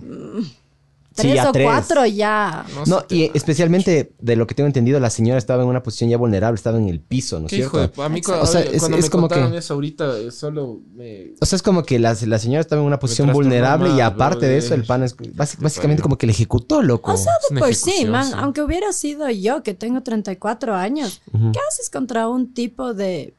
[1.20, 1.66] Sí, Tres a o tres.
[1.66, 2.64] cuatro ya.
[2.86, 6.16] No, y especialmente de lo que tengo entendido, la señora estaba en una posición ya
[6.16, 7.82] vulnerable, estaba en el piso, ¿no es ¿Qué cierto?
[7.84, 8.02] hijo de...
[8.04, 10.30] A mí cuando, O sea, es- cuando es me como contaron que- eso ahorita, eh,
[10.30, 11.32] solo me...
[11.40, 14.46] O sea, es como que la, la señora estaba en una posición vulnerable y aparte
[14.46, 15.16] de eso, el pan es
[15.58, 17.12] básicamente como que le ejecutó, loco.
[17.12, 18.26] O sea, de por sí, man.
[18.26, 18.32] sí.
[18.36, 21.52] Aunque hubiera sido yo, que tengo 34 años, Ujú.
[21.52, 23.34] ¿qué haces contra un tipo de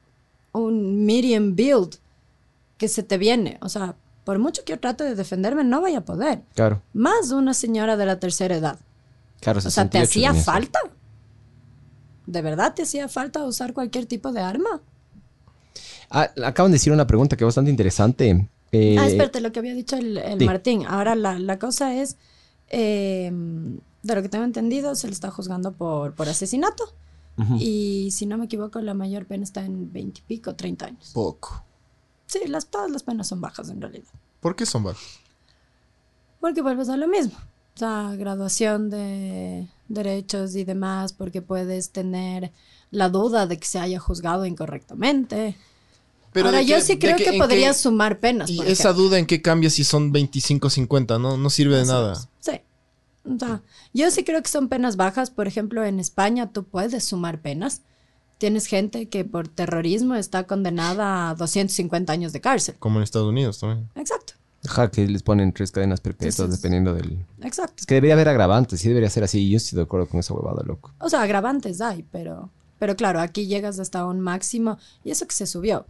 [0.51, 1.95] un medium build
[2.77, 3.57] que se te viene?
[3.61, 3.95] O sea,
[4.29, 6.43] por mucho que yo trate de defenderme, no voy a poder.
[6.53, 8.77] Claro, Más una señora de la tercera edad.
[9.41, 9.57] claro.
[9.57, 10.79] O sea, ¿te 68 hacía falta?
[12.27, 14.81] ¿De verdad te hacía falta usar cualquier tipo de arma?
[16.11, 18.47] Ah, acaban de decir una pregunta que es bastante interesante.
[18.71, 20.45] Eh, ah, espérate, lo que había dicho el, el sí.
[20.45, 20.85] Martín.
[20.87, 22.15] Ahora la, la cosa es,
[22.69, 23.31] eh,
[24.03, 26.83] de lo que tengo entendido, se le está juzgando por, por asesinato.
[27.57, 31.09] Y si no me equivoco, la mayor pena está en 20 y pico, 30 años.
[31.15, 31.63] Poco.
[32.29, 34.07] Sí, las, todas las penas son bajas en realidad.
[34.39, 35.19] ¿Por qué son bajos?
[36.39, 37.33] Porque vuelves a lo mismo.
[37.75, 42.51] O sea, graduación de derechos y demás, porque puedes tener
[42.91, 45.57] la duda de que se haya juzgado incorrectamente.
[46.35, 48.49] Ahora, ¿de yo sí creo que podrías qué- sumar penas.
[48.49, 49.03] Y por esa ejemplo.
[49.03, 51.37] duda en qué cambia si son 25-50, ¿no?
[51.37, 52.15] No sirve de nada.
[52.39, 52.61] Sí.
[53.25, 53.61] O sea,
[53.93, 55.31] yo sí creo que son penas bajas.
[55.31, 57.81] Por ejemplo, en España tú puedes sumar penas.
[58.39, 62.75] Tienes gente que por terrorismo está condenada a 250 años de cárcel.
[62.79, 63.87] Como en Estados Unidos también.
[63.95, 64.33] Exacto,
[64.67, 67.25] Ajá, que les ponen tres cadenas perpetuas Entonces- dependiendo del...
[67.41, 67.75] exacto.
[67.77, 69.47] Es que debería haber agravantes, sí debería ser así.
[69.49, 70.91] Yo estoy de acuerdo con esa huevada, loco.
[70.99, 75.35] O sea, agravantes hay, pero, pero claro, aquí llegas hasta un máximo y eso que
[75.35, 75.85] se subió.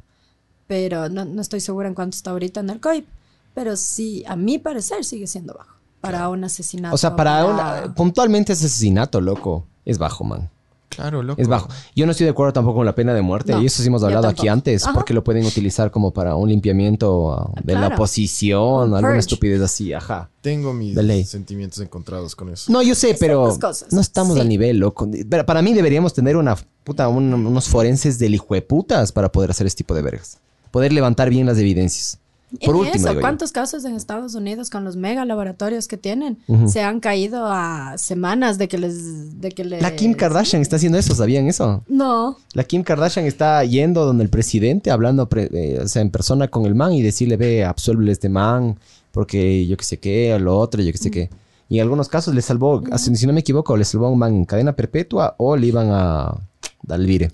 [0.68, 3.08] Pero no, no estoy segura en cuánto está ahorita en el COIP.
[3.56, 6.93] Pero sí, a mi parecer sigue siendo bajo para un asesinato.
[6.95, 7.93] O sea, para para- una...
[7.95, 10.50] Puntualmente ese asesinato, loco, es bajo, man.
[10.89, 11.39] Claro, loco.
[11.41, 11.69] Es bajo.
[11.95, 13.51] Yo no estoy de acuerdo tampoco con la pena de muerte.
[13.53, 14.83] No, y eso sí hemos hablado aquí antes.
[14.83, 14.93] Ajá.
[14.93, 17.95] Porque lo pueden utilizar como para un limpiamiento uh, de la Claro.
[17.95, 19.19] oposición, Un alguna purge.
[19.19, 19.93] estupidez así.
[19.93, 20.29] Ajá.
[20.41, 20.95] Tengo mis
[21.29, 22.71] sentimientos encontrados con eso.
[22.71, 23.55] No, yo sé, pero
[23.91, 24.41] no estamos sí.
[24.41, 25.07] al nivel, loco.
[25.29, 29.31] Pero Para mí deberíamos tener una puta, un- unos forenses del hijo de putas para
[29.31, 30.37] poder hacer este tipo de vergas.
[30.71, 32.19] Poder levantar bien las evidencias.
[32.66, 33.22] Por último, eso, digo yo.
[33.22, 36.68] ¿cuántos casos en Estados Unidos con los mega laboratorios que tienen Ujú.
[36.68, 39.39] se han caído a semanas de que les...
[39.39, 39.82] De que les...
[39.82, 41.84] La Kim Kardashian está haciendo eso, ¿sabían eso?
[41.88, 46.10] No, La Kim Kardashian está yendo donde el presidente, hablando pre- eh, o sea, en
[46.10, 48.80] persona con el man y decirle, ve, absuélvele este man,
[49.12, 51.30] porque yo que sé qué, o lo otro, yo que sé qué.
[51.68, 54.18] Y en algunos casos le salvó, así, si no me equivoco, le salvó a un
[54.18, 56.34] man en cadena perpetua o le iban a
[56.82, 57.30] dar el vire.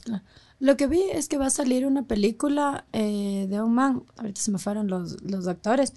[0.65, 4.41] Lo que vi es que va a salir una película eh, de un man, ahorita
[4.41, 5.93] se me fueron los, los actores,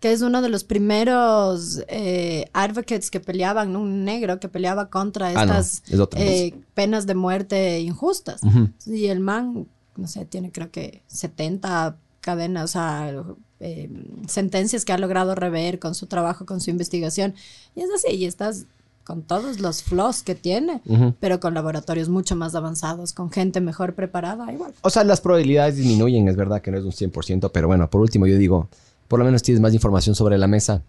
[0.00, 3.80] que es uno de los primeros eh, advocates que peleaban, ¿no?
[3.80, 8.40] un negro que peleaba contra Ah, no, estas es eh, penas de muerte injustas.
[8.86, 13.24] Y el man, no sé, tiene creo que 70 cadenas, o sea,
[13.60, 13.88] eh,
[14.26, 17.36] sentencias que ha logrado rever con su trabajo, con su investigación.
[17.76, 18.66] Y es así, y estás
[19.08, 21.14] con todos los flaws que tiene, Ujú.
[21.18, 24.74] pero con laboratorios mucho más avanzados, con gente mejor preparada, igual.
[24.82, 28.02] O sea, las probabilidades disminuyen, es verdad que no es un 100%, pero bueno, por
[28.02, 28.68] último yo digo,
[29.08, 30.82] por lo menos tienes más información sobre la mesa.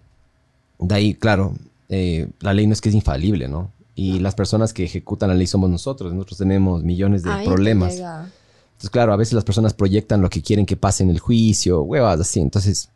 [0.80, 1.54] De ahí, claro,
[1.88, 3.72] eh, la ley no es que es infalible, ¿no?
[3.96, 7.94] Y las personas que ejecutan la ley somos nosotros, nosotros tenemos millones de Ahí problemas.
[7.94, 11.84] Entonces, claro, a veces las personas proyectan lo que quieren que pase en el juicio,
[11.84, 12.42] huevas así.
[12.42, 12.90] Entonces,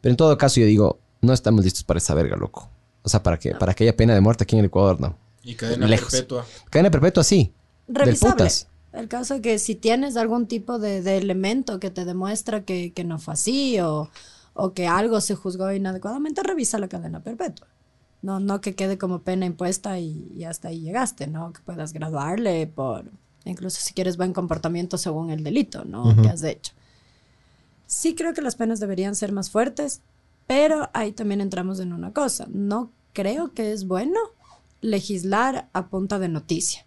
[0.00, 2.70] pero en todo caso yo digo, no estamos listos para esa verga, loco.
[3.02, 5.16] O sea, para que, para que haya pena de muerte aquí en el Ecuador, no.
[5.42, 6.10] Y cadena Lejos.
[6.10, 6.44] perpetua.
[6.68, 7.52] Cadena perpetua, sí.
[7.86, 8.32] Del Revisable.
[8.34, 8.66] putas.
[8.92, 12.92] El caso es que si tienes algún tipo de, de elemento que te demuestra que,
[12.92, 14.10] que no fue así o,
[14.52, 17.68] o que algo se juzgó inadecuadamente, revisa la cadena perpetua.
[18.22, 21.52] No, no que quede como pena impuesta y, y hasta ahí llegaste, ¿no?
[21.52, 23.04] Que puedas graduarle por,
[23.44, 26.20] incluso si quieres buen comportamiento según el delito, ¿no?
[26.20, 26.72] Que has hecho.
[27.86, 30.02] Sí creo que las penas deberían ser más fuertes,
[30.50, 32.48] pero ahí también entramos en una cosa.
[32.50, 34.18] No creo que es bueno
[34.80, 36.84] legislar a punta de noticia.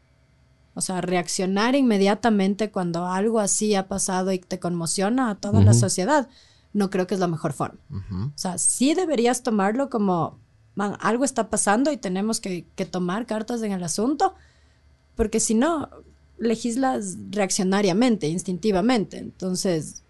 [0.73, 5.73] O sea, reaccionar inmediatamente cuando algo así ha pasado y te conmociona a toda la
[5.73, 6.27] sociedad,
[6.73, 7.79] no creo que es la mejor forma.
[7.89, 8.25] Ujú.
[8.25, 10.39] O sea, sí deberías tomarlo como,
[10.75, 14.35] man, algo está pasando y tenemos que, que tomar cartas en el asunto,
[15.15, 15.89] porque si no,
[16.37, 19.19] legislas reaccionariamente, instintivamente.
[19.19, 20.02] Entonces,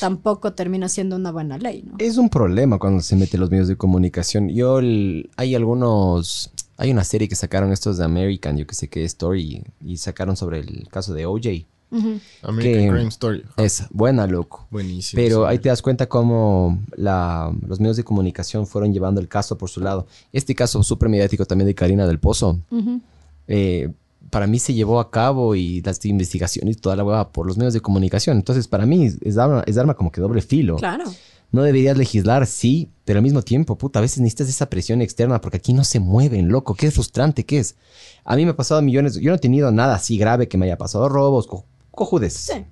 [0.00, 1.94] tampoco termina siendo una buena ley, ¿no?
[1.98, 4.48] Es un problema cuando se meten los medios de comunicación.
[4.48, 8.88] Yo, el- hay algunos, hay una serie que sacaron estos de American, yo que sé
[8.88, 11.66] qué Story, y sacaron sobre el caso de OJ.
[11.92, 12.20] Ujú.
[12.42, 13.42] American Crime Story.
[13.50, 13.64] Ajá.
[13.64, 14.66] Es buena, loco.
[14.70, 15.20] Buenísimo.
[15.20, 15.50] Pero sí.
[15.50, 19.68] ahí te das cuenta cómo la- los medios de comunicación fueron llevando el caso por
[19.70, 20.06] su lado.
[20.32, 22.60] Este caso súper mediático también de Karina del Pozo.
[23.48, 23.92] Eh,
[24.30, 27.58] para mí se llevó a cabo y las investigaciones y toda la hueva por los
[27.58, 28.36] medios de comunicación.
[28.36, 30.76] Entonces, para mí es arma, es arma como que doble filo.
[30.76, 31.04] Claro.
[31.52, 35.40] No deberías legislar, sí, pero al mismo tiempo, puta, a veces necesitas esa presión externa
[35.40, 36.74] porque aquí no se mueven, loco.
[36.76, 37.74] Qué frustrante que es.
[38.24, 40.66] A mí me ha pasado millones, yo no he tenido nada así grave que me
[40.66, 42.34] haya pasado robos, co- cojudes.
[42.34, 42.64] Sí.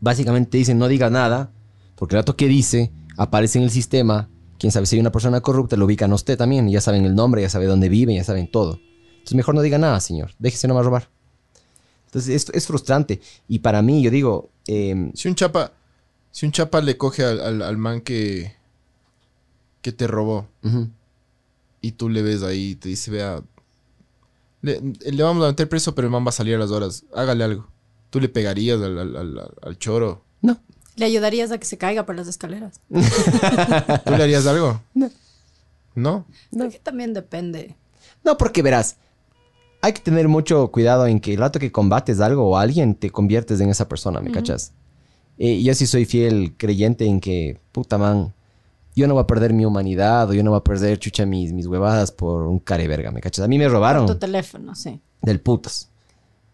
[0.00, 1.50] Básicamente te dicen no diga nada,
[1.94, 4.28] porque el dato que dice aparece en el sistema.
[4.58, 6.68] Quién sabe si hay una persona corrupta, lo ubican a usted también.
[6.68, 8.78] y Ya saben el nombre, ya saben dónde vive, ya saben todo.
[9.26, 10.30] Entonces mejor no diga nada, señor.
[10.38, 11.08] Déjese nomás robar.
[12.04, 13.20] Entonces es, es frustrante.
[13.48, 15.72] Y para mí, yo digo, em, Si un chapa,
[16.30, 18.54] si un chapa le coge al, al- al man que,
[19.82, 20.46] que te robó
[21.80, 23.42] y tú le ves ahí y te dice, vea,
[24.62, 27.04] le, le vamos a meter preso, pero el man va a salir a las horas.
[27.12, 27.66] Hágale algo.
[28.10, 30.22] Tú le pegarías al, al- al- al choro.
[30.40, 30.60] no.
[30.94, 32.80] Le ayudarías a que se caiga por las escaleras.
[32.88, 34.80] ¿Tú le harías algo?
[34.94, 35.10] No.
[35.94, 36.24] ¿No?
[36.64, 37.76] Es que también depende.
[38.24, 38.96] No, porque verás,
[39.80, 42.94] hay que tener mucho cuidado en que el rato que combates algo o a alguien,
[42.94, 44.72] te conviertes en esa persona, ¿me cachas?
[45.38, 48.32] Eh, yo sí soy fiel creyente en que, puta man,
[48.94, 51.52] yo no voy a perder mi humanidad o yo no voy a perder, chucha, mis,
[51.52, 53.44] mis huevadas por un care verga, ¿me cachas?
[53.44, 55.00] A mí me robaron Tu teléfono, sí.
[55.20, 55.90] del putas.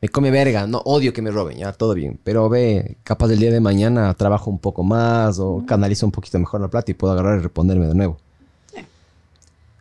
[0.00, 2.18] Me come verga, no odio que me roben, ya, todo bien.
[2.24, 6.40] Pero ve, capaz del día de mañana trabajo un poco más o canalizo un poquito
[6.40, 8.18] mejor la plata y puedo agarrar y responderme de nuevo.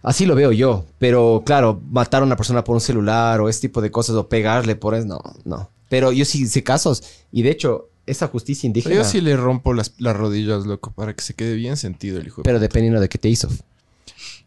[0.03, 3.61] Así lo veo yo, pero claro, matar a una persona por un celular o ese
[3.61, 5.69] tipo de cosas o pegarle por eso, no, no.
[5.89, 9.35] Pero yo sí sé casos y de hecho, esa justicia Pero indígena, yo sí le
[9.37, 12.37] rompo las, las rodillas, loco, para que se quede bien sentido el hijo.
[12.37, 13.47] de pero dependiendo de qué te hizo.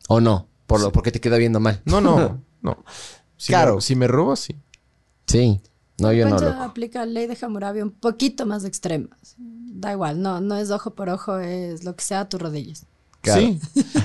[0.09, 1.81] O no, por lo, porque te queda viendo mal.
[1.85, 2.85] No, no, no.
[3.37, 3.77] Si Claro.
[3.77, 4.57] Me, si me robo, sí.
[5.27, 5.61] Sí,
[5.99, 6.63] no, yo no, loco.
[6.63, 9.09] aplica la ley de Hammurabi un poquito más extrema.
[9.39, 12.87] Da igual, no, no es ojo por ojo, es lo que sea a tus rodillas.
[13.25, 13.41] Claro.
[13.41, 13.59] Sí.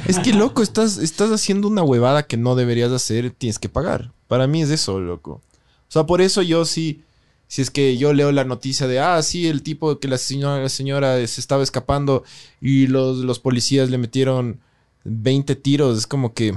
[0.08, 4.12] es que, loco, estás, estás haciendo una huevada que no deberías hacer, tienes que pagar.
[4.28, 5.34] Para mí es eso, loco.
[5.34, 7.04] O sea, por eso yo sí,
[7.48, 10.62] si es que yo leo la noticia de, ah, sí, el tipo que la señora,
[10.64, 12.24] la señora se estaba escapando
[12.62, 14.60] y los, los policías le metieron
[15.04, 16.56] 20 tiros, es como que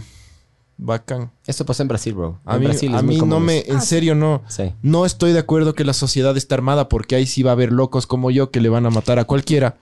[0.76, 1.30] bacán.
[1.46, 2.38] Eso pasó en Brasil, bro.
[2.44, 4.42] A En mí, Brasil a es muy mí no me, en Ah, serio no.
[4.48, 4.72] Sí.
[4.82, 7.72] No estoy de acuerdo que la sociedad esté armada porque ahí sí va a haber
[7.72, 9.78] locos como yo que le van a matar a cualquiera.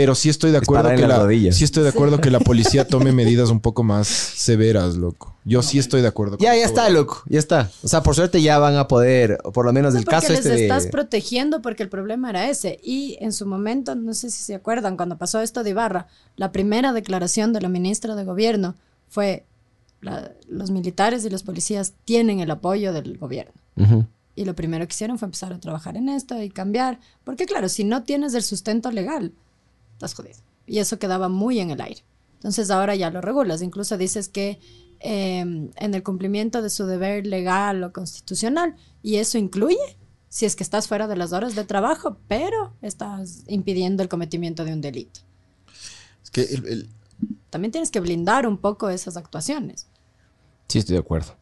[0.00, 1.56] Pero sí estoy de acuerdo que la, rodillas.
[1.56, 5.34] sí estoy de acuerdo que la policía tome medidas un poco más severas, loco.
[5.44, 6.38] Yo sí estoy de acuerdo.
[6.38, 7.22] con Ya, ya está, loco.
[7.26, 7.70] Ya está.
[7.82, 10.28] O sea, por suerte ya van a poder, o por lo menos No, del caso
[10.28, 10.62] les este de...
[10.62, 12.78] estás protegiendo porque el problema era ese.
[12.82, 16.06] Y en su momento, no sé si se acuerdan, cuando pasó esto de Ibarra,
[16.36, 18.76] la primera declaración de la ministra de gobierno
[19.08, 19.46] fue
[20.00, 23.52] la- los militares y los policías tienen el apoyo del gobierno.
[24.36, 27.00] Y lo primero que hicieron fue empezar a trabajar en esto y cambiar.
[27.24, 29.32] Porque claro, si no tienes el sustento legal,
[29.98, 30.38] estás jodido.
[30.66, 32.02] Y eso quedaba muy en el aire.
[32.34, 33.62] Entonces ahora ya lo regulas.
[33.62, 34.60] Incluso dices que
[35.00, 38.76] eh, en el cumplimiento de su deber legal o constitucional.
[39.02, 39.76] Y eso incluye
[40.28, 44.64] si es que estás fuera de las horas de trabajo, pero estás impidiendo el cometimiento
[44.64, 45.20] de un delito.
[46.22, 46.88] Es que el- el-
[47.50, 49.88] También tienes que blindar un poco esas actuaciones.
[50.68, 51.34] Sí, estoy de acuerdo.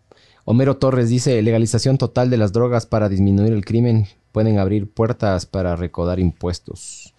[0.45, 5.45] Homero Torres dice, legalización total de las drogas para disminuir el crimen pueden abrir puertas
[5.47, 7.13] para recaudar impuestos.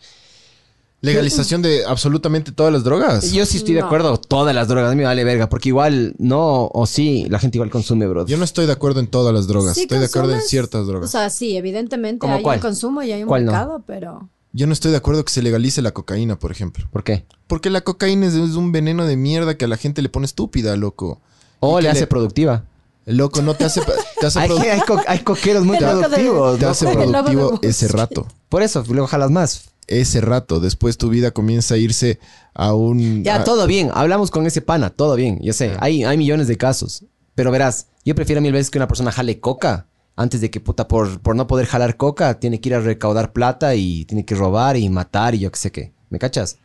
[1.02, 3.32] Legalización de absolutamente todas las drogas.
[3.32, 3.86] Yo sí estoy de No.
[3.88, 7.40] acuerdo, todas las drogas, a mí me vale verga, porque igual no, o sí, la
[7.40, 8.26] gente igual consume, bro.
[8.26, 9.76] Yo no estoy de acuerdo en todas las drogas.
[9.76, 11.12] Sí estoy de acuerdo en consumes, ciertas O drogas.
[11.12, 12.58] sea, sí, evidentemente ¿Cómo hay cuál?
[12.58, 13.52] un consumo y hay un ¿Cuál no?
[13.52, 14.30] mercado, pero...
[14.54, 16.88] Yo no estoy de acuerdo que se legalice la cocaína, por ejemplo.
[16.92, 17.26] ¿Por qué?
[17.46, 20.26] Porque la cocaína es, es un veneno de mierda que a la gente le pone
[20.26, 21.22] estúpida, loco.
[21.60, 22.64] O Y le que hace productiva.
[23.06, 23.82] Loco, no te hace,
[24.20, 26.60] te hace, Hay, produ- hay, co- hay coqueros muy Qué loco de- productivos.
[26.60, 28.26] te hace El lobo de productivo ese rato.
[28.50, 29.70] Por eso, luego jalas más.
[29.88, 30.60] Ese rato.
[30.60, 32.20] Después tu vida comienza a irse
[32.54, 33.24] a un...
[33.24, 33.90] Ya, a- todo bien.
[33.94, 35.40] Hablamos con ese pana, todo bien.
[35.42, 37.06] Yo sé, hay, hay millones de casos.
[37.36, 40.88] Pero verás, yo prefiero mil veces que una persona jale coca antes de que, puta,
[40.88, 44.34] por, por no poder jalar coca, tiene que ir a recaudar plata y tiene que
[44.36, 45.94] robar y matar y yo qué sé qué.
[46.10, 46.58] ¿Me cachas?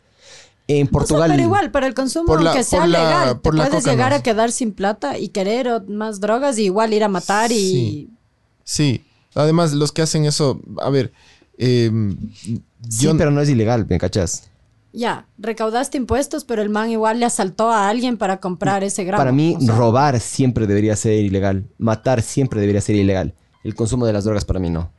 [0.67, 1.29] En O sea, Portugal.
[1.31, 3.65] pero igual, para el consumo, Por la- aunque sea por la- legal, por te la
[3.67, 4.17] puedes coca llegar no.
[4.17, 7.55] a quedar sin plata y querer o- más drogas y igual ir a matar y...
[7.55, 8.09] Sí.
[8.63, 9.05] Sí.
[9.35, 10.59] Además, los que hacen eso...
[10.81, 11.13] A ver...
[11.57, 11.91] eh,
[12.89, 14.49] Sí, yo, pero no es ilegal, ¿me cachas?
[14.95, 19.21] Ya, recaudaste impuestos, pero el man igual le asaltó a alguien para comprar ese gramo.
[19.21, 21.65] Para mí, O sea, robar siempre debería ser ilegal.
[21.79, 23.33] Matar siempre debería ser ilegal.
[23.63, 24.91] El consumo de las drogas para mí no.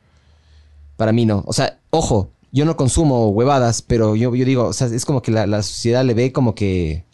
[0.97, 1.43] Para mí no.
[1.47, 5.21] O sea, ojo, yo no consumo huevadas, pero yo, yo digo, o sea, es como
[5.21, 7.05] que la, la sociedad le ve como que,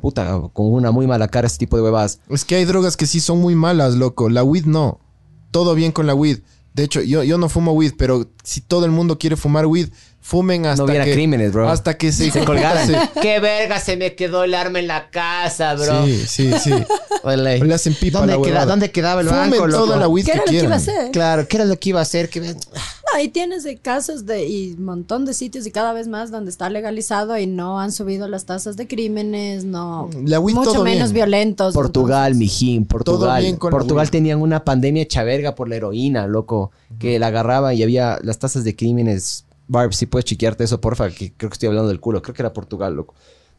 [0.00, 2.20] puta, con una muy mala cara este tipo de huevadas.
[2.30, 4.30] Es que hay drogas que sí son muy malas, loco.
[4.30, 5.00] La weed no.
[5.50, 6.38] Todo bien con la weed.
[6.72, 9.90] De hecho, yo, yo no fumo weed, pero si todo el mundo quiere fumar weed,
[10.22, 11.12] fumen hasta hubiera que...
[11.12, 11.68] crímenes, bro.
[11.68, 12.86] Hasta que se, Se colgaran.
[12.86, 13.78] se- ¡Qué verga!
[13.80, 16.06] Se me quedó el arma en la casa, bro.
[16.06, 16.72] Sí, sí, sí.
[17.24, 17.58] Ole.
[17.58, 18.66] Le hacen pipa a ¿Dónde, la queda-.
[18.66, 20.76] ¿Dónde quedaba el Fumen banco, toda la weed ¿Qué que era lo que iba a
[20.78, 21.10] hacer?
[21.10, 22.28] Claro, ¿qué era lo que iba a hacer?
[22.30, 22.40] Que...
[22.40, 22.54] No,
[23.14, 26.50] ahí tienes de casos de y un montón de sitios y cada vez más donde
[26.50, 30.84] está legalizado y no han subido las tasas de crímenes, no La weed mucho todo
[30.84, 31.26] menos bien.
[31.26, 31.74] violentos.
[31.74, 33.42] Portugal, mijín, Portugal.
[33.42, 36.70] bien con la Portugal tenían una pandemia hecha verga por la heroína, loco.
[36.98, 39.44] Que la agarraba y había las tasas de crímenes.
[39.72, 42.20] Barb, si puedes chequearte eso, porfa, que creo que estoy hablando del culo.
[42.20, 43.14] Creo que era Portugal, loco.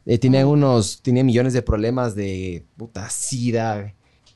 [0.05, 3.93] Eh, tenían unos, tenían millones de problemas de puta sida,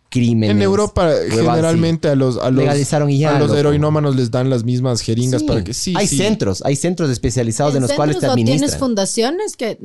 [0.10, 0.56] crímenes.
[0.56, 3.60] En Europa, generalmente a los, a los, Legalizaron y ya, a los loco.
[3.60, 5.48] heroinómanos les dan las mismas jeringas Sí.
[5.48, 5.94] para que sí.
[5.96, 6.18] hay sí.
[6.18, 8.80] centros, hay centros especializados en, los cuales te o tienes administran.
[8.80, 9.78] fundaciones que,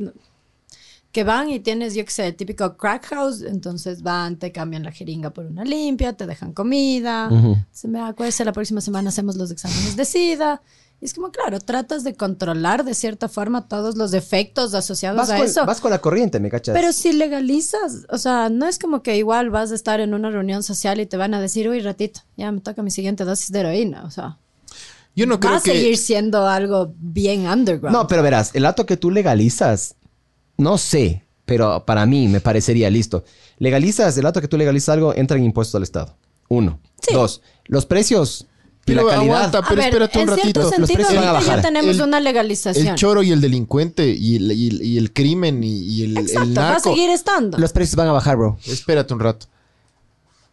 [1.11, 4.81] que van y tienes, yo que sé, el típico crack house, entonces van, te cambian
[4.83, 7.29] la jeringa por una limpia, te dejan comida,
[7.71, 10.61] se me acuerda, la próxima semana hacemos los exámenes de SIDA.
[11.03, 15.31] Y es como, claro, tratas de controlar de cierta forma todos los efectos asociados Vas
[15.31, 15.65] a con, eso.
[15.65, 16.73] vas con la corriente, ¿me cachas?
[16.73, 20.29] Pero si legalizas, o sea, no es como que igual vas a estar en una
[20.29, 23.51] reunión social y te van a decir, uy, ratito, ya me toca mi siguiente dosis
[23.51, 24.05] de heroína.
[24.05, 24.37] O sea,
[25.13, 27.93] Yo no va a seguir siendo algo bien underground.
[27.93, 29.95] No, pero verás, el acto que tú legalizas,
[30.55, 33.25] no sé, pero para mí me parecería listo.
[33.57, 36.15] Legalizas, el acto que tú legalizas algo, entra en impuestos al Estado.
[36.47, 36.79] Uno.
[37.05, 37.13] Sí.
[37.13, 38.47] Dos, los precios
[38.83, 39.35] y Pero la calidad.
[39.37, 40.59] aguanta, A pero ver, espérate un en cierto ratito.
[40.61, 41.65] Los sentido, precios van a ahorita ya bajar.
[41.73, 42.87] tenemos El- una legalización.
[42.87, 46.17] El choro y el delincuente y el, y el- y el crimen y, y el,
[46.17, 47.57] el Exacto, va a seguir estando.
[47.57, 48.57] Los precios van a bajar, bro.
[48.67, 49.47] Espérate un rato.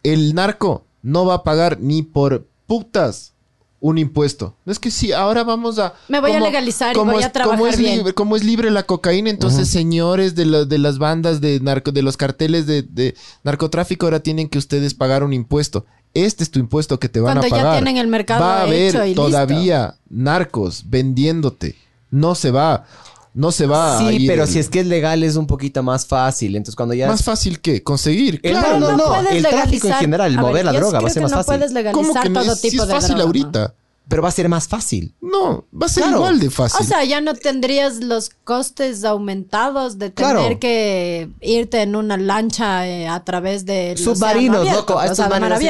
[0.03, 3.33] El narco no va a pagar ni por putas
[3.79, 4.55] un impuesto.
[4.63, 5.93] No es que sí, ahora vamos a...
[6.07, 7.97] Me voy a legalizar y voy a trabajar como es bien.
[7.97, 11.91] Libre, como es libre la cocaína, entonces señores de, la- de las bandas de narco,
[11.91, 15.85] de los carteles de, de narcotráfico, ahora tienen que ustedes pagar un impuesto.
[16.13, 17.73] Este es tu impuesto que te van Cuando a ya pagar.
[17.83, 19.25] tienen el mercado Va a haber hecho y listo.
[19.27, 21.75] todavía narcos vendiéndote.
[22.09, 22.85] No se va.
[23.33, 25.47] No se va a sí, ir pero el- si es que es legal es un
[25.47, 26.55] poquito más fácil.
[26.57, 27.07] Entonces cuando ya...
[27.07, 28.41] Más fácil que conseguir.
[28.43, 31.11] El- Claro, no, no, el tráfico en general, el ver, mover la droga va a
[31.11, 31.47] ser más no fácil.
[31.59, 33.73] puedes ¿Cómo legalizar que no todo es, si tipo es de fácil ahorita?
[34.11, 35.15] Pero va a ser más fácil.
[35.21, 36.17] No, va a ser Claro.
[36.19, 36.79] igual de fácil.
[36.79, 40.59] O sea, ya no tendrías los costes aumentados de tener Claro.
[40.59, 45.25] que irte en una lancha eh, a través de Submarinos, loco, a estos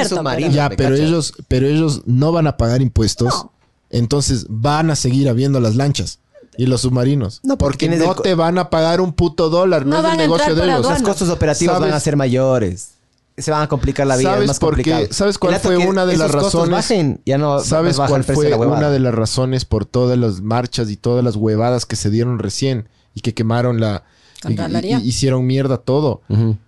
[0.09, 0.53] submarinos.
[0.53, 3.30] ya, ¿me pero ellos, pero ellos no van a pagar impuestos.
[3.34, 3.51] No.
[3.89, 6.19] Entonces van a seguir habiendo las lanchas
[6.57, 7.39] y los submarinos.
[7.43, 9.85] No, porque porque no te van a pagar un puto dólar.
[9.85, 10.89] No, No es van el a negocio entrar de ellos.
[10.89, 11.89] Los costos operativos ¿Sabes?
[11.89, 12.91] van a ser mayores.
[13.38, 14.30] Se van a complicar la vida.
[14.32, 15.08] ¿Sabes es más por qué?
[15.12, 16.70] ¿Sabes cuál fue que una de las razones?
[16.70, 18.78] bajen, ya no ¿Sabes baja cuál fue de la huevada.
[18.80, 22.40] una de las razones por todas las marchas y todas las huevadas que se dieron
[22.40, 24.03] recién y que quemaron la...
[24.40, 24.99] y- Contraloría.
[24.99, 26.22] y- y hicieron mierda todo?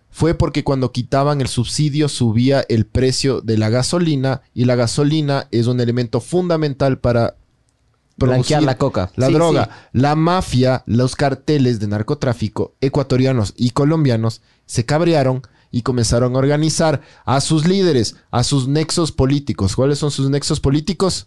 [0.09, 5.47] Fue porque cuando quitaban el subsidio subía el precio de la gasolina y la gasolina
[5.51, 7.35] es un elemento fundamental para
[8.15, 9.11] Blanquear producir la coca.
[9.15, 9.89] La Sí, droga, sí.
[9.93, 15.41] la mafia, los carteles de narcotráfico ecuatorianos y colombianos se cabrearon
[15.73, 19.75] y comenzaron a organizar a sus líderes, a sus nexos políticos.
[19.75, 21.25] ¿Cuáles son sus nexos políticos?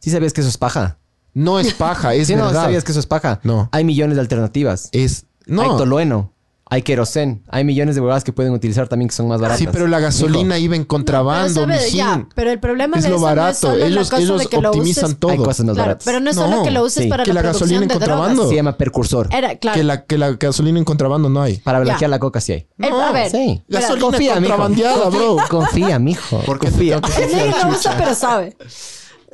[0.00, 0.98] Sí sabías que eso es paja.
[1.32, 3.40] No es paja, es sí, no sabías que eso es paja.
[3.44, 3.68] No.
[3.70, 4.88] Hay millones de alternativas.
[4.90, 5.62] Es no.
[5.62, 6.32] Hay tolueno.
[6.72, 7.42] Hay querosén.
[7.48, 9.58] Hay millones de huevadas que pueden utilizar también que son más baratas.
[9.58, 11.92] Sí, pero la gasolina iba en contrabando, pero, ¿sabes?
[11.92, 13.58] Ya, pero el problema Es de lo eso no es barato.
[13.58, 15.32] solo la ellos cosa ellos de que lo optimizan uses- todo.
[15.32, 16.04] Hay cosas más Claro, baratas.
[16.06, 17.08] pero no es No, solo que lo uses sí.
[17.10, 18.34] para Que la, la gasolina en de contrabando.
[18.36, 18.48] drogas.
[18.48, 19.28] Se llama precursor.
[19.32, 19.76] Era, claro.
[19.78, 21.58] Que, la, que la gasolina en contrabando no hay.
[21.58, 21.84] Para Ya.
[21.84, 22.66] blanquear la coca sí hay.
[22.78, 23.62] Eh, a ver, Sí.
[23.68, 24.40] Gasolina Confía, mijo.
[24.56, 25.36] contrabandeada, bro.
[25.50, 26.40] Confía, mijo.
[26.46, 27.00] Porque Confía.
[27.00, 28.56] Nadie lo usa, pero sabe.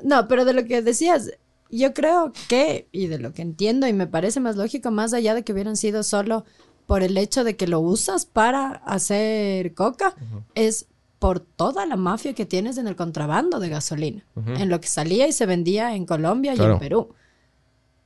[0.03, 1.31] No, pero de lo que decías,
[1.71, 5.35] yo creo que, y de lo que entiendo y me parece más lógico, más allá
[5.35, 6.45] de que hubieran sido solo
[6.89, 10.15] por el hecho de que lo usas para hacer coca,
[10.55, 10.87] es
[11.19, 15.29] por toda la mafia que tienes en el contrabando de gasolina, en lo que salía
[15.29, 17.11] y se vendía en Colombia y en Perú,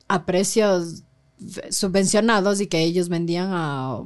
[0.09, 1.03] a precios
[1.69, 4.01] subvencionados y que ellos vendían a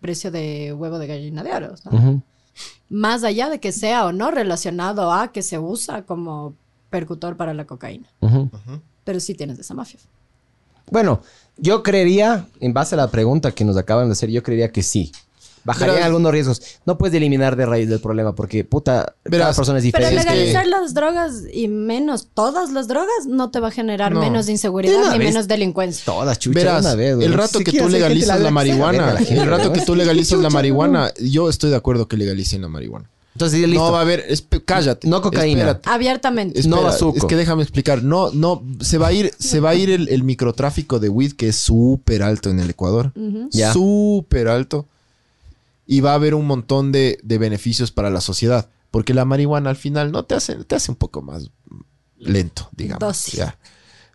[0.00, 1.74] precio de huevo de gallina de oro.
[2.88, 6.54] más allá de que sea o no relacionado a que se usa como
[6.88, 8.08] percutor para la cocaína.
[9.04, 10.00] Pero sí tienes esa mafia.
[10.90, 11.20] Bueno,
[11.62, 14.82] yo creería, en base a la pregunta que nos acaban de hacer, yo creería que
[14.82, 15.12] sí.
[15.64, 16.60] Bajaría Verás- algunos riesgos.
[16.86, 20.18] No puedes eliminar de raíz del problema porque, puta, cada Verás, persona es Pero diferente.
[20.18, 24.10] es que- legalizar las drogas y menos todas las drogas no te va a generar
[24.10, 24.18] No.
[24.18, 25.28] menos De inseguridad una ni vez.
[25.28, 26.04] menos delincuencia.
[26.04, 27.28] Todas, chucha, Verás, una vez, güey.
[27.28, 29.48] el rato Si que quieres tú hacer gente legalizas la verga, marihuana, la gente, el
[29.48, 29.72] rato ¿no?
[29.72, 33.08] que tú legalizas la marihuana, yo estoy de acuerdo que legalicen la marihuana.
[33.34, 33.84] Entonces, ya listo.
[33.84, 34.24] No va a haber,
[34.64, 35.08] cállate.
[35.08, 35.60] No cocaína.
[35.60, 35.88] Espérate.
[35.88, 36.60] Abiertamente.
[36.60, 37.16] Espera, No bazuco.
[37.16, 38.02] Es que déjame explicar.
[38.02, 41.32] No, no, se va a ir, se va a ir el, el microtráfico de weed
[41.32, 43.12] que es súper alto en el Ecuador.
[43.50, 43.72] Ya.
[43.72, 44.86] Súper alto.
[45.86, 48.68] Y va a haber un montón de, de beneficios para la sociedad.
[48.90, 51.50] Porque la marihuana al final no te hace, te hace un poco más
[52.18, 53.00] lento, digamos.
[53.00, 53.34] Dosis.
[53.34, 53.58] ya.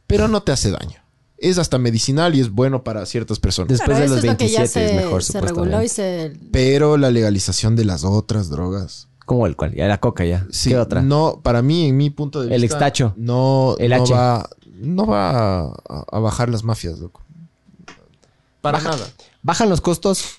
[0.05, 1.01] Pero no te hace daño.
[1.39, 3.69] Es hasta medicinal y es bueno para ciertas personas.
[3.69, 6.33] Después de los es lo que ya 27 se, es mejor, se reguló y se...
[6.51, 9.06] Pero la legalización de las otras drogas.
[9.27, 9.75] ¿Cómo el cual?
[9.75, 10.47] Ya la coca ya.
[10.49, 11.01] Sí, ¿Qué otra?
[11.03, 12.55] No, para mí, en mi punto de vista.
[12.55, 13.13] El extacho.
[13.17, 14.13] No, El no H.
[14.13, 14.49] va,
[14.79, 15.73] no va a,
[16.11, 17.21] a bajar las mafias, loco.
[18.61, 19.07] Para Baja- nada.
[19.43, 20.37] Bajan los costos.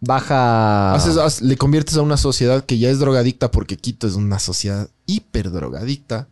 [0.00, 0.94] Baja.
[0.94, 4.88] Haces- le conviertes a una sociedad que ya es drogadicta porque Quito es una sociedad
[5.06, 6.26] hiper drogadicta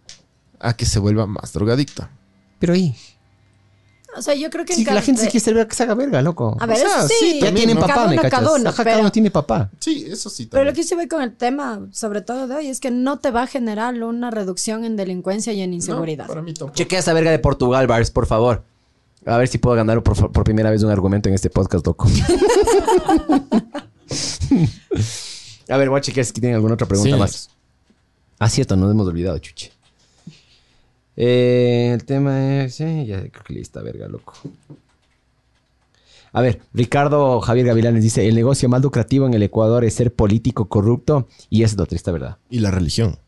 [0.58, 2.10] a que se vuelva más drogadicta.
[2.58, 2.96] Pero ahí.
[4.16, 4.74] O sea, yo creo que...
[4.74, 6.56] Sí, la cada- gente se quiere ser que se haga verga, loco.
[6.60, 7.14] A ver, O sea, eso sí.
[7.20, 7.80] sí, ya también, tienen ¿no?
[7.82, 8.38] papá, cada ¿me uno, cachas?
[8.40, 9.70] cada uno, Ajá, cada pero- uno tiene papá.
[9.78, 10.46] Sí, eso sí.
[10.50, 13.18] Pero lo que sí voy con el tema, sobre todo de hoy, es que no
[13.20, 16.24] te va a generar una reducción en delincuencia y en inseguridad.
[16.24, 16.76] No, para mí tampoco.
[16.76, 18.62] Chequea esa verga de Portugal, Bars, por favor.
[19.26, 22.08] A ver si puedo ganar por, por primera vez un argumento en este podcast, loco.
[25.68, 27.18] a ver, voy a chequear si tienen alguna otra pregunta Sí.
[27.20, 27.50] más.
[28.38, 29.70] Ah, cierto, nos hemos olvidado, chuche.
[31.22, 32.80] Eh, el tema es...
[32.80, 34.32] eh, ya creo que lista, verga, loco.
[36.32, 40.14] A ver, Ricardo Javier Gavilanes dice, el negocio más lucrativo en el Ecuador es ser
[40.14, 42.38] político corrupto y es la triste verdad.
[42.48, 43.18] Y la religión.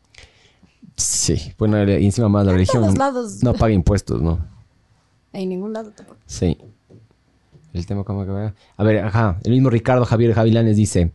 [0.95, 3.43] Sí, bueno, y encima más la religión todos lados.
[3.43, 4.43] no paga impuestos, ¿no?
[5.31, 6.19] En ningún lado tampoco.
[6.25, 6.57] Sí.
[7.73, 8.55] El tema, ¿cómo que va?
[8.75, 9.37] A ver, ajá.
[9.43, 11.11] El mismo Ricardo Javier Javilanes dice: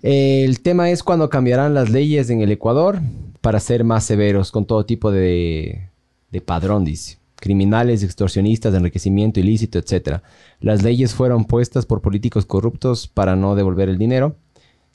[0.00, 3.00] El tema es cuando cambiarán las leyes en el Ecuador
[3.42, 5.89] para ser más severos con todo tipo de,
[6.30, 7.18] de padrón, dice.
[7.36, 10.20] Criminales, extorsionistas, enriquecimiento ilícito, etc.
[10.60, 14.36] Las leyes fueron puestas por políticos corruptos para no devolver el dinero.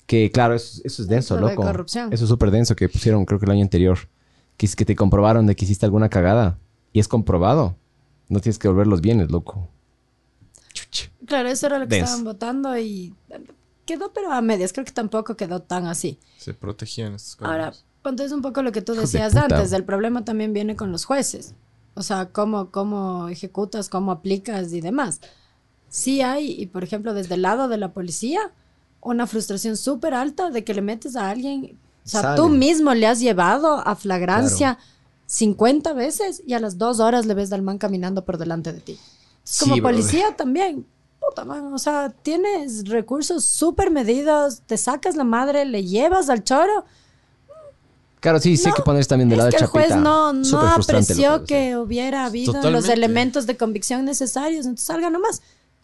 [0.05, 1.63] Que claro, eso, eso es denso, Eso de loco.
[1.63, 2.13] corrupción.
[2.13, 3.97] Eso es súper denso que pusieron, creo que el año anterior.
[4.57, 6.59] Que es que te comprobaron de que hiciste alguna cagada.
[6.93, 7.75] Y es comprobado.
[8.29, 9.67] No tienes que devolver los bienes, loco.
[11.25, 12.05] Claro, eso era lo que Denso.
[12.05, 13.15] estaban votando y
[13.85, 14.71] quedó pero a medias.
[14.73, 16.19] Creo que tampoco quedó tan así.
[16.37, 17.73] Se protegían estos Ahora,
[18.05, 19.45] ponte es un poco lo que tú de decías puta.
[19.45, 19.73] antes.
[19.73, 21.55] El problema también viene con los jueces.
[21.95, 25.21] O sea, cómo, cómo ejecutas, cómo aplicas y demás.
[25.89, 28.51] Sí hay, y por ejemplo, desde el lado de la policía,
[29.01, 31.79] una frustración súper alta de que le metes a alguien.
[32.05, 34.77] O sea, tú mismo le has llevado a flagrancia
[35.25, 38.81] 50 veces y a las dos horas le ves al man caminando por delante de
[38.81, 38.99] ti.
[39.43, 40.85] Sí, Como policía también.
[41.19, 46.43] Puta, man, o sea, tienes recursos súper medidos, te sacas la madre, le llevas al
[46.43, 46.85] choro.
[48.25, 50.33] Claro, sí, sí hay que ponerse también del Es lado que de el juez no,
[50.33, 54.65] no apreció que- que hubiera habido los elementos de convicción necesarios.
[54.65, 55.43] Entonces salga nomás.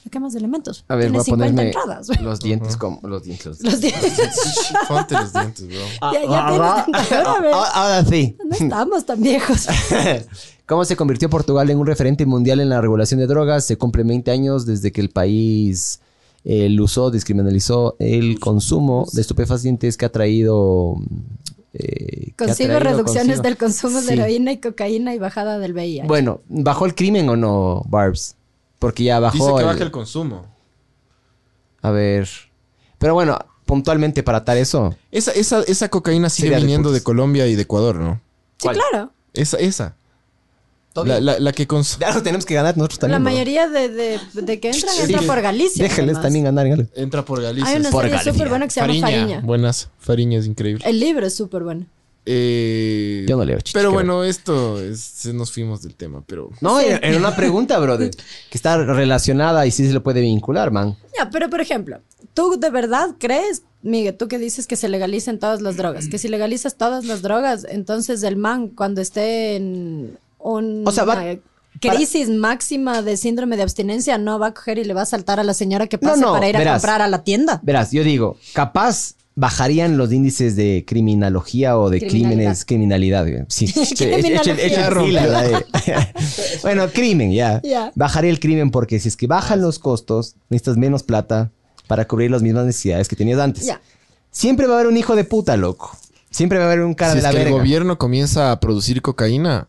[0.10, 0.84] ¿Qué más elementos?
[0.88, 2.20] A ver, Tiene voy a 50 ponerme entradas.
[2.24, 3.00] los dientes como...
[3.08, 3.46] Los dientes.
[3.46, 4.12] los- Los dientes.
[4.88, 5.78] Ponte los dientes, bro.
[6.14, 7.52] ya ya tienes tentadora, a ver.
[7.54, 8.36] Ah, Ahora sí.
[8.44, 9.68] No estamos tan viejos.
[10.66, 13.66] ¿Cómo se convirtió Portugal en un referente mundial en la regulación de drogas?
[13.66, 16.00] Se cumplen 20 años desde que el país
[16.46, 20.96] eh, usó, descriminalizó el consumo de estupefacientes que ha traído...
[21.74, 26.08] eh, Consigo reducciones consigo- del consumo de heroína y cocaína y bajada del VIH.
[26.08, 28.36] Bueno, ¿bajó el crimen o no, Barbs?
[28.80, 30.46] Porque ya bajó Dice que el- baja el consumo.
[31.82, 32.28] A ver...
[32.98, 34.96] Pero bueno, puntualmente para atar eso...
[35.12, 38.22] Esa, esa, esa cocaína sigue de viniendo de Colombia y de Ecuador, ¿no?
[38.58, 38.78] sí, ¿cuál?
[38.78, 39.12] claro.
[39.34, 39.96] Esa, esa.
[40.96, 41.26] La, bien.
[41.26, 43.24] la, la que cons- algo tenemos que ganar nosotros también.
[43.24, 45.84] La mayoría de, de, de que entran Sí, entra por Galicia.
[45.84, 46.22] Déjenles además.
[46.24, 46.68] también ganar.
[46.68, 46.88] gale.
[46.96, 47.70] entra por Galicia.
[47.70, 48.34] Hay una Por serie Galicia.
[48.34, 49.42] súper buena que se llama Fariña.
[49.42, 49.90] Buenas.
[50.00, 50.84] Fariña es increíble.
[50.88, 51.86] El libro es súper bueno.
[52.26, 56.80] Eh, Yo no leo, chichi, Pero bueno, esto es, nos fuimos del tema, pero No,
[56.80, 58.12] era, era una pregunta, brother.
[58.12, 60.96] Que está relacionada y sí se le puede vincular, man.
[61.18, 62.00] Ya, pero por ejemplo,
[62.36, 66.08] ¿tú de verdad crees, Miguel, tú que dices que se legalicen todas las drogas?
[66.10, 71.06] Que si legalizas todas las drogas, entonces el man cuando esté en un, O sea,
[71.06, 71.38] va- una
[71.80, 75.40] crisis máxima de síndrome de abstinencia no va a coger y le va a saltar
[75.40, 77.60] a la señora que pase No, no, para ir a comprar a la tienda.
[77.64, 83.26] Verás, yo digo, capaz bajarían los índices de criminología o de crímenes, criminalidad.
[83.48, 83.66] Sí,
[86.62, 87.62] bueno, crimen, ya.
[87.96, 91.52] Bajaría el crimen porque si es que bajan los costos, necesitas menos plata
[91.88, 93.66] para cubrir las mismas necesidades que tenías antes.
[93.66, 93.82] Ya.
[94.32, 95.98] Siempre va a haber un hijo de puta, loco.
[96.30, 98.60] Siempre va a haber un cara si de es la que el gobierno comienza a
[98.62, 99.68] producir cocaína,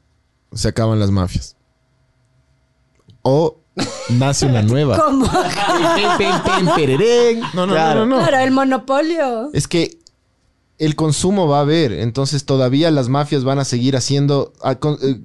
[0.54, 1.56] se acaban las mafias.
[3.22, 3.58] O
[4.10, 4.98] nace una nueva.
[5.04, 5.26] ¿Cómo?
[7.54, 8.00] No, no, Claro.
[8.00, 8.26] no, no, no.
[8.26, 9.50] Claro, el monopolio.
[9.52, 9.98] Es que
[10.84, 15.20] el consumo va a haber, entonces todavía las mafias van a seguir haciendo, a- eh,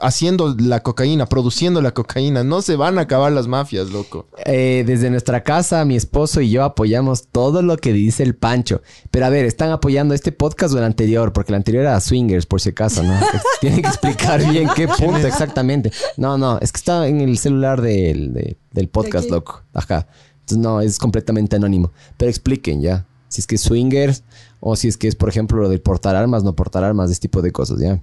[0.00, 2.44] haciendo la cocaína, produciendo la cocaína.
[2.44, 4.28] No se van a acabar las mafias, loco.
[4.46, 8.82] Eh, desde nuestra casa, mi esposo y yo apoyamos todo lo que dice el Pancho.
[9.10, 11.32] Pero a ver, ¿están apoyando este podcast o el anterior?
[11.32, 13.18] Porque el anterior era Swingers, por si acaso, ¿no?
[13.60, 15.90] Tienen que explicar bien qué punto exactamente.
[16.16, 19.62] No, no, es que está en el celular del, de- del podcast, loco.
[19.74, 20.06] Ajá.
[20.40, 21.92] Entonces, no, es completamente anónimo.
[22.16, 23.06] Pero expliquen ya.
[23.30, 24.22] Si es que es Swingers
[24.60, 27.20] o si es que es, por ejemplo, lo de portar armas, no portar armas, ese
[27.20, 27.98] tipo de cosas, ¿ya?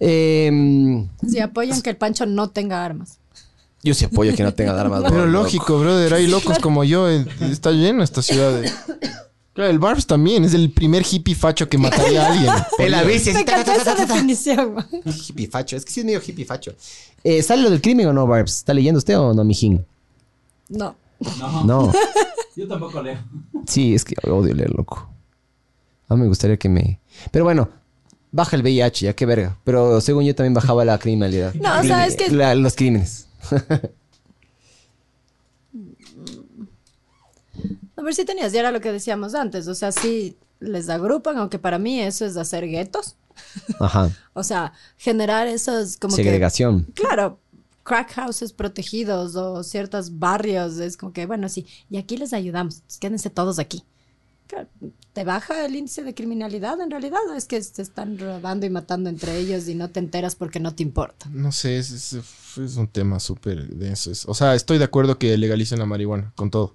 [0.00, 3.18] Em, Si apoyan que el Pancho no tenga armas.
[3.82, 5.02] yo sí apoyo que no tengan armas.
[5.02, 6.14] Pero bro, lógico, brother.
[6.14, 7.08] Hay locos como yo.
[7.08, 8.60] eh, Está lleno esta ciudad.
[8.60, 8.70] de-
[9.52, 10.44] Claro, el Barbs también.
[10.44, 12.52] Es el primer hippie facho que mataría a alguien.
[12.78, 14.76] En la bici, Me encantó esa definición.
[15.04, 15.76] Hippie facho.
[15.76, 16.72] Es que sí es medio hippie facho.
[17.24, 18.58] Eh, ¿Sale lo del crimen o no, Barbs?
[18.58, 19.84] ¿Está leyendo usted o no, mijín?
[20.70, 20.94] No.
[21.38, 21.92] No, No.
[22.56, 23.18] yo tampoco leo.
[23.66, 25.08] Sí, es que odio leer, loco.
[26.08, 27.00] A mí me gustaría que me...
[27.30, 27.68] Pero bueno,
[28.32, 29.58] baja el VIH, ya qué verga.
[29.64, 31.54] Pero según yo también bajaba la criminalidad.
[31.54, 33.28] No, o sea, es que- La- los crímenes.
[37.96, 39.68] A ver si tenías, ya era lo que decíamos antes.
[39.68, 43.16] O sea, sí les agrupan, aunque para mí eso es hacer guetos.
[43.78, 44.10] Ajá.
[44.32, 46.86] O sea, generar esos como que Segregación.
[46.94, 47.38] Claro,
[47.82, 52.82] crack houses protegidos o ciertos barrios, es como que, bueno, sí, y aquí les ayudamos,
[53.00, 53.84] quédense todos aquí.
[55.12, 57.18] ¿Te baja el índice de criminalidad en realidad?
[57.30, 60.58] ¿O es que se están robando y matando entre ellos y no te enteras porque
[60.58, 61.26] no te importa?
[61.30, 64.10] No sé, es, es- es un tema súper denso.
[64.10, 66.74] Es- o sea, estoy de acuerdo que legalicen la marihuana, con todo.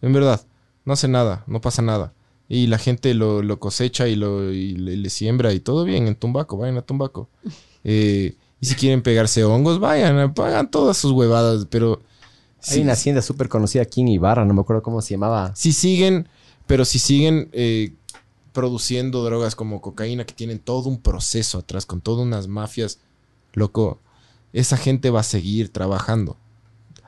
[0.00, 0.46] En verdad,
[0.86, 2.14] no hace nada, no pasa nada.
[2.48, 6.06] Y la gente lo, lo cosecha y, lo, y le, le siembra y todo bien
[6.08, 7.28] en Tumbaco, vayan a Tumbaco.
[7.86, 12.00] Eh, y si quieren pegarse hongos, vayan, pagan todas sus huevadas, pero...
[12.68, 15.54] Hay una hacienda súper conocida aquí en Ibarra, no me acuerdo cómo se llamaba.
[15.54, 16.30] si siguen,
[16.66, 17.92] pero si siguen eh,
[18.54, 23.00] produciendo drogas como cocaína que tienen todo un proceso atrás, con todas unas mafias,
[23.52, 24.00] loco,
[24.54, 26.38] esa gente va a seguir trabajando.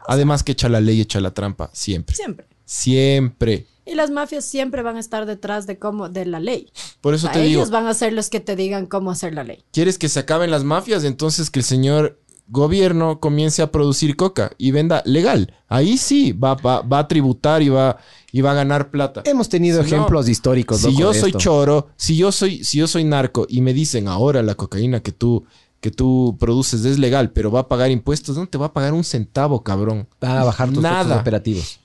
[0.07, 2.15] Además que echa la ley, echa la trampa, siempre.
[2.15, 2.47] Siempre.
[2.67, 3.67] Siempre.
[3.87, 6.71] Y las mafias siempre van a estar detrás de cómo, de la ley.
[7.01, 9.11] Por O eso sea, te digo, ellos van a ser los que te digan cómo
[9.13, 9.65] hacer la ley.
[9.73, 11.05] ¿quieres que se acaben las mafias?
[11.05, 15.55] Entonces que el señor gobierno comience a producir coca y venda legal.
[15.69, 17.99] Ahí sí va, va, va a tributar y va,
[18.33, 19.23] y va a ganar plata.
[19.25, 20.81] Hemos tenido Si no, ejemplos históricos.
[20.81, 21.39] si yo soy esto.
[21.39, 25.13] choro, si yo soy, si yo soy narco y me dicen ahora la cocaína que
[25.13, 25.45] tú,
[25.81, 28.93] que tú produces es legal, pero va a pagar impuestos, no te va a pagar
[28.95, 30.09] un centavo, cabrón.
[30.21, 31.03] Van a bajar tus Nada.
[31.03, 31.81] costos operativos.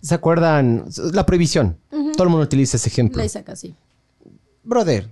[0.00, 0.84] ¿Se acuerdan?
[1.12, 1.78] La prohibición.
[1.90, 3.18] Todo el mundo utiliza ese ejemplo.
[3.20, 3.74] Ley saca así.
[4.62, 5.08] Brother,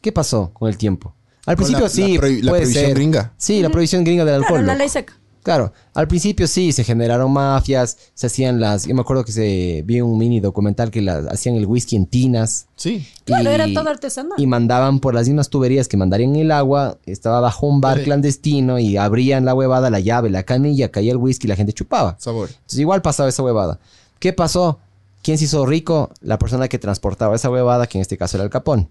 [0.00, 1.14] ¿qué pasó con el tiempo?
[1.46, 2.94] Al Con principio la- sí, la prohi- la prohibición ser.
[2.94, 3.32] gringa.
[3.36, 4.60] Sí, la prohibición gringa del alcohol.
[4.62, 5.14] Claro, la ley seca.
[5.44, 8.86] Claro, al principio sí, se generaron mafias, se hacían las...
[8.86, 12.06] Yo me acuerdo que se vi un mini documental que las, hacían el whisky en
[12.06, 12.66] tinas.
[12.76, 13.06] Sí.
[13.26, 14.32] Claro, y- era todo artesanal.
[14.40, 18.04] Y mandaban por las mismas tuberías que mandarían el agua, estaba bajo un bar Sí.
[18.04, 21.74] clandestino y abrían la huevada, la llave, la canilla, caía el whisky y la gente
[21.74, 22.16] chupaba.
[22.18, 22.48] Sabor.
[22.48, 23.78] Entonces igual pasaba esa huevada.
[24.20, 24.78] ¿Qué pasó?
[25.22, 26.10] ¿Quién se hizo rico?
[26.22, 28.88] La persona que transportaba esa huevada, que en este caso era el capón.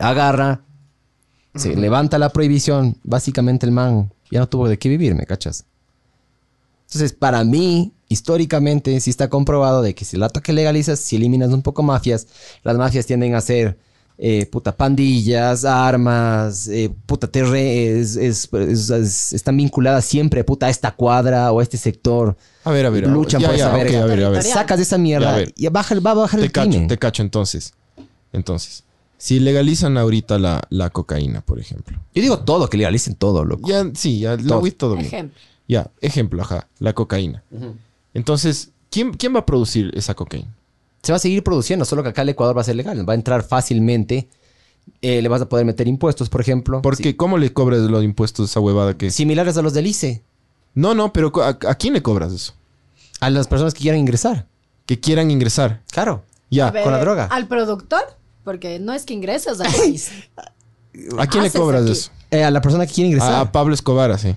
[0.00, 0.60] Agarra,
[1.54, 5.64] se levanta la prohibición, básicamente el man ya no tuvo de qué vivir, ¿me cachas?
[6.86, 11.50] Entonces, para mí, históricamente, sí está comprobado de que si la que legalizas, si eliminas
[11.52, 12.26] un poco mafias,
[12.62, 13.76] las mafias tienden a ser
[14.18, 20.66] eh, puta pandillas, armas, eh, puta terre, es- es- es- es- están vinculadas siempre, puta,
[20.66, 22.34] a esta cuadra o a este sector.
[22.64, 23.06] A ver, a ver.
[23.08, 24.02] Luchan ya, por ya, esa verga.
[24.02, 24.38] a ver, a ver.
[24.38, 24.54] Territorial.
[24.54, 26.88] Sacas de esa mierda y baja, va a bajar Te el cacho, crimen.
[26.88, 27.74] te cacho entonces.
[28.32, 28.84] Entonces,
[29.18, 31.98] si legalizan ahorita la, la cocaína, por ejemplo.
[32.14, 33.68] Yo digo todo, que legalicen todo, loco.
[33.68, 34.58] Ya, sí, ya, Todo.
[34.60, 35.06] weed todo bien.
[35.06, 35.38] Ejemplo.
[35.68, 37.42] Ya, ejemplo, ajá, la cocaína.
[38.14, 40.54] Entonces, ¿quién, ¿quién va a producir esa cocaína?
[41.02, 43.08] Se va a seguir produciendo, solo que acá el Ecuador va a ser legal.
[43.08, 44.28] Va a entrar fácilmente.
[45.02, 46.82] Eh, le vas a poder meter impuestos, por ejemplo.
[46.82, 50.22] Porque, ¿cómo le cobras los impuestos a esa huevada que Similares a los del ICE.
[50.74, 52.54] No, no, pero ¿a, a quién le cobras eso?
[53.20, 54.46] A las personas que quieran ingresar.
[54.84, 55.82] Que quieran ingresar.
[55.90, 56.22] Claro.
[56.50, 56.70] Ya.
[56.70, 57.24] Ver, con la droga.
[57.26, 58.02] Al productor,
[58.46, 60.08] porque no es que ingresas al país.
[61.18, 61.92] ¿A quién le haces cobras aquí?
[61.92, 62.10] eso?
[62.30, 63.32] Eh, a la persona que quiere ingresar.
[63.34, 64.34] A, a Pablo Escobar, así.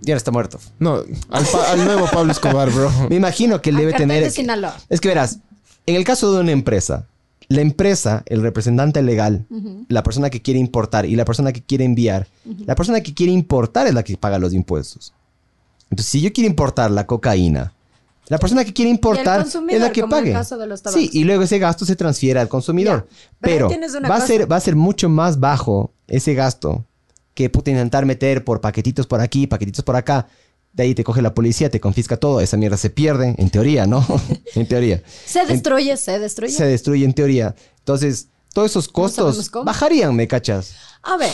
[0.00, 0.60] Ya está muerto.
[0.78, 2.92] No, al, pa- al nuevo Pablo Escobar, bro.
[3.10, 4.24] Me imagino que él Al debe cartel tener.
[4.24, 4.76] de Sinaloa.
[4.90, 5.38] Es que verás,
[5.86, 7.06] en el caso de una empresa,
[7.48, 9.46] la empresa, el representante legal,
[9.88, 12.26] la persona que quiere importar y la persona que quiere enviar,
[12.66, 15.12] la persona que quiere importar es la que paga los impuestos.
[15.90, 17.72] Entonces, si yo quiero importar la cocaína,
[18.28, 20.32] la persona que quiere importar es la que como en el pague.
[20.32, 21.00] caso de los tabacos.
[21.02, 23.06] sí, y luego ese gasto se transfiere al consumidor.
[23.40, 23.68] Pero
[24.08, 26.84] va, a ser, va a ser mucho más bajo ese gasto
[27.34, 30.26] que puta intentar meter por paquetitos por aquí, paquetitos por acá.
[30.72, 33.86] De ahí te coge la policía, te confisca todo, esa mierda se pierde, en teoría,
[33.86, 34.04] ¿no?
[34.54, 36.52] en teoría Se destruye, se destruye.
[36.52, 37.54] se destruye en teoría.
[37.78, 39.64] Entonces, todos esos costos cómo.
[39.64, 40.74] bajarían, ¿me cachas?
[41.02, 41.32] A ver,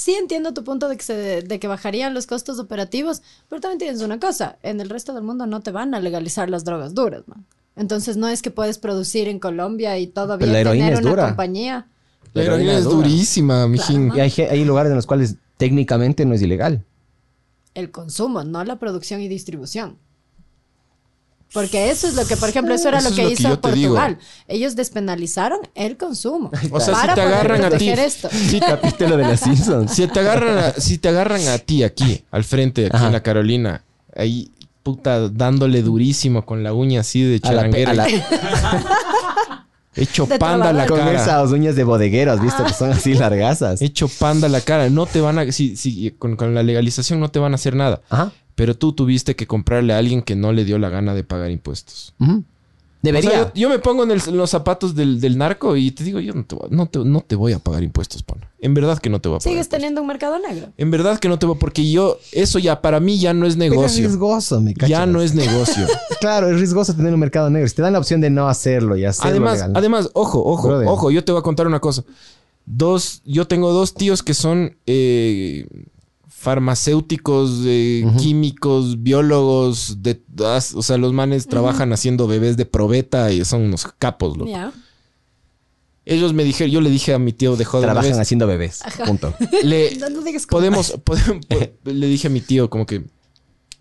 [0.00, 3.78] sí entiendo tu punto de que, se, de que bajarían los costos operativos, pero también
[3.78, 6.94] tienes una cosa, en el resto del mundo no te van a legalizar las drogas
[6.94, 7.44] duras, man.
[7.76, 11.10] Entonces no es que puedes producir en Colombia y todavía la heroína tener es una
[11.10, 11.26] dura.
[11.28, 11.86] compañía.
[12.34, 12.96] La heroína es dura.
[12.96, 14.12] durísima, mijín.
[14.14, 16.84] Y hay, ge- hay lugares en los cuales técnicamente no es ilegal.
[17.74, 19.96] El consumo, no la producción y distribución.
[21.52, 23.60] Porque eso es lo que, por ejemplo, eso era Eso lo que lo que hizo.
[23.60, 24.18] Portugal.
[24.46, 26.50] Ellos despenalizaron el consumo.
[26.70, 28.28] O sea, si te agarran a ti- esto.
[28.30, 29.92] Sí, capítulo de las Simpsons.
[29.92, 33.06] Si te agarran a, si te agarran a ti aquí, al frente, aquí Ajá.
[33.08, 33.82] en la Carolina,
[34.16, 34.50] ahí,
[34.84, 37.90] puta, dándole durísimo con la uña así de A la charanguera.
[37.90, 38.06] a la-
[39.96, 40.88] Hecho panda la trovador.
[40.88, 41.22] con cara.
[41.22, 43.82] esas uñas de bodeguero, has visto que son así largazas.
[43.82, 44.88] Hecho panda la cara.
[44.88, 45.50] No te van a...
[45.50, 48.00] Si, si, con, con la legalización no te van a hacer nada.
[48.08, 48.30] Ajá.
[48.60, 51.50] Pero tú tuviste que comprarle a alguien que no le dio la gana de pagar
[51.50, 52.12] impuestos.
[53.02, 53.30] Debería.
[53.30, 55.90] O sea, yo, yo me pongo en, el- en los zapatos del, del narco y
[55.90, 58.50] te digo, yo no te, voy, no, te, no te voy a pagar impuestos, pana.
[58.60, 59.44] En verdad que no te voy a pagar.
[59.44, 59.78] Sigues impuestos.
[59.78, 60.68] teniendo un mercado negro.
[60.76, 62.18] En verdad que no te voy porque yo...
[62.32, 64.06] Eso ya para mí ya no es Pero es negocio.
[64.06, 64.90] riesgoso, me cachas.
[64.90, 65.86] Ya no es negocio.
[66.20, 67.66] Claro, es riesgoso tener un mercado negro.
[67.66, 69.72] Si te dan la opción de no hacerlo y hacerlo Además, legal.
[69.74, 70.88] además, ojo, ojo, Brother.
[70.88, 72.04] ojo, yo te voy a contar una cosa.
[72.66, 75.66] Dos, yo tengo dos tíos que son eh,
[76.40, 80.22] farmacéuticos, eh, químicos, biólogos, de,
[80.74, 84.50] o sea, los manes trabajan haciendo bebés de probeta y son unos capos, loco.
[84.50, 84.72] Ya.
[86.06, 88.80] Ellos me dijeron, yo le dije a mi tío de joder, Trabajan vez, haciendo bebés.
[89.06, 89.34] Punto.
[89.62, 91.58] le, No, no digas podemos, podemos- po-
[91.90, 93.04] le dije a mi tío como que,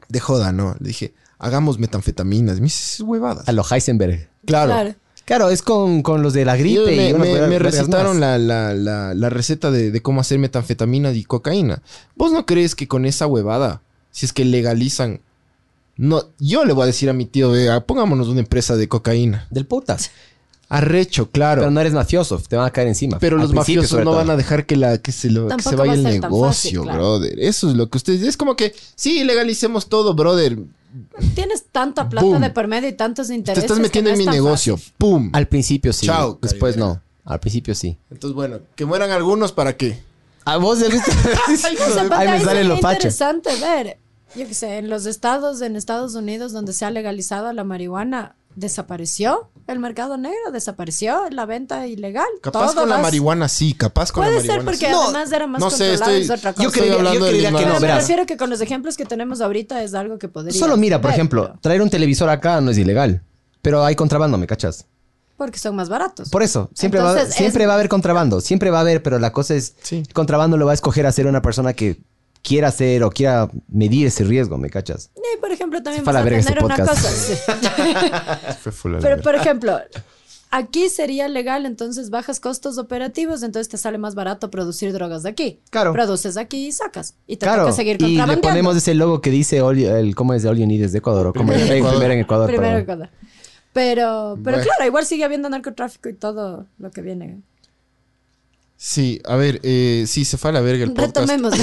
[0.10, 0.76] de joda, ¿no?
[0.80, 2.58] Le dije, hagamos metanfetaminas.
[2.60, 3.48] Me dice, "Es huevadas.
[3.48, 4.30] A lo Heisenberg.
[4.46, 4.72] Claro.
[4.74, 4.96] Claro.
[5.30, 6.86] Claro, es con, con los de la Y gripe.
[6.88, 10.40] me, y unas me- me recetaron la, la- la- la receta de, de cómo hacer
[10.40, 11.84] metanfetamina y cocaína.
[12.16, 15.22] ¿Vos no crees que con esa huevada, si es que legalizan...
[15.98, 19.46] No, yo le voy a decir a mi tío, "Vea, pongámonos una empresa de cocaína.
[19.52, 20.10] Del putas.
[20.68, 21.62] Arrecho, claro.
[21.62, 23.20] Pero Pero, no eres mafioso, te van a caer encima.
[23.22, 24.16] Al los mafiosos no todo.
[24.16, 26.98] van a dejar que, la, que, se, lo, que se vaya el negocio, fácil, claro.
[27.20, 27.40] brother.
[27.40, 28.24] Eso es lo que ustedes...
[28.24, 30.58] Es como que, sí, legalicemos todo, brother.
[31.36, 32.42] Tienes tanta plata Boom.
[32.42, 33.64] de por medio y tantos Te intereses.
[33.66, 34.78] estás que metiendo no en es mi negocio.
[34.78, 34.94] fácil.
[34.98, 35.30] ¡Pum!
[35.34, 36.06] Al principio sí.
[36.08, 36.94] Chao, Después Caribe.
[36.94, 37.02] no.
[37.26, 37.98] Al principio sí.
[38.10, 40.00] Entonces, bueno, que mueran algunos para qué.
[40.46, 41.12] A vos de viste.
[41.12, 41.56] O
[41.94, 42.94] sea, pero Ahí me sale lo facho.
[42.98, 43.98] interesante ver,
[44.36, 48.36] yo qué sé, en los estados, en Estados Unidos donde se ha legalizado la marihuana,
[48.56, 52.28] desapareció el mercado negro, desapareció la venta ilegal.
[52.42, 54.94] Capaz Todo con la marihuana sí, capaz con Puede la ser marihuana porque sí.
[54.94, 56.64] además era más no sé, controlado, estoy- es otra cosa.
[56.64, 57.98] Yo creería- Estoy hablando yo de creería que no, me verás.
[58.02, 60.60] refiero que con los ejemplos que tenemos ahorita es algo que podría.
[60.60, 63.22] Solo mira, por ejemplo, pero- traer un televisor acá no es ilegal.
[63.62, 64.86] Pero hay contrabando, ¿me cachas?
[65.36, 66.30] Porque son más baratos.
[66.30, 68.42] Por eso, siempre, va, Entonces, siempre es- va a haber contrabando.
[68.42, 70.04] Siempre va a haber, pero la cosa es, Sí.
[70.08, 72.02] el contrabando lo va a escoger hacer una persona que
[72.50, 75.12] quiera hacer o quiera medir ese riesgo, ¿me cachas?
[75.16, 77.02] Y por ejemplo, también vas a verga tener este una podcast.
[77.04, 77.12] cosa.
[77.14, 79.00] sí.
[79.02, 79.80] Pero, por ejemplo,
[80.50, 85.30] aquí sería legal, entonces bajas costos operativos, entonces te sale más barato producir drogas de
[85.30, 85.60] aquí.
[85.70, 85.94] Claro.
[85.94, 87.14] Produces aquí y sacas.
[87.28, 90.34] Y te Claro, toca seguir y le ponemos ese logo que dice, all, el, ¿cómo
[90.34, 91.28] es de All You Need es de Ecuador?
[91.28, 91.62] ¿O cómo es?
[91.62, 92.00] Primero en Eh, Ecuador.
[92.00, 92.48] Primero en Ecuador.
[92.48, 92.82] Primero perdón.
[92.82, 93.10] Ecuador.
[93.72, 94.64] Pero, pero Bueno.
[94.64, 97.42] claro, igual sigue habiendo narcotráfico y todo lo que viene.
[98.82, 101.18] Sí, a ver, eh, sí, se fue a la verga el podcast.
[101.30, 101.54] Retomemos.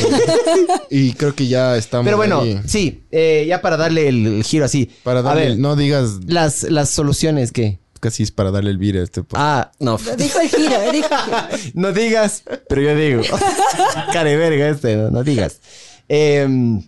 [0.90, 2.04] Y creo que ya estamos.
[2.04, 2.60] Pero bueno, ahí.
[2.66, 4.90] sí, eh, ya para darle el, el giro así.
[5.02, 7.78] Para darle, a ver, no digas, las, las soluciones que...
[8.00, 9.42] casi es para darle el vir a este podcast.
[9.42, 9.96] Ah, no.
[9.96, 11.70] dijo el giro, dijo el giro.
[11.74, 13.22] No digas, pero yo digo.
[14.12, 15.60] Care verga este, no, no digas.
[16.08, 16.86] Em,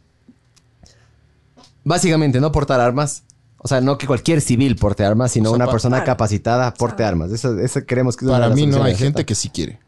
[1.84, 3.22] básicamente, no portar armas.
[3.56, 7.02] O sea, no que cualquier civil porte armas, sino O sea, una persona capacitada porte
[7.02, 7.32] armas.
[7.32, 9.88] Eso, eso creemos que es una para mí no, hay gente que sí quiere.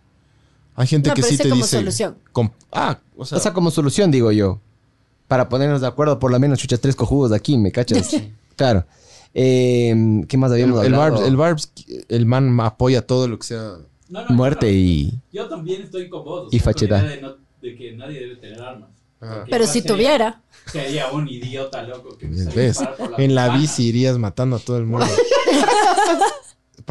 [0.80, 1.76] Hay gente No, que pero sí te como dice.
[1.78, 2.16] solución.
[2.32, 4.60] com- ah, o sea, O sea, como solución, digo yo.
[5.28, 8.10] Para ponernos de acuerdo, por lo menos chuchas tres cojudos de aquí, ¿me cachas?
[8.56, 8.84] claro.
[9.34, 11.12] Em, ¿Qué más habíamos el hablado?
[11.16, 11.72] Barbs, el Barbs,
[12.08, 13.74] el man apoya todo lo que sea.
[14.08, 15.20] No, no, Muerte y...
[15.32, 16.46] Yo también estoy con vos.
[16.46, 18.88] o Y sea, la idea De, no- de que nadie debe tener armas.
[19.50, 20.42] Pero si sería- tuviera.
[20.72, 22.80] Sería un idiota loco que ¿Ves?
[23.18, 23.58] En la ventana.
[23.60, 25.06] bici irías matando a todo el mundo.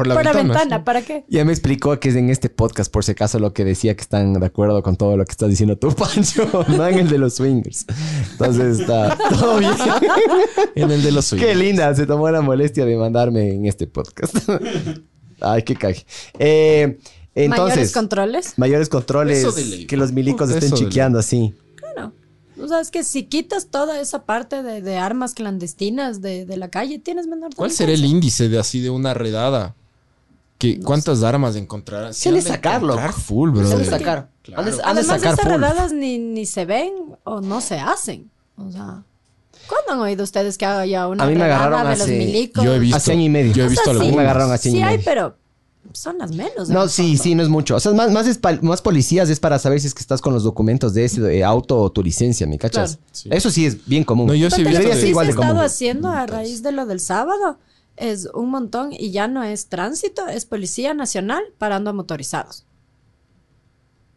[0.00, 0.76] Por la por la ventana.
[0.78, 0.82] sí.
[0.84, 1.24] ¿para qué?
[1.28, 4.00] Ya me explicó que es en este podcast, por si acaso, lo que decía que
[4.02, 7.18] están de acuerdo con todo lo que estás diciendo tú, Pancho, no en el de
[7.18, 7.84] los swingers.
[8.32, 9.72] Entonces está todo bien.
[10.74, 11.56] En el de los Qué suyos.
[11.56, 14.34] linda, se tomó la molestia de mandarme en este podcast.
[15.40, 16.04] Ay, qué cague.
[16.38, 16.98] Eh,
[17.34, 18.54] Mayores entonces, controles.
[18.58, 19.86] mayores controles, Eso de ley.
[19.86, 21.54] que los milicos estén chiqueando así.
[21.76, 22.12] Claro.
[22.62, 26.56] O sea, es que si quitas toda esa parte de, de armas clandestinas de, de
[26.58, 29.76] la calle, tienes menor ¿Cuál será el índice de así de una redada?
[30.60, 32.14] ¿Qué, ¿Cuántas armas encontrarán?
[32.14, 32.96] Se le han de sacarlo.
[33.12, 33.68] Full, bro.
[33.72, 34.28] han de sacar.
[34.42, 34.60] Claro.
[34.62, 35.52] Han de- han de Además, sacar esas full.
[35.52, 36.92] redadas ni, ni se ven
[37.24, 38.30] o no se hacen.
[38.56, 39.02] O sea,
[39.66, 42.62] ¿cuándo han oído ustedes que haya una A mí me agarraron de los hace- milicos?
[42.62, 42.96] Yo he visto.
[42.98, 43.52] Hace año y medio.
[43.54, 43.90] Yo he O sea, visto sí.
[43.90, 44.08] algunos.
[44.08, 45.04] A mí me agarraron hace año Sí y hay, medio.
[45.06, 45.36] pero
[45.94, 46.68] son las menos.
[46.68, 47.22] en No, sí, fondo.
[47.22, 47.76] sí, no es mucho.
[47.76, 50.34] O sea, más, más, es más policías es para saber si es que estás con
[50.34, 52.96] los documentos de ese eh, auto o tu licencia, ¿me cachas?
[52.96, 53.08] Claro.
[53.12, 53.28] Sí.
[53.32, 54.26] Eso sí es bien común.
[54.26, 54.78] No, yo sí he visto.
[54.78, 55.64] Debería ser igual sí de ha estado común.
[55.64, 57.58] haciendo a raíz de lo del sábado
[57.96, 62.64] es un montón y ya no es tránsito, es Policía Nacional parando a motorizados.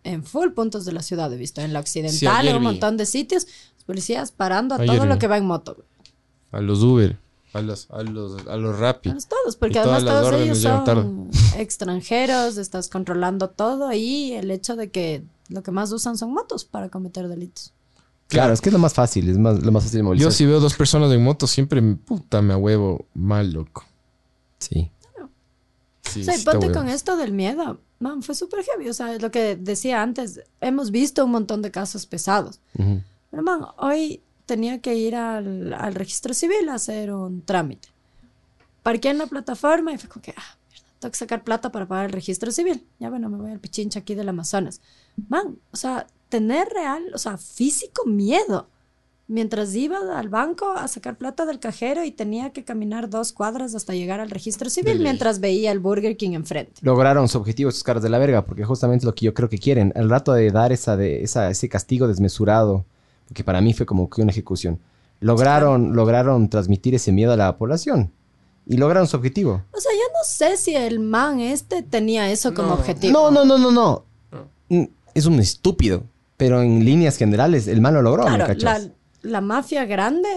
[0.04, 3.06] En full puntos de la ciudad he visto, en la occidental, en un montón de
[3.06, 3.48] sitios,
[3.86, 5.78] policías parando a Ayer todo lo que va en moto.
[6.52, 7.18] A los Uber.
[7.54, 9.10] A los, a los, a los Rappi.
[9.10, 14.76] Vamos todos, porque Y además todos ellos son extranjeros, estás controlando todo y el hecho
[14.76, 17.72] de que lo que más usan son motos para cometer delitos.
[18.34, 20.31] Claro, es que es lo más fácil, es más, lo más fácil de movilizar.
[20.31, 23.84] Yo si veo dos personas en moto, siempre, me- puta, me huevo mal, loco.
[24.60, 24.89] Sí.
[26.01, 27.80] Sí, o sea, y sí te ponte con esto del miedo.
[27.99, 28.89] Man, fue súper heavy.
[28.89, 32.60] O sea, lo que decía antes, hemos visto un montón de casos pesados.
[32.77, 33.01] Ujú.
[33.31, 37.88] Pero, man, hoy tenía que ir al, al registro civil a hacer un trámite.
[38.84, 41.88] Parqué en la plataforma y fue como que, ah, mierda, tengo que sacar plata para
[41.88, 42.85] pagar el registro civil.
[42.99, 44.81] Ya bueno, me voy al pichincha aquí del Amazonas.
[45.30, 48.65] Man, o sea, tener real, o sea, físico miedo.
[49.27, 53.76] Mientras iba al banco a sacar plata del cajero y tenía que caminar dos cuadras
[53.76, 56.73] hasta llegar al registro civil mientras veía el Burger King enfrente.
[56.81, 59.47] Lograron su objetivo estos caras de la verga, porque justamente es lo que yo creo
[59.47, 59.93] que quieren.
[59.95, 62.84] El rato de dar esa, de, esa, ese castigo desmesurado,
[63.27, 64.80] porque para mí fue como que una ejecución.
[65.19, 68.11] Lograron, lograron transmitir ese miedo a la población.
[68.65, 69.61] Y lograron su objetivo.
[69.72, 72.73] O sea, yo no sé si el man este tenía eso como No.
[72.76, 73.14] objetivo.
[73.14, 74.03] No, no, no, no, no.
[74.69, 74.84] Mm,
[75.14, 76.03] Es un estúpido.
[76.38, 78.84] Pero en líneas generales, el man lo logró, ¿me Claro, cachas?
[79.22, 80.27] la, la mafia grande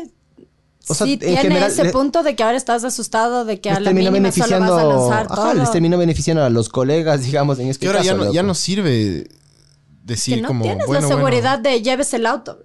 [0.89, 3.61] O sea, sí en tiene general, ese le- punto de que ahora estás asustado de
[3.61, 5.55] que a la mínima solo vas beneficiando, a lanzar ajá, todo.
[5.55, 8.43] les terminó beneficiando a los colegas, digamos, en este Que ahora ya caso, no, ya
[8.43, 9.27] no sirve
[10.05, 12.63] decir que no como, tienes bueno, la bueno, seguridad de lleves el auto.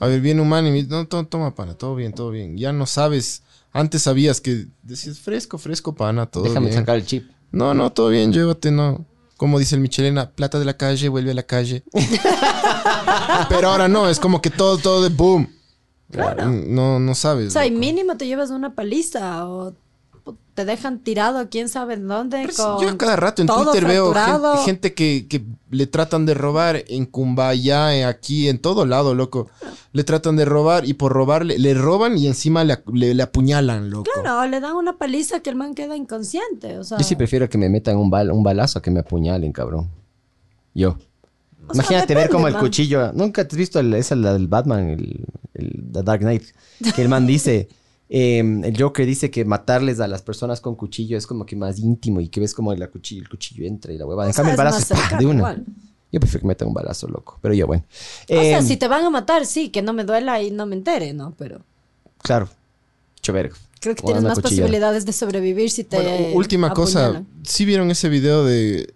[0.00, 2.30] a ver, viene un man y me dice, no, to- toma, pana, todo bien, todo
[2.30, 2.58] bien.
[2.58, 3.42] Ya no sabes,
[3.72, 6.80] antes sabías que decías fresco, fresco, pana, todo Déjame bien.
[6.80, 7.30] sacar el chip.
[7.52, 9.06] No, no, todo bien, llévate, no.
[9.42, 11.82] Como dice el Michelena, plata de la calle, vuelve a la calle.
[13.48, 15.48] Pero ahora no, es como que todo, todo de boom.
[16.68, 17.48] No, no sabes.
[17.48, 19.74] O sea, y mínimo te llevas una paliza o
[20.54, 22.46] te dejan tirado quién sabe en dónde.
[22.56, 24.52] Con yo cada rato en Twitter veo fracturado.
[24.58, 29.14] gente, gente que, que le tratan de robar en Cumbaya, eh, aquí, en todo lado,
[29.14, 29.48] loco.
[29.92, 33.88] Le tratan de robar y por robarle, le roban y encima le, le- le apuñalan,
[33.90, 34.10] loco.
[34.12, 36.78] Claro, o le dan una paliza que el man queda inconsciente.
[36.78, 39.00] O sea, Yo sí prefiero que me metan un, bal, un balazo a que me
[39.00, 39.88] apuñalen, cabrón.
[40.74, 40.90] Yo.
[41.68, 42.62] O sea, Imagínate ver como el man.
[42.62, 43.12] cuchillo.
[43.12, 45.24] Nunca te has visto el, esa la del Batman, el,
[45.54, 46.42] el The Dark Knight.
[46.94, 47.68] Que el man dice,
[48.14, 51.78] eh, el Joker dice que matarles a las personas con cuchillo es como que más
[51.78, 54.26] íntimo y que ves como la cuchillo, el cuchillo entra y la hueva.
[54.26, 55.38] En cambio, el balazo de una.
[55.38, 55.64] igual.
[56.12, 57.38] Yo prefiero que me metan un balazo, loco.
[57.40, 57.84] Pero yo, bueno.
[57.88, 60.66] O sea, Eh, si te van a matar, sí, que no me duela y no
[60.66, 61.34] me entere, ¿no?
[61.38, 61.62] Pero
[62.18, 62.50] Claro.
[63.16, 63.56] Hecho verga.
[63.80, 64.62] creo que tienes más cuchillada.
[64.62, 65.96] posibilidades de sobrevivir si te.
[65.96, 67.24] Bueno, última cosa.
[67.44, 68.92] ¿Sí vieron ese video de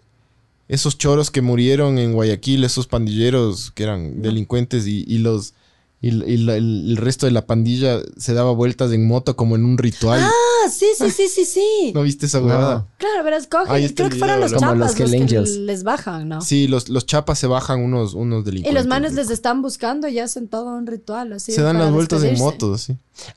[0.69, 5.55] esos choros que murieron en Guayaquil, esos pandilleros que eran delincuentes y, y los
[6.01, 9.65] y, y la- el, resto de la pandilla se daba vueltas en moto como en
[9.65, 10.21] un ritual?
[10.23, 10.31] Ah,
[10.69, 11.91] sí, sí, sí, sí, sí.
[11.95, 12.87] ¿No viste esa huevada?
[12.99, 13.71] Claro, verás, cogen.
[13.75, 14.61] Ahí está creo el que fueron video, los.
[14.61, 15.51] Como los chapas los, Hell que Angels.
[15.59, 16.41] les bajan, ¿no?
[16.41, 18.75] Sí, los, los chapas se bajan unos, unos Y delincuentes.
[18.83, 21.53] los manes les están buscando y hacen todo un ritual así.
[21.53, 22.45] Se dan para las vueltas en despedirse.
[22.45, 22.97] motos, así.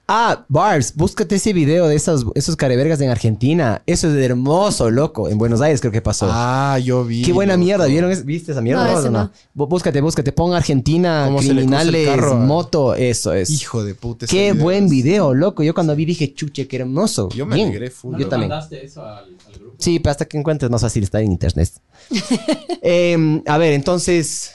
[0.10, 3.82] Ah, Barbs, búscate ese video de esos, esos carevergas en Argentina.
[3.86, 5.30] Eso es hermoso, loco.
[5.30, 6.28] En Buenos Aires creo que pasó.
[6.30, 7.22] Ah, yo vi.
[7.22, 7.64] Qué buena loco.
[7.64, 8.12] mierda, ¿vieron?
[8.12, 8.92] es- ¿Viste esa mierda?
[8.92, 9.32] No, ese no.
[9.56, 13.50] Bú- Búscate, búscate, pon Argentina, Cómo se le cruza el criminales, carro moto, eso es.
[13.50, 14.26] Hijo de puta.
[14.26, 15.64] ese Qué video buen es- video, loco.
[15.64, 17.19] Yo cuando vi dije, chuche, qué hermoso.
[17.30, 17.68] Yo me Bien.
[17.68, 18.14] alegré full.
[18.14, 18.50] ¿No Yo también.
[18.50, 19.76] mandaste eso al, al grupo?
[19.78, 21.70] Sí, pero hasta que encuentres más fácil estar en internet.
[22.82, 24.52] Em, a ver, entonces,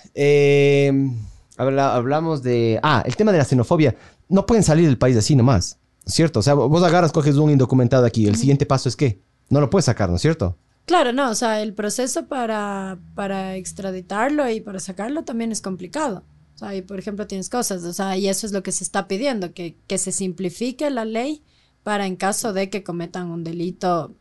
[1.57, 2.81] habla- hablamos de...
[2.83, 3.95] Ah, el tema de la xenofobia.
[4.29, 6.41] No pueden salir del país así nomás, ¿cierto?
[6.41, 8.27] O sea, vos agarras, coges un indocumentado aquí.
[8.27, 9.21] El siguiente paso es qué?
[9.51, 10.57] No lo puedes sacar, ¿no es cierto?
[10.87, 16.25] Claro, no, o sea, el proceso para, para extraditarlo y para sacarlo también es complicado.
[16.55, 18.85] O sea, y por ejemplo tienes cosas, o sea, y eso es lo que se
[18.85, 21.43] está pidiendo, que, que se simplifique la ley
[21.85, 24.15] para en caso de que cometan un delito,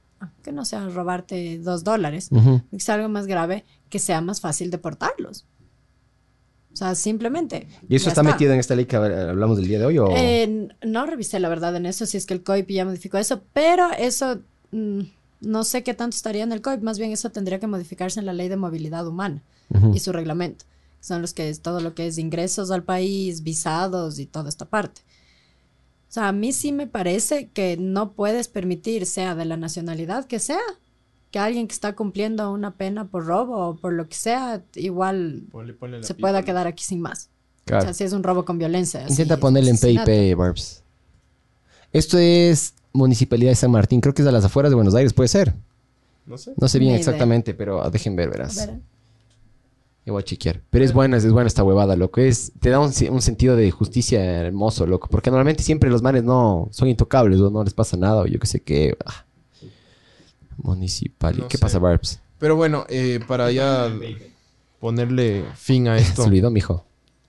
[0.44, 2.30] que no sea robarte dos dólares,
[2.69, 5.45] que sea algo más grave, que sea más fácil deportarlos.
[6.73, 7.68] O sea, simplemente.
[7.88, 10.07] ¿Y eso está, metido en esta ley que hablamos del día de hoy o...?
[10.15, 13.44] Eh, no revisé la verdad en eso, si es que el COIP ya modificó eso,
[13.53, 14.40] pero eso
[14.72, 15.02] mm,
[15.41, 18.26] no sé qué tanto estaría en el COIP, más bien eso tendría que modificarse en
[18.26, 19.41] la ley de movilidad humana
[19.94, 20.65] y su reglamento,
[20.99, 24.65] son los que es todo lo que es ingresos al país, visados y toda esta
[24.65, 25.02] parte.
[26.14, 30.26] O sea, a mí sí me parece que no puedes permitir, sea de la nacionalidad
[30.26, 30.60] que sea,
[31.31, 35.45] que alguien que está cumpliendo una pena por robo o por lo que sea, igual
[35.52, 36.27] Ponle- ponle la se pipa.
[36.27, 37.31] pueda quedar aquí sin más.
[37.65, 37.81] Claro.
[37.81, 39.07] O sea, si es un robo con violencia.
[39.10, 39.77] Intenta ponerle en.
[39.80, 40.84] PIP, Barbs.
[41.91, 43.99] Esto es Municipalidad de San Martín.
[43.99, 45.56] Creo que es a las afueras de Buenos Aires, puede ser.
[46.27, 46.53] No sé.
[46.57, 46.99] No sé bien Ni idea.
[46.99, 48.56] exactamente, pero dejen ver, A verás.
[48.68, 48.80] ver,
[50.05, 50.61] Yo voy a chequear.
[50.69, 52.19] Pero es buena, es buena esta huevada, loco.
[52.19, 55.07] Es, te da un, se- un sentido de justicia hermoso, loco.
[55.09, 58.38] Porque normalmente siempre los manes no son intocables o no les pasa nada o yo
[58.39, 58.97] qué sé qué.
[59.05, 59.25] Ah.
[60.57, 61.38] Municipal.
[61.38, 61.61] No ¿Qué sé.
[61.61, 62.19] pasa, Barbs?
[62.38, 63.89] Pero bueno, eh, para ya
[64.80, 66.23] ponerle fin a Se esto.
[66.25, 66.85] olvidó, mijo.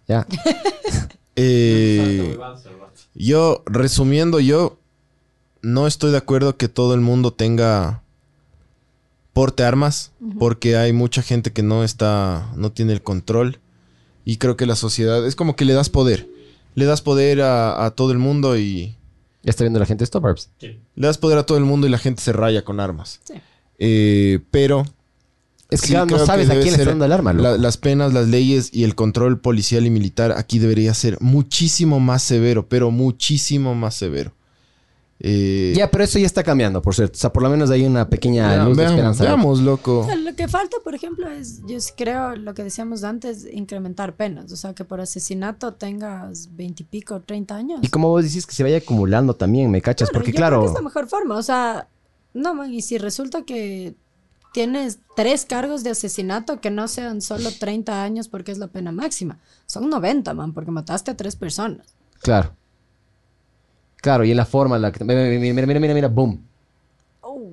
[0.08, 0.26] Ya.
[1.36, 2.36] eh,
[3.14, 4.78] yo, resumiendo, yo
[5.62, 8.02] no estoy de acuerdo que todo el mundo tenga
[9.34, 13.58] porte armas, porque hay mucha gente que no está, no tiene el control.
[14.24, 16.26] Y creo que la sociedad es como que le das poder.
[16.74, 18.96] Le das poder a, a todo el mundo y.
[19.42, 20.48] Ya está viendo la gente esto, Barbs.
[20.58, 20.78] Sí.
[20.94, 23.20] Le das poder a todo el mundo y la gente se raya con armas.
[23.24, 23.34] Sí.
[23.78, 24.84] Eh, pero
[25.68, 27.58] Es que Sí, claro, no sabes que a quién le está dando el arma, la-
[27.58, 32.22] las penas, las leyes y el control policial y militar aquí debería ser muchísimo más
[32.22, 34.32] severo, pero muchísimo más severo.
[35.20, 37.16] Eh, Ya, pero eso ya está cambiando, por cierto.
[37.16, 39.24] O sea, por lo menos hay una pequeña luz de esperanza.
[39.24, 40.00] veamos, loco.
[40.00, 44.16] O sea, Lo que falta, por ejemplo, es, yo creo, lo que decíamos antes, incrementar
[44.16, 44.50] penas.
[44.52, 47.80] O sea, que por asesinato tengas veintipico, treinta años.
[47.82, 50.10] Y como vos decís que se vaya acumulando también, ¿me cachas?
[50.10, 51.36] Claro, Porque yo creo claro, que es la mejor forma.
[51.36, 51.88] O sea,
[52.32, 53.94] no, man, y si resulta que
[54.52, 58.92] tienes tres cargos de asesinato que no sean solo 30 años porque es la pena
[58.92, 59.38] máxima.
[59.66, 61.94] Son 90, man, porque mataste a tres personas.
[62.20, 62.54] claro.
[64.04, 65.02] Claro, y en la forma en la que...
[65.02, 66.38] Mira, mira, mira, mira, boom.
[67.22, 67.52] Oh.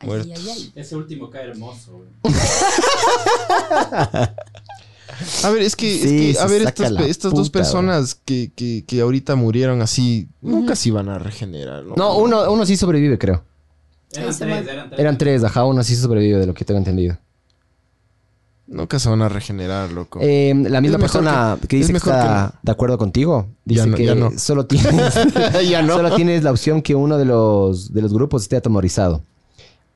[0.00, 0.38] Ay, Muertos.
[0.38, 0.72] ay, ay.
[0.74, 2.34] Ese último cae hermoso, güey.
[5.42, 9.00] A ver, es que, es que, a ver, estas, estas dos personas que, que, que
[9.00, 11.84] ahorita murieron así, nunca se iban a regenerar.
[11.84, 11.94] ¿no?
[11.96, 13.42] No, uno, uno sí sobrevive, creo.
[14.12, 15.00] Eran tres, eran tres.
[15.00, 17.16] Eran tres, ajá, uno sí sobrevive de lo que tengo entendido.
[18.72, 20.20] Nunca se van a regenerar, loco.
[20.22, 23.86] Eh, la misma persona que, que- dice es que está de acuerdo contigo, dice Ya
[23.86, 24.30] no- que ya no.
[24.38, 25.14] solo tienes
[25.68, 25.96] ya no.
[25.96, 29.24] solo tienes la opción que uno de los, de los grupos esté atemorizado.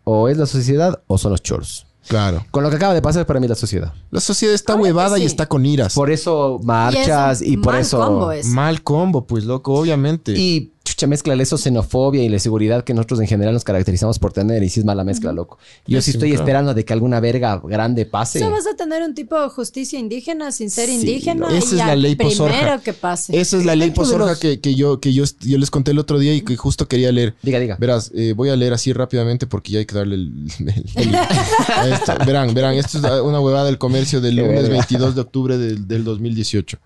[0.02, 1.86] O es la sociedad o son los choros.
[2.08, 2.44] Claro.
[2.50, 3.94] Con lo que acaba de pasar para mí la sociedad.
[4.10, 5.94] La sociedad está Claro que huevada y está con iras.
[5.94, 7.98] Por eso marchas y, eso, por mal eso...
[7.98, 8.46] combo es.
[8.46, 10.32] Mal combo, pues, loco, obviamente.
[10.32, 14.32] Y chucha, mezcla eso xenofobia y la seguridad que nosotros en general nos caracterizamos por
[14.32, 14.62] tener.
[14.62, 15.58] Y sí es mala mezcla, loco.
[15.86, 16.42] Yo sí Sí, estoy claro.
[16.44, 18.38] esperando de que alguna verga grande pase.
[18.38, 21.48] O sea, vas a tener un tipo de justicia indígena sin ser Sí, indígena.
[21.48, 22.80] Esa y es la ley primero Posorja.
[22.82, 23.38] que pase.
[23.40, 26.18] Esa es la ley posorja que, que yo, que yo, yo les conté el otro
[26.18, 27.34] día y que justo quería leer.
[27.42, 27.76] Diga, diga.
[27.80, 30.32] Verás, eh, voy a leer así rápidamente porque ya hay que darle el...
[30.60, 30.74] el-
[31.08, 32.12] el- a esto.
[32.26, 34.68] Verán, verán, esto es una huevada del comercio del lunes verga.
[34.68, 36.78] 22 de octubre del, del 2018.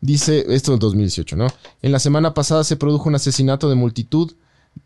[0.00, 1.48] Dice, esto es 2018, ¿no?
[1.82, 4.32] En la semana pasada se produjo un asesinato de multitud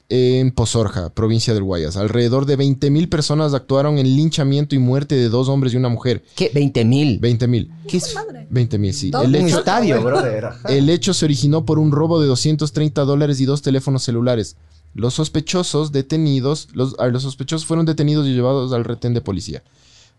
[0.08, 1.96] en Pozorja, provincia del Guayas.
[1.96, 6.24] Alrededor de 20.000 personas actuaron en linchamiento y muerte de dos hombres y una mujer.
[6.34, 6.50] ¿Qué?
[6.52, 7.20] 20 mil.
[7.20, 7.70] 20.000.
[7.88, 8.14] ¿Qué es?
[8.14, 9.10] 20.000, sí.
[9.10, 10.50] Todo El Un hecho, estadio, brother.
[10.68, 14.56] el hecho se originó por un robo de 230 dólares y dos teléfonos celulares.
[14.94, 19.62] Los sospechosos detenidos, los, ah, los sospechosos fueron detenidos y llevados al retén de policía.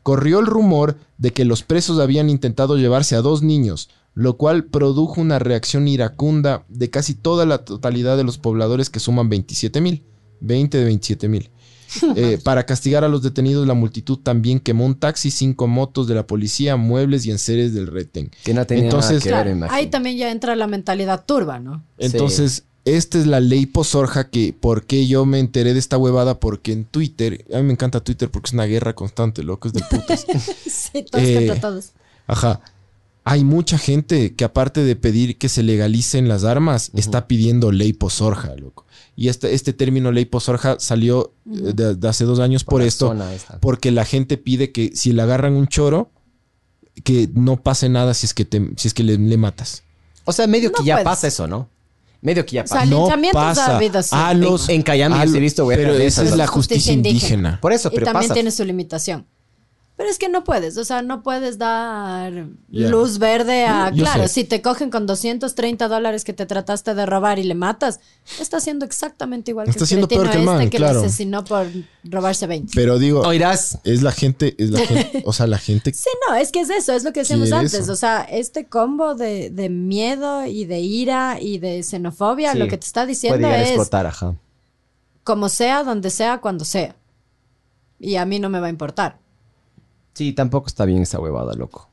[0.04, 4.64] Corrió el rumor de que los presos habían intentado llevarse a dos niños, lo cual
[4.66, 9.80] produjo una reacción iracunda de casi toda la totalidad de los pobladores que suman 27
[9.82, 10.04] mil,
[10.40, 11.50] 20 de 27 mil.
[12.16, 16.16] Eh, para castigar a los detenidos, la multitud también quemó un taxi, cinco motos de
[16.16, 18.32] la policía, muebles y enseres del retén.
[18.44, 19.78] Que no tenía Entonces- nada que ver, imagino.
[19.78, 21.86] ahí también ya entra la mentalidad turba, ¿no?
[21.98, 26.40] Entonces, esta es la ley posorja que, ¿por qué yo me enteré de esta huevada?
[26.40, 29.74] Porque en Twitter, a mí me encanta Twitter porque es una guerra constante, loco, es
[29.76, 30.26] de putas.
[30.68, 31.92] sí, todos Eh, contra todos.
[32.28, 32.60] Ajá.
[33.28, 37.92] Hay mucha gente que aparte de pedir que se legalicen las armas, está pidiendo ley
[37.92, 38.86] posorja, loco.
[39.16, 43.16] Y este, este término ley posorja salió eh, de, de hace dos años por, esto,
[43.62, 46.12] porque la gente pide que si le agarran un choro,
[47.04, 49.82] que no pase nada si es que, te, si es que le, le matas.
[50.26, 51.06] O sea, medio que ya puedes.
[51.06, 51.68] pasa eso, ¿no?
[52.22, 52.86] Medio que ya O sea, pasa.
[52.86, 53.78] no pasa.
[54.28, 57.16] A los, En- en sí he visto Pero esa es la Justicia justicia indígena.
[57.28, 57.60] indígena.
[57.62, 58.34] Por eso, y pero también pasa.
[58.36, 59.26] tiene su limitación.
[59.98, 63.92] Pero es que no puedes, o sea, no puedes dar luz verde a...
[63.92, 64.34] Yo claro, sé.
[64.34, 68.02] si te cogen con 230 dólares que te trataste de robar y le matas,
[68.42, 71.00] está haciendo exactamente igual Está que el siendo peor que el este man, que claro.
[71.00, 71.68] le asesinó por
[72.04, 72.74] robarse 20.
[72.76, 73.80] Pero digo, Oirás.
[73.86, 76.70] es la gente, es la gente, o sea, la gente Sí, no, es que es
[76.72, 77.74] eso, es lo que decíamos antes.
[77.76, 77.94] eso.
[77.94, 82.58] O sea, este combo de, de miedo y de ira y de xenofobia, Sí.
[82.58, 84.36] lo que te está diciendo es explotar, ajá.
[85.24, 86.98] como sea, donde sea, cuando sea.
[87.98, 89.20] Y a mí no me va a importar.
[90.16, 91.90] Sí, tampoco está bien esa huevada, loco.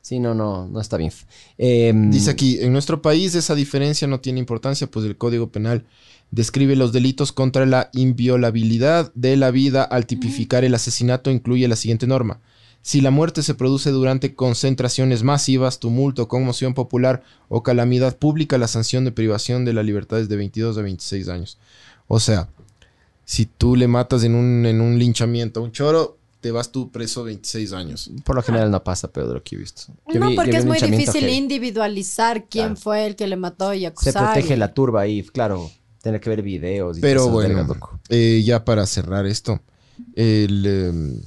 [0.00, 1.12] Sí, no, no, no está bien.
[1.58, 5.84] Em, Dice aquí, en nuestro país esa diferencia no tiene importancia, pues el Código Penal
[6.30, 11.76] describe los delitos contra la inviolabilidad de la vida al tipificar el asesinato incluye la
[11.76, 12.40] siguiente norma.
[12.82, 18.68] Si la muerte se produce durante concentraciones masivas, tumulto, conmoción popular o calamidad pública, la
[18.68, 21.58] sanción de privación de la libertad es de 22 a 26 años.
[22.08, 22.48] O sea,
[23.26, 26.90] si tú le matas en un, en un linchamiento a un choro, te vas tú
[26.90, 28.10] preso 26 años.
[28.24, 29.82] Por lo general no pasa, pero de lo que he visto.
[30.12, 31.34] Yo no, vi- porque vi es muy difícil heavy.
[31.36, 32.80] individualizar quién Claro.
[32.80, 34.14] fue el que le mató y Se acusar.
[34.32, 35.70] protege y- la turba ahí, claro.
[36.02, 37.66] Tener que ver videos y Pero bueno,
[38.08, 39.60] eh, ya para cerrar esto,
[40.14, 41.20] el, em,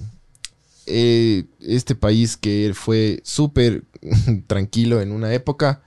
[0.88, 3.84] eh, este país que fue súper
[4.48, 5.84] tranquilo en una época,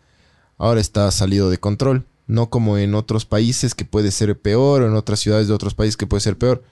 [0.56, 2.06] ahora está salido de control.
[2.28, 5.74] No como en otros países que puede ser peor, o en otras ciudades de otros
[5.74, 6.62] países que puede ser peor.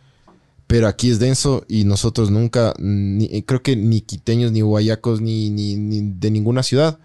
[0.67, 5.51] Pero aquí es denso y nosotros nunca, ni- creo que ni quiteños, ni guayacos, ni,
[5.51, 6.99] ni- ni de ninguna ciudad,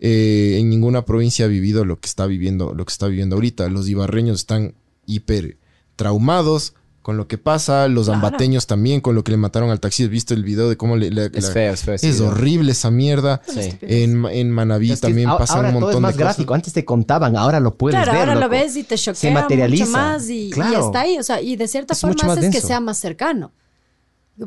[0.00, 3.68] eh, en ninguna provincia ha vivido lo que está viviendo, lo que está viviendo ahorita.
[3.68, 4.74] Los ibarreños están
[5.06, 5.58] hiper
[5.96, 8.24] traumados con lo que pasa, los Claro.
[8.24, 10.04] ambateños también con lo que le mataron al taxi.
[10.04, 11.94] ¿Has visto el video de cómo le, le- Es la- feo, es feo.
[11.96, 13.42] es horrible esa mierda.
[13.46, 13.76] Sí.
[13.82, 16.22] En, en Manaví Es que también a- pasan ahora un todo montón es más de
[16.22, 16.36] cosas.
[16.36, 16.54] gráfico.
[16.54, 18.28] Antes te contaban, ahora lo puedes Claro, ver.
[18.30, 19.84] ahora lo ves y te choquea materializa.
[19.84, 20.86] mucho más y, y Claro.
[20.86, 21.18] está ahí.
[21.18, 23.52] O sea, y de cierta Es forma haces que sea más cercano.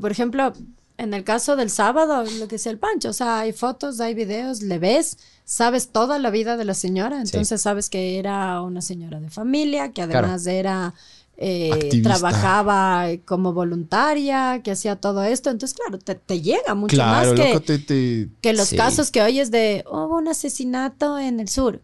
[0.02, 0.52] Por ejemplo,
[0.98, 4.16] en el caso del sábado, lo que decía el Pancho, o sea, hay fotos, hay
[4.16, 8.82] videos, le ves, sabes toda la vida de la señora, entonces sabes que era una
[8.82, 10.96] señora de familia, que además era...
[11.38, 17.30] eh, trabajaba como voluntaria, que hacía todo esto, entonces claro, te, te llega mucho Claro,
[17.32, 18.76] más que, loco, te, te- que los Sí.
[18.76, 21.82] casos que oyes de hubo un asesinato en el sur.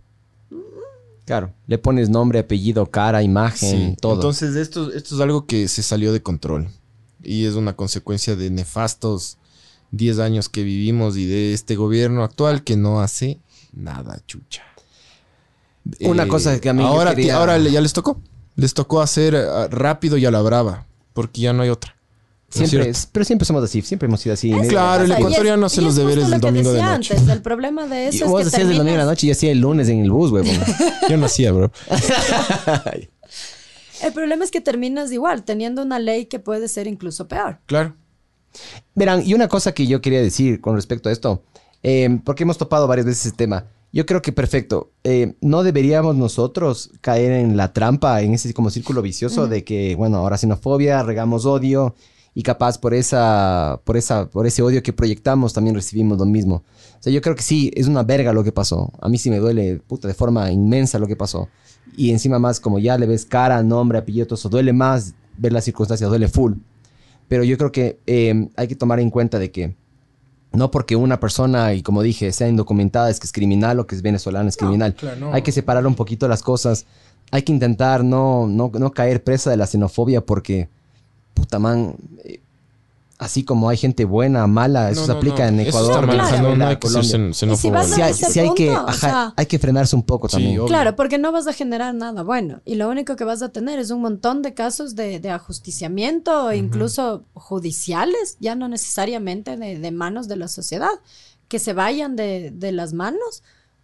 [1.26, 4.16] Claro, le pones nombre, apellido, cara, imagen, Sí, todo.
[4.16, 6.68] Entonces, esto, esto es algo que se salió de control.
[7.24, 9.38] Y es una consecuencia de nefastos
[9.92, 13.40] 10 años que vivimos y de este gobierno actual que no hace
[13.72, 14.64] nada, chucha.
[16.02, 18.20] Una Eh, cosa que a mí ahora, quería- ahora ya les tocó.
[18.56, 20.86] Les tocó hacer ah, rápido y a la brava.
[21.14, 21.96] Porque ya no hay otra.
[22.56, 24.52] ¿No es siempre, pero siempre somos así, siempre hemos sido así.
[24.52, 26.40] Es Claro, el O sea, y es- ecuatoriano hace y los es deberes del lo
[26.40, 27.16] que domingo de noche.
[27.16, 27.28] Antes.
[27.30, 29.26] El problema de Y eso vos es que hacías el domingo de la terminas- noche
[29.26, 30.56] y yo hacía el lunes en el bus, huevón.
[31.10, 31.72] Yo no hacía, bro.
[34.04, 37.60] El problema es que terminas igual, teniendo una ley que puede ser incluso peor.
[37.66, 37.96] Claro.
[38.96, 41.44] Verán, y una cosa que yo quería decir con respecto a esto,
[41.84, 43.66] eh, porque hemos topado varias veces ese tema.
[43.94, 44.92] Yo creo que perfecto.
[45.04, 49.94] eh, no deberíamos nosotros caer en la trampa, en ese como círculo vicioso de que,
[49.96, 51.94] bueno, ahora xenofobia, regamos odio
[52.34, 56.56] y capaz por esa, por esa, por ese odio que proyectamos también recibimos lo mismo.
[56.56, 58.92] O sea, yo creo que sí, es una verga lo que pasó.
[59.00, 61.50] A mí sí me duele, puta, de forma inmensa lo que pasó.
[61.96, 65.54] Y encima más como ya le ves cara, nombre, apellido, todo eso, duele más ver
[65.54, 66.54] las circunstancias, duele full.
[67.28, 69.76] Pero yo creo que eh, hay que tomar en cuenta de que
[70.54, 73.96] no porque una persona, y como dije, sea indocumentada es que es criminal o que
[73.96, 74.94] es venezolana es criminal.
[74.94, 75.34] claro, no.
[75.34, 76.86] Hay que separar un poquito las cosas.
[77.32, 80.70] Hay que intentar no, no, no caer presa de la xenofobia porque,
[81.34, 82.43] puta man, eh,
[83.20, 85.48] así como hay gente buena, mala, eso No, se no, aplica no.
[85.50, 86.32] en Eso Ecuador, está mal, Claro.
[86.32, 87.18] no, no Venezuela, hay que ser Colombia.
[87.30, 87.72] xen- xenófobo.
[87.74, 89.96] vas a Sí hay, ese sí hay que, punto, o ajá, sea- hay que frenarse
[89.96, 90.58] un poco Sí, también.
[90.60, 90.66] obvio.
[90.68, 92.62] Claro, porque no vas a generar nada bueno.
[92.66, 96.52] Y lo único que vas a tener es un montón de casos de, de ajusticiamiento,
[96.54, 100.92] incluso judiciales, ya no necesariamente de, de manos de la sociedad,
[101.48, 103.44] que se vayan de, de las manos.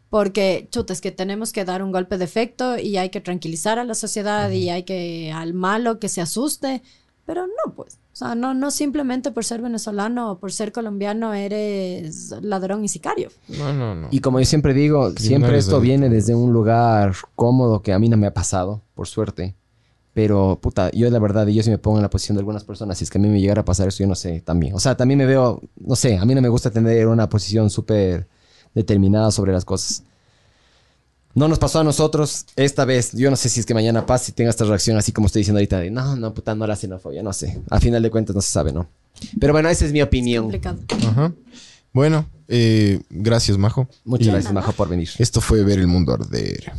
[0.09, 3.77] Porque, chuta, es que tenemos que dar un golpe de efecto y hay que tranquilizar
[3.77, 6.81] a la sociedad y hay que al malo que se asuste.
[7.27, 7.99] Pero no, pues.
[8.19, 12.89] O sea, no, no simplemente por ser venezolano o por ser colombiano eres ladrón y
[12.89, 13.29] sicario.
[13.47, 14.09] No, no, no.
[14.11, 17.99] Y como yo siempre digo, siempre esto de viene desde un lugar cómodo que a
[17.99, 19.55] mí no me ha pasado, por suerte.
[20.13, 22.65] Pero, puta, yo la verdad, y yo si me pongo en la posición de algunas
[22.65, 24.75] personas, si es que a mí me llegara a pasar eso, yo no sé, también.
[24.75, 27.69] O sea, también me veo, no sé, a mí no me gusta tener una posición
[27.69, 28.27] súper
[28.75, 30.03] determinada sobre las cosas.
[31.35, 33.11] No nos pasó a nosotros esta vez.
[33.13, 35.41] Yo no sé si es que mañana pase y tenga esta reacción así como estoy
[35.41, 37.61] diciendo ahorita de no, no, puta, no la xenofobia, no sé.
[37.69, 38.89] A final de cuentas no se sabe, ¿no?
[39.39, 40.51] Pero bueno, esa es mi opinión.
[41.07, 41.33] Ajá.
[41.93, 43.87] Bueno, eh, gracias, Majo.
[44.05, 45.09] Muchas Y gracias, Majo, por venir.
[45.17, 46.71] Esto fue Ver el Mundo Arder.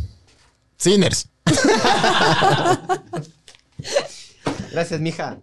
[0.77, 1.29] Sinners.
[4.73, 5.39] Gracias, mija.